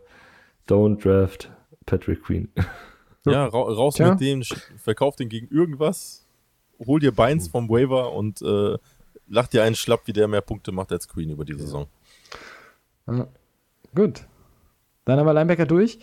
[0.67, 1.51] Don't draft
[1.85, 2.51] Patrick Queen.
[3.25, 4.11] Ja, ra raus Tja.
[4.11, 4.43] mit dem,
[4.77, 6.24] verkauf den gegen irgendwas,
[6.85, 8.77] hol dir Beins vom Waiver und äh,
[9.27, 11.87] lach dir einen schlapp, wie der mehr Punkte macht als Queen über die Saison.
[13.07, 13.27] Ja.
[13.93, 14.25] Gut.
[15.05, 15.99] Dann haben wir Linebacker durch.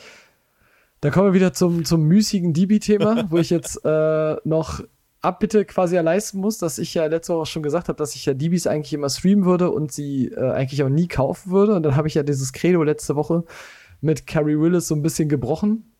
[1.01, 4.83] Dann kommen wir wieder zum, zum müßigen DB-Thema, wo ich jetzt äh, noch
[5.21, 8.35] Abbitte quasi leisten muss, dass ich ja letzte Woche schon gesagt habe, dass ich ja
[8.35, 11.75] DBs eigentlich immer streamen würde und sie äh, eigentlich auch nie kaufen würde.
[11.75, 13.45] Und dann habe ich ja dieses Credo letzte Woche
[14.01, 15.92] mit Carrie Willis so ein bisschen gebrochen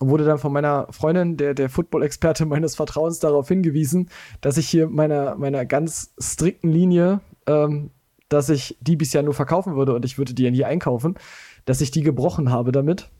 [0.00, 4.88] wurde dann von meiner Freundin, der, der Football-Experte meines Vertrauens, darauf hingewiesen, dass ich hier
[4.88, 7.90] meiner, meiner ganz strikten Linie, ähm,
[8.28, 11.16] dass ich DBs ja nur verkaufen würde und ich würde die ja nie einkaufen,
[11.64, 13.10] dass ich die gebrochen habe damit.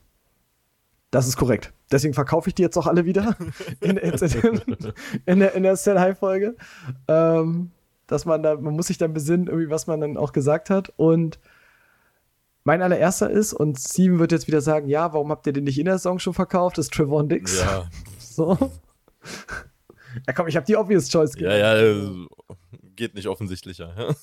[1.11, 1.73] Das ist korrekt.
[1.91, 3.37] Deswegen verkaufe ich die jetzt auch alle wieder
[3.81, 4.13] in, in,
[5.25, 6.55] in der, in der Sell High Folge.
[7.09, 7.71] Ähm,
[8.09, 10.93] dass man da, man muss sich dann besinnen, irgendwie, was man dann auch gesagt hat.
[10.97, 11.39] Und
[12.69, 15.79] mein allererster ist, und Steven wird jetzt wieder sagen, ja, warum habt ihr den nicht
[15.79, 16.77] in der Saison schon verkauft?
[16.77, 17.61] Das ist Trevon Dix.
[17.61, 17.89] Ja.
[18.21, 18.57] So.
[20.27, 21.51] Ja, komm, ich habe die obvious choice gegeben.
[21.51, 22.27] Ja, ja,
[22.95, 24.15] geht nicht offensichtlicher.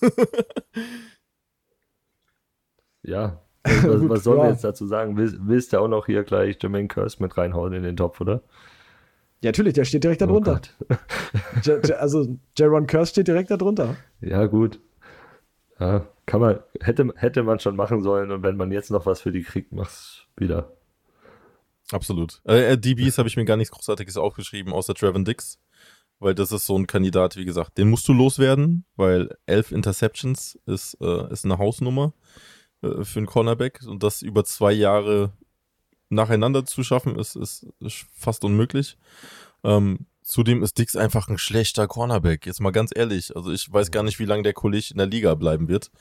[3.04, 4.44] ja, was, was sollen ja.
[4.46, 5.18] wir jetzt dazu sagen?
[5.18, 8.42] Willst, willst du auch noch hier gleich Jermaine Curse mit reinhauen in den Topf, oder?
[9.42, 10.62] Ja, natürlich, der steht direkt darunter.
[10.90, 13.98] Oh also, Jaron Curse steht direkt darunter.
[14.22, 14.80] Ja, gut.
[15.78, 19.22] Ja, kann man, hätte, hätte man schon machen sollen und wenn man jetzt noch was
[19.22, 20.72] für die kriegt, mach's wieder.
[21.92, 22.42] Absolut.
[22.46, 25.60] Äh, äh DBs habe ich mir gar nichts Großartiges aufgeschrieben, außer Trevin Dix.
[26.20, 30.58] Weil das ist so ein Kandidat, wie gesagt, den musst du loswerden, weil elf Interceptions
[30.66, 32.14] ist, äh, ist eine Hausnummer.
[32.82, 35.34] Äh, für einen Cornerback und das über zwei Jahre
[36.10, 37.66] nacheinander zu schaffen, ist, ist,
[38.14, 38.98] fast unmöglich.
[39.64, 42.46] Ähm, zudem ist Dix einfach ein schlechter Cornerback.
[42.46, 43.36] Jetzt mal ganz ehrlich.
[43.36, 45.92] Also ich weiß gar nicht, wie lange der Kollege in der Liga bleiben wird.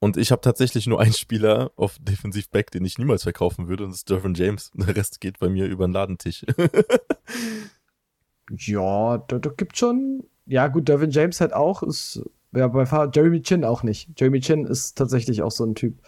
[0.00, 3.90] Und ich habe tatsächlich nur einen Spieler auf Defensivback, den ich niemals verkaufen würde, und
[3.90, 4.70] das ist Dervin James.
[4.74, 6.44] Der Rest geht bei mir über den Ladentisch.
[8.50, 10.24] ja, da, da gibt schon.
[10.44, 12.20] Ja, gut, Dervin James halt auch ist
[12.52, 14.20] ja, bei Jeremy Chin auch nicht.
[14.20, 15.98] Jeremy Chin ist tatsächlich auch so ein Typ.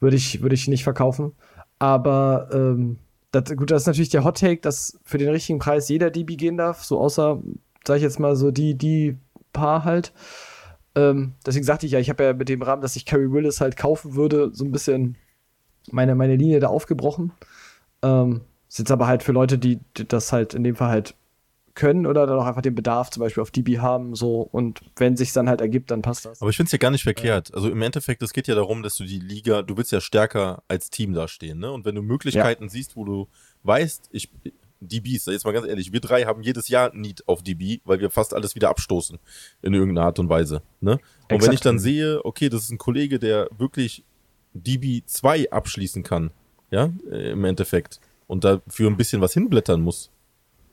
[0.00, 1.32] Würde ich, würde ich nicht verkaufen.
[1.78, 2.98] Aber ähm,
[3.32, 6.36] das, gut, das ist natürlich der Hot Take, dass für den richtigen Preis jeder DB
[6.36, 6.84] gehen darf.
[6.84, 7.42] So außer,
[7.84, 9.16] sag ich jetzt mal, so die, die
[9.52, 10.12] paar halt.
[10.94, 13.60] Ähm, deswegen sagte ich ja, ich habe ja mit dem Rahmen, dass ich Carrie Willis
[13.60, 15.16] halt kaufen würde, so ein bisschen
[15.90, 17.32] meine, meine Linie da aufgebrochen.
[18.02, 21.14] Ähm, ist jetzt aber halt für Leute, die, die das halt in dem Fall halt
[21.74, 25.16] können oder dann auch einfach den Bedarf zum Beispiel auf DB haben, so und wenn
[25.16, 26.40] sich dann halt ergibt, dann passt das.
[26.42, 27.54] Aber ich finde es ja gar nicht verkehrt.
[27.54, 30.62] Also im Endeffekt, es geht ja darum, dass du die Liga, du willst ja stärker
[30.68, 31.72] als Team dastehen, ne?
[31.72, 32.68] Und wenn du Möglichkeiten ja.
[32.68, 33.28] siehst, wo du
[33.62, 34.30] weißt, ich
[34.80, 38.10] DBs, jetzt mal ganz ehrlich, wir drei haben jedes Jahr Need auf DB, weil wir
[38.10, 39.18] fast alles wieder abstoßen
[39.62, 40.92] in irgendeiner Art und Weise, ne?
[40.92, 41.46] Und Exakt.
[41.46, 44.04] wenn ich dann sehe, okay, das ist ein Kollege, der wirklich
[44.54, 46.32] DB 2 abschließen kann,
[46.70, 50.10] ja, im Endeffekt und dafür ein bisschen was hinblättern muss,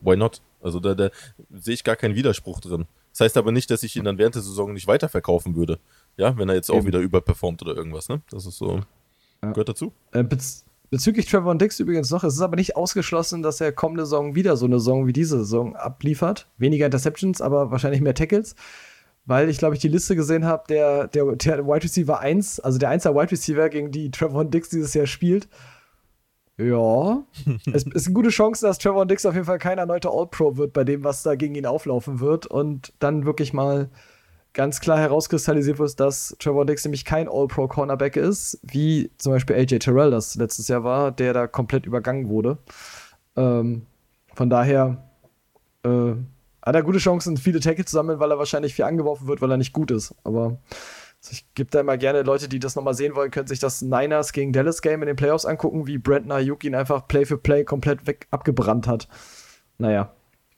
[0.02, 0.42] why not?
[0.62, 1.10] Also da, da
[1.52, 2.86] sehe ich gar keinen Widerspruch drin.
[3.12, 5.80] Das heißt aber nicht, dass ich ihn dann während der Saison nicht weiterverkaufen würde.
[6.18, 8.22] Ja, wenn er jetzt auch wieder überperformt oder irgendwas, ne?
[8.30, 8.82] Das ist so.
[9.42, 9.52] Ja.
[9.52, 9.94] Gehört dazu.
[10.12, 14.06] Äh, bez bezüglich Trevor Dix übrigens noch, es ist aber nicht ausgeschlossen, dass er kommende
[14.06, 16.48] Saison wieder so eine Saison wie diese Saison abliefert.
[16.58, 18.56] Weniger Interceptions, aber wahrscheinlich mehr Tackles.
[19.26, 22.80] Weil ich glaube, ich die Liste gesehen habe, der, der, der Wide Receiver 1, also
[22.80, 25.48] der 1er Wide Receiver, gegen die Trevor Dix dieses Jahr spielt.
[26.60, 27.24] Ja,
[27.74, 30.74] es ist eine gute Chance, dass Trevor Dix auf jeden Fall kein erneuter All-Pro wird
[30.74, 33.90] bei dem, was da gegen ihn auflaufen wird und dann wirklich mal
[34.54, 39.80] ganz klar herauskristallisiert wird, dass Trevor Dix nämlich kein All-Pro-Cornerback ist, wie zum Beispiel AJ
[39.80, 42.58] Terrell das letztes Jahr war, der da komplett übergangen wurde.
[43.38, 43.86] Ähm,
[44.34, 44.98] von daher
[45.84, 46.12] äh,
[46.62, 49.52] hat er gute Chancen, viele Tackles zu sammeln, weil er wahrscheinlich viel angeworfen wird, weil
[49.52, 50.14] er nicht gut ist.
[50.26, 50.58] Aber
[51.22, 53.82] also ich gebe da immer gerne Leute, die das nochmal sehen wollen, können sich das
[53.82, 57.38] Niners gegen Dallas Game in den Playoffs angucken, wie Brandon Ayuk ihn einfach Play für
[57.38, 59.08] Play komplett weg abgebrannt hat.
[59.78, 60.14] Naja,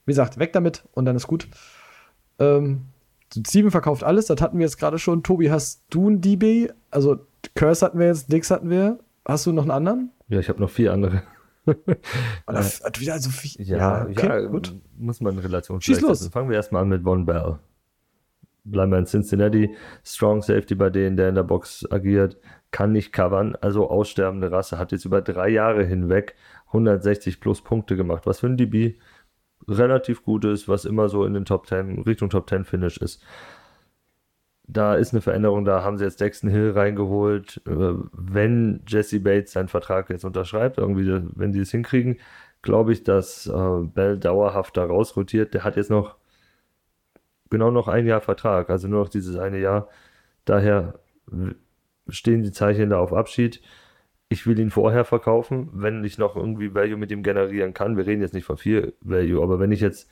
[0.06, 1.48] wie gesagt, weg damit und dann ist gut.
[2.40, 2.86] Ähm,
[3.48, 5.24] Steven verkauft alles, das hatten wir jetzt gerade schon.
[5.24, 6.70] Tobi, hast du ein DB?
[6.92, 7.20] Also
[7.56, 9.00] Curse hatten wir jetzt, Dix hatten wir.
[9.26, 10.12] Hast du noch einen anderen?
[10.28, 11.24] Ja, ich habe noch vier andere.
[11.66, 13.62] Oder f- wieder so viel.
[13.66, 14.76] Ja, okay, ja, gut.
[14.98, 16.20] muss man in Relation Schieß los.
[16.20, 16.32] setzen.
[16.32, 17.60] Fangen wir erstmal an mit Von Bell.
[18.64, 19.76] Bleiben wir in Cincinnati.
[20.04, 22.38] Strong Safety bei denen, der in der Box agiert,
[22.70, 23.56] kann nicht covern.
[23.60, 24.78] Also aussterbende Rasse.
[24.78, 26.36] Hat jetzt über drei Jahre hinweg
[26.68, 28.26] 160 plus Punkte gemacht.
[28.26, 29.00] Was für ein DB
[29.68, 33.24] relativ gut ist, was immer so in den Top 10, Richtung Top 10 Finish ist.
[34.68, 37.62] Da ist eine Veränderung, da haben sie jetzt Dexton Hill reingeholt.
[37.68, 42.20] Äh, Wenn Jesse Bates seinen Vertrag jetzt unterschreibt, irgendwie, wenn sie es hinkriegen,
[42.62, 45.54] glaube ich, dass äh, Bell dauerhaft da rausrotiert.
[45.54, 46.16] Der hat jetzt noch
[47.52, 49.88] genau noch ein Jahr Vertrag, also nur noch dieses eine Jahr.
[50.46, 51.00] Daher
[52.08, 53.62] stehen die Zeichen da auf Abschied.
[54.30, 57.98] Ich will ihn vorher verkaufen, wenn ich noch irgendwie Value mit ihm generieren kann.
[57.98, 60.10] Wir reden jetzt nicht von viel Value, aber wenn ich jetzt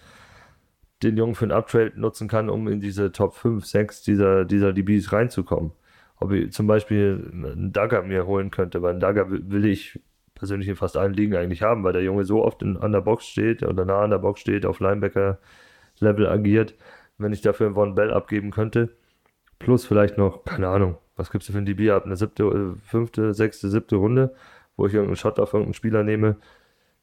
[1.04, 4.74] den Jungen für einen Uptrade nutzen kann, um in diese Top 5, 6 dieser, dieser
[4.74, 5.72] DBs reinzukommen.
[6.18, 10.00] Ob ich zum Beispiel einen Dagger mir holen könnte, weil einen Dagger will will ich
[10.36, 13.02] persönlich in fast allen Ligen eigentlich haben, weil der Junge so oft in, an der
[13.02, 16.76] Box steht oder nah an der Box steht, auf Linebacker-Level agiert.
[17.20, 18.90] Wenn ich dafür einen Von Bell abgeben könnte,
[19.60, 22.06] plus vielleicht noch, keine Ahnung, was gibst du für ein DB ab?
[22.06, 24.34] Eine siebte, äh, fünfte, sechste, siebte Runde,
[24.78, 26.38] wo ich irgendeinen Shot auf irgendeinen Spieler nehme,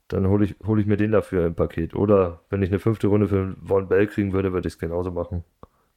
[0.08, 1.94] dann hole ich, hol ich mir den dafür im Paket.
[1.94, 4.78] Oder wenn ich eine fünfte Runde für einen Von Bell kriegen würde, würde ich es
[4.78, 5.44] genauso machen.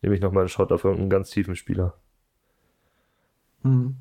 [0.01, 1.95] Nehme ich nochmal einen Shot auf irgendeinen ganz tiefen Spieler.
[3.63, 3.95] Mhm.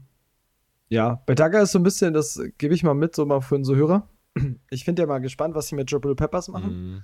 [0.89, 3.55] Ja, bei Dagger ist so ein bisschen, das gebe ich mal mit, so mal für
[3.55, 4.09] unsere Hörer.
[4.71, 6.93] Ich finde ja mal gespannt, was sie mit Triple Peppers machen.
[6.93, 7.03] Mhm.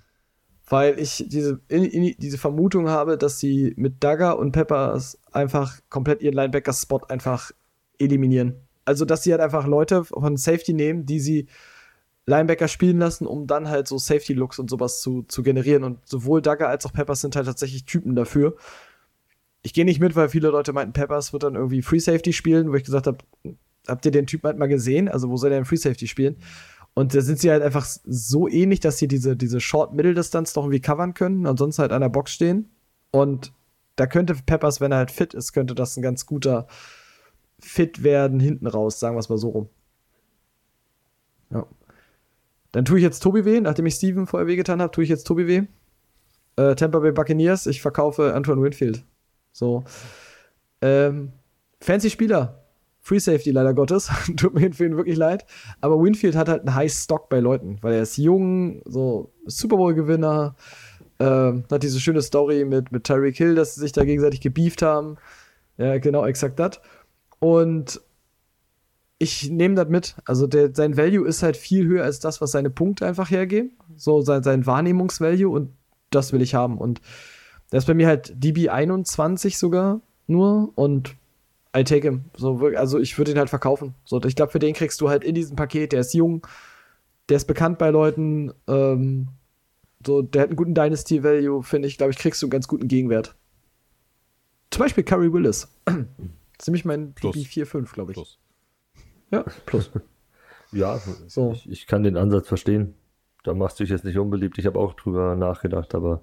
[0.69, 5.79] Weil ich diese, in, in, diese Vermutung habe, dass sie mit Dagger und Peppers einfach
[5.91, 7.53] komplett ihren Linebacker-Spot einfach
[7.99, 8.55] eliminieren.
[8.85, 11.47] Also, dass sie halt einfach Leute von Safety nehmen, die sie
[12.27, 15.85] Linebacker spielen lassen, um dann halt so Safety-Looks und sowas zu, zu generieren.
[15.85, 18.57] Und sowohl Dagger als auch Peppers sind halt tatsächlich Typen dafür.
[19.63, 22.71] Ich gehe nicht mit, weil viele Leute meinten, Peppers wird dann irgendwie Free Safety spielen,
[22.71, 23.19] wo ich gesagt habe,
[23.87, 25.09] habt ihr den Typen halt mal gesehen?
[25.09, 26.37] Also, wo soll der denn Free Safety spielen?
[26.95, 30.81] Und da sind sie halt einfach so ähnlich, dass sie diese, diese Short-Mitteldistanz noch irgendwie
[30.81, 32.71] covern können und sonst halt an der Box stehen.
[33.11, 33.53] Und
[33.97, 36.67] da könnte Peppers, wenn er halt fit ist, könnte das ein ganz guter
[37.61, 39.69] Fit werden hinten raus, sagen wir es mal so rum.
[41.51, 41.67] Ja.
[42.73, 45.25] Dann tue ich jetzt Tobi weh, nachdem ich Steven vorher wehgetan habe, tue ich jetzt
[45.25, 45.63] Tobi weh.
[46.57, 49.05] Äh, Tampa Bay Buccaneers, ich verkaufe Antoine Winfield.
[49.53, 49.85] So.
[50.81, 51.33] Ähm,
[51.81, 52.64] fancy Spieler.
[53.05, 54.11] Free Safety leider Gottes.
[54.37, 55.45] Tut mir für ihn wirklich leid.
[55.83, 59.77] Aber Winfield hat halt einen High Stock bei Leuten, weil er ist jung, so Super
[59.77, 60.57] Bowl-Gewinner.
[61.21, 64.81] Ähm, hat diese schöne Story mit, mit Tyreek Hill, dass sie sich da gegenseitig gebieft
[64.81, 65.19] haben.
[65.77, 66.81] Ja, genau, exakt das.
[67.41, 68.01] Und
[69.19, 70.17] ich nehme das mit.
[70.25, 73.73] Also der, sein Value ist halt viel höher als das, was seine Punkte einfach hergeben.
[73.97, 75.75] So sein, sein Wahrnehmungsvalue und
[76.09, 76.79] das will ich haben.
[76.79, 77.03] Und
[77.71, 81.17] der ist bei mir halt DB 21 sogar nur und
[81.77, 82.25] I take him.
[82.37, 83.95] So, also ich würde ihn halt verkaufen.
[84.05, 86.47] So, ich glaube, für den kriegst du halt in diesem Paket, der ist jung,
[87.29, 89.29] der ist bekannt bei Leuten, ähm,
[90.07, 92.89] so, der hat einen guten Dynasty-Value, finde ich, glaube ich, kriegst du einen ganz guten
[92.89, 93.35] Gegenwert.
[94.71, 95.69] Zum Beispiel Curry Willis.
[95.85, 95.97] das
[96.61, 97.35] ist nämlich mein Plus.
[97.35, 98.17] DB 4-5, glaube ich.
[98.17, 98.39] Plus.
[99.31, 99.91] Ja, plus.
[100.73, 101.53] Ja, So.
[101.53, 102.95] ich, ich kann den Ansatz verstehen.
[103.45, 104.59] Da machst du dich jetzt nicht unbeliebt.
[104.59, 106.23] Ich habe auch drüber nachgedacht, aber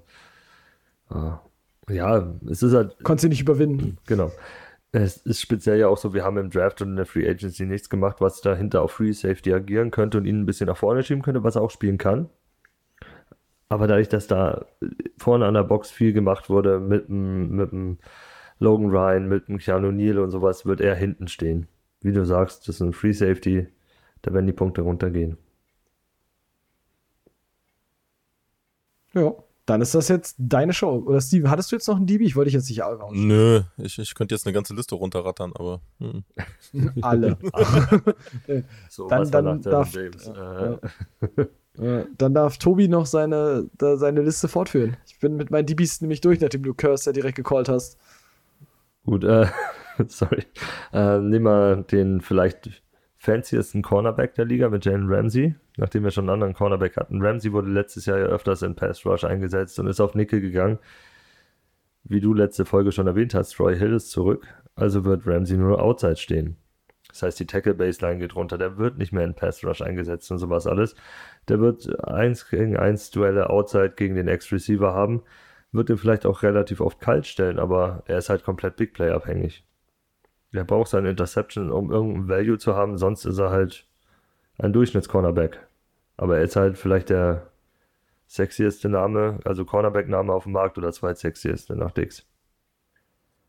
[1.07, 1.39] ah,
[1.87, 3.97] ja, es ist halt, Konntest du nicht überwinden.
[4.07, 4.29] genau.
[4.93, 7.65] Es ist speziell ja auch so, wir haben im Draft und in der Free Agency
[7.65, 11.03] nichts gemacht, was dahinter auf Free Safety agieren könnte und ihn ein bisschen nach vorne
[11.03, 12.29] schieben könnte, was er auch spielen kann.
[13.69, 14.65] Aber dadurch, dass da
[15.17, 17.99] vorne an der Box viel gemacht wurde mit dem, mit dem
[18.59, 21.67] Logan Ryan, mit dem Keanu Neal und sowas, wird er hinten stehen.
[22.01, 23.67] Wie du sagst, das ist ein Free Safety,
[24.23, 25.37] da werden die Punkte runtergehen.
[29.13, 29.33] Ja.
[29.71, 31.03] Dann ist das jetzt deine Show.
[31.05, 32.25] Oder Steve, hattest du jetzt noch einen DB?
[32.25, 33.13] Ich wollte dich jetzt nicht raus.
[33.15, 35.79] Nö, ich, ich könnte jetzt eine ganze Liste runterrattern, aber.
[35.99, 36.23] Hm.
[37.01, 37.37] Alle.
[38.89, 40.25] So, Dann- dann darf- James?
[40.27, 41.45] ja, Äh,
[41.77, 44.97] Äh, dann darf Tobi noch seine, da, seine Liste fortführen.
[45.07, 47.97] Ich bin mit meinen DBs nämlich durch, nachdem du Curse ja direkt gecallt hast.
[49.05, 49.47] Gut, äh,
[50.07, 50.43] sorry.
[50.91, 52.83] Äh, nehmen wir den vielleicht
[53.21, 57.21] fanciesten Cornerback der Liga mit Jalen Ramsey, nachdem wir schon einen anderen Cornerback hatten.
[57.21, 60.79] Ramsey wurde letztes Jahr ja öfters in Pass Rush eingesetzt und ist auf Nickel gegangen.
[62.03, 65.83] Wie du letzte Folge schon erwähnt hast, Troy Hill ist zurück, also wird Ramsey nur
[65.83, 66.57] outside stehen.
[67.09, 70.31] Das heißt, die Tackle Baseline geht runter, der wird nicht mehr in Pass Rush eingesetzt
[70.31, 70.95] und sowas alles.
[71.47, 75.21] Der wird 1 gegen 1 Duelle outside gegen den Ex-Receiver haben,
[75.71, 79.11] wird ihn vielleicht auch relativ oft kalt stellen, aber er ist halt komplett Big Play
[79.11, 79.63] abhängig.
[80.53, 83.87] Er braucht seine Interception, um irgendein Value zu haben, sonst ist er halt
[84.57, 85.59] ein Durchschnitts-Cornerback.
[86.17, 87.51] Aber er ist halt vielleicht der
[88.27, 92.25] sexieste Name, also Cornerback-Name auf dem Markt oder zweitsexieste nach Dix.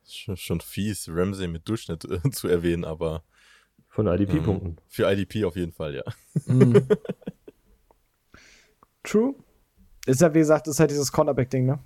[0.04, 3.22] Schon, schon fies, Ramsey mit Durchschnitt äh, zu erwähnen, aber
[3.88, 4.76] Von ähm, IDP-Punkten.
[4.88, 6.02] für IDP auf jeden Fall, ja.
[6.46, 6.88] Mhm.
[9.02, 9.34] True.
[10.06, 11.78] Ist ja, wie gesagt, ist halt dieses Cornerback-Ding, ne?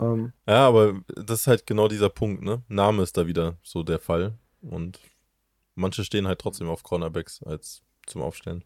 [0.00, 2.62] Ähm, Ja, aber das ist halt genau dieser Punkt, ne?
[2.68, 4.34] Name ist da wieder so der Fall.
[4.62, 5.00] Und
[5.74, 8.64] manche stehen halt trotzdem auf Cornerbacks als zum Aufstellen.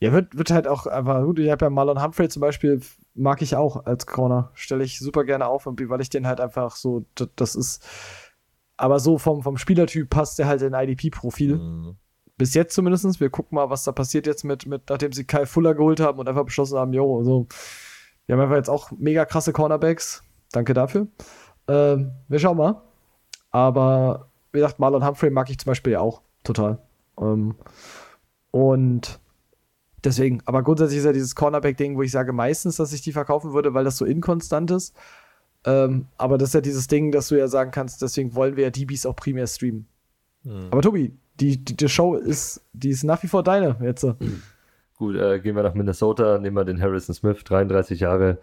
[0.00, 1.38] ja, wird, wird halt auch einfach gut.
[1.38, 2.80] Ich habe ja Marlon Humphrey zum Beispiel,
[3.14, 4.50] mag ich auch als Corner.
[4.54, 7.04] Stelle ich super gerne auf, und weil ich den halt einfach so,
[7.36, 7.84] das ist.
[8.78, 11.56] Aber so vom, vom Spielertyp passt der halt in IDP-Profil.
[11.56, 11.96] Mhm.
[12.36, 13.20] Bis jetzt zumindest.
[13.20, 16.18] Wir gucken mal, was da passiert jetzt mit, mit nachdem sie Kyle Fuller geholt haben
[16.18, 17.46] und einfach beschlossen haben, jo, so,
[18.26, 20.22] wir haben einfach jetzt auch mega krasse Cornerbacks.
[20.52, 21.06] Danke dafür.
[21.68, 22.82] Ähm, wir schauen mal.
[23.50, 24.25] Aber
[24.56, 26.78] wie gesagt, Marlon Humphrey mag ich zum Beispiel ja auch total.
[27.20, 27.54] Ähm,
[28.50, 29.20] und
[30.02, 33.52] deswegen, aber grundsätzlich ist ja dieses Cornerback-Ding, wo ich sage meistens, dass ich die verkaufen
[33.52, 34.96] würde, weil das so inkonstant ist.
[35.64, 38.64] Ähm, aber das ist ja dieses Ding, dass du ja sagen kannst, deswegen wollen wir
[38.64, 39.86] ja DBs auch primär streamen.
[40.44, 40.68] Mhm.
[40.70, 44.06] Aber Tobi, die, die, die Show ist, die ist nach wie vor deine jetzt.
[44.96, 48.38] Gut, äh, gehen wir nach Minnesota, nehmen wir den Harrison Smith, 33 Jahre,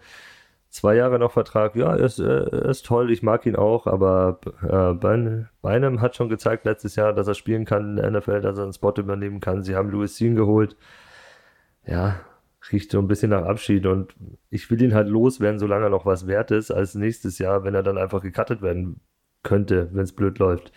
[0.74, 1.76] zwei Jahre noch Vertrag.
[1.76, 6.64] Ja, ist, ist toll, ich mag ihn auch, aber äh, Bein- Bynum hat schon gezeigt
[6.66, 9.62] letztes Jahr, dass er spielen kann in der NFL, dass er einen Spot übernehmen kann.
[9.62, 10.76] Sie haben Louis Sean geholt.
[11.86, 12.20] Ja,
[12.72, 14.14] riecht so ein bisschen nach Abschied und
[14.50, 17.74] ich will ihn halt loswerden, solange er noch was wert ist, als nächstes Jahr, wenn
[17.74, 19.00] er dann einfach gecuttet werden
[19.42, 20.72] könnte, wenn es blöd läuft.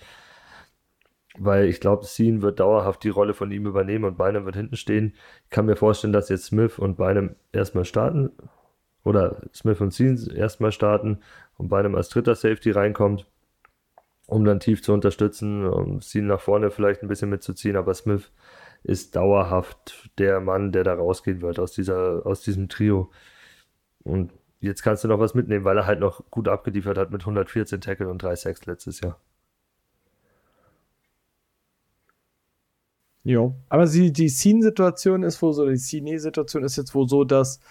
[1.40, 4.76] Weil ich glaube, Sean wird dauerhaft die Rolle von ihm übernehmen und Bynum wird hinten
[4.76, 5.14] stehen.
[5.44, 8.32] Ich kann mir vorstellen, dass jetzt Smith und Bynum erstmal starten.
[9.08, 11.20] Oder Smith und Sean erstmal starten
[11.58, 13.26] und Bynum als dritter Safety reinkommt,
[14.26, 17.78] um dann tief zu unterstützen, um Sean nach vorne vielleicht ein bisschen mitzuziehen.
[17.78, 18.34] Aber Smith
[18.84, 23.10] ist dauerhaft der Mann, der da rausgehen wird aus, dieser, aus diesem Trio.
[24.04, 27.22] Und jetzt kannst du noch was mitnehmen, weil er halt noch gut abgeliefert hat mit
[27.22, 29.18] 114 Tackle und 3 Sacks letztes Jahr.
[33.24, 33.56] Jo.
[33.70, 37.62] Aber sie, die Scene-Situation ist wohl so, die Cine-Situation ist jetzt wohl so, dass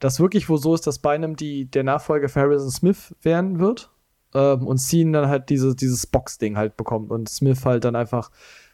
[0.00, 3.90] das wirklich wohl so ist, dass Bynum die, der Nachfolger für Harrison Smith werden wird.
[4.34, 8.30] Ähm, und Scene dann halt diese, dieses Box-Ding halt bekommt und Smith halt dann einfach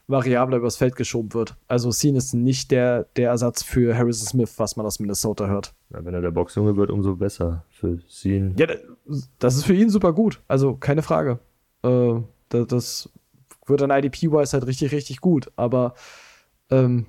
[0.08, 1.56] variabler übers Feld geschoben wird.
[1.66, 5.74] Also Scene ist nicht der, der Ersatz für Harrison Smith, was man aus Minnesota hört.
[5.90, 8.54] Ja, wenn er der Boxjunge wird, umso besser für Sean.
[8.56, 8.66] Ja,
[9.38, 10.40] das ist für ihn super gut.
[10.46, 11.40] Also keine Frage.
[11.82, 12.20] Äh,
[12.50, 13.10] das, das
[13.66, 15.50] wird dann IDP-wise halt richtig, richtig gut.
[15.56, 15.94] Aber
[16.70, 17.06] ähm,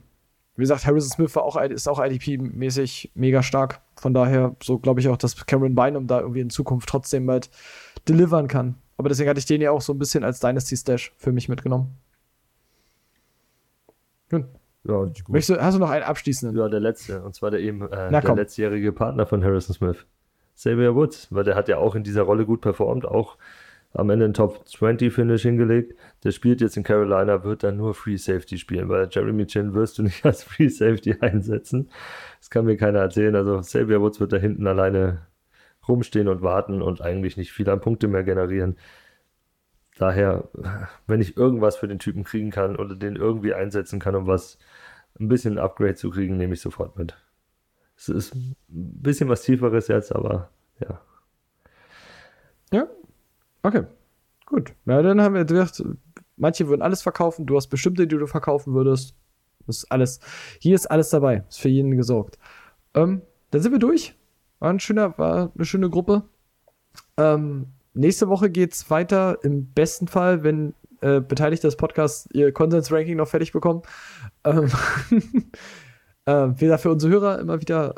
[0.58, 3.82] wie gesagt, Harrison Smith war auch, ist auch IDP-mäßig mega stark.
[3.96, 7.50] Von daher, so glaube ich auch, dass Cameron Bynum da irgendwie in Zukunft trotzdem halt
[8.08, 8.76] delivern kann.
[8.98, 11.96] Aber deswegen hatte ich den ja auch so ein bisschen als Dynasty-Stash für mich mitgenommen.
[14.32, 14.46] Gut.
[14.84, 16.58] Ja, Möchtest du, hast du noch einen abschließenden?
[16.58, 17.22] Ja, der letzte.
[17.22, 20.06] Und zwar der eben äh, Na, der letztjährige Partner von Harrison Smith.
[20.56, 23.38] Xavier Woods, weil der hat ja auch in dieser Rolle gut performt, auch
[23.94, 25.96] am Ende ein Top 20 Finish hingelegt.
[26.24, 29.98] Der spielt jetzt in Carolina, wird dann nur Free Safety spielen, weil Jeremy Chin wirst
[29.98, 31.90] du nicht als Free Safety einsetzen.
[32.40, 33.36] Das kann mir keiner erzählen.
[33.36, 35.28] Also Xavier Woods wird da hinten alleine
[35.88, 38.78] rumstehen und warten und eigentlich nicht viel an Punkte mehr generieren.
[39.98, 40.48] Daher,
[41.08, 44.60] wenn ich irgendwas für den Typen kriegen kann oder den irgendwie einsetzen kann, um was
[45.20, 47.16] ein bisschen ein Upgrade zu kriegen, nehme ich sofort mit.
[47.96, 51.02] Es ist ein bisschen was Tieferes jetzt, aber ja.
[52.72, 52.88] Ja.
[53.64, 53.84] Okay.
[54.46, 54.74] Gut.
[54.86, 55.84] Na, dann haben wir gesagt,
[56.38, 59.16] manche würden alles verkaufen, du hast bestimmte, die du verkaufen würdest.
[59.66, 60.20] Das ist alles.
[60.60, 61.44] Hier ist alles dabei.
[61.50, 62.38] Ist für jeden gesorgt.
[62.94, 63.22] Ähm,
[63.52, 64.16] dann sind wir durch.
[64.60, 66.24] War ein schöner, war eine schöne Gruppe.
[67.18, 69.40] Ähm, nächste Woche geht's weiter.
[69.44, 73.82] Im besten Fall, wenn äh, Beteiligte des Podcasts ihr Konsens-Ranking noch fertig bekommen.
[74.46, 74.72] Ähm,
[76.26, 77.96] äh, wie gesagt, für unsere Hörer immer wieder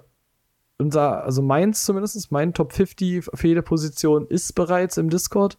[0.80, 5.58] unser, also meins zumindest, mein Top 50 für ist bereits im Discord.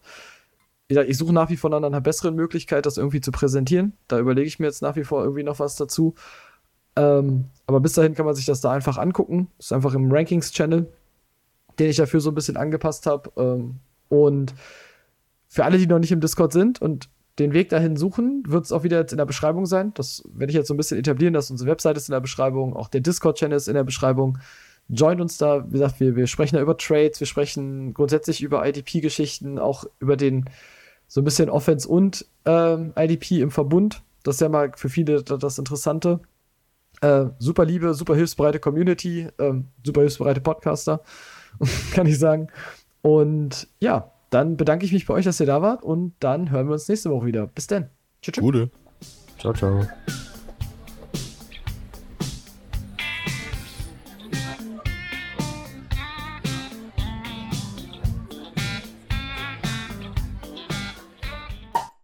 [0.89, 3.93] Ich suche nach wie vor nach einer besseren Möglichkeit, das irgendwie zu präsentieren.
[4.09, 6.15] Da überlege ich mir jetzt nach wie vor irgendwie noch was dazu.
[6.97, 9.47] Ähm, aber bis dahin kann man sich das da einfach angucken.
[9.57, 10.91] Ist einfach im Rankings-Channel,
[11.79, 13.31] den ich dafür so ein bisschen angepasst habe.
[13.37, 13.75] Ähm,
[14.09, 14.53] und
[15.47, 18.73] für alle, die noch nicht im Discord sind und den Weg dahin suchen, wird es
[18.73, 19.93] auch wieder jetzt in der Beschreibung sein.
[19.93, 22.75] Das werde ich jetzt so ein bisschen etablieren, dass unsere Website ist in der Beschreibung,
[22.75, 24.37] auch der Discord-Channel ist in der Beschreibung.
[24.91, 28.67] Joint uns da, wie gesagt, wir, wir sprechen da über Trades, wir sprechen grundsätzlich über
[28.67, 30.45] IDP-Geschichten, auch über den
[31.07, 34.01] so ein bisschen Offense und ähm, IDP im Verbund.
[34.23, 36.19] Das ist ja mal für viele das Interessante.
[37.01, 41.01] Äh, super liebe, super hilfsbereite Community, ähm, super hilfsbereite Podcaster,
[41.93, 42.47] kann ich sagen.
[43.01, 46.67] Und ja, dann bedanke ich mich bei euch, dass ihr da wart und dann hören
[46.67, 47.47] wir uns nächste Woche wieder.
[47.47, 47.89] Bis dann.
[48.21, 48.35] Tschüss.
[48.37, 48.69] Gute.
[49.39, 49.85] Ciao, ciao.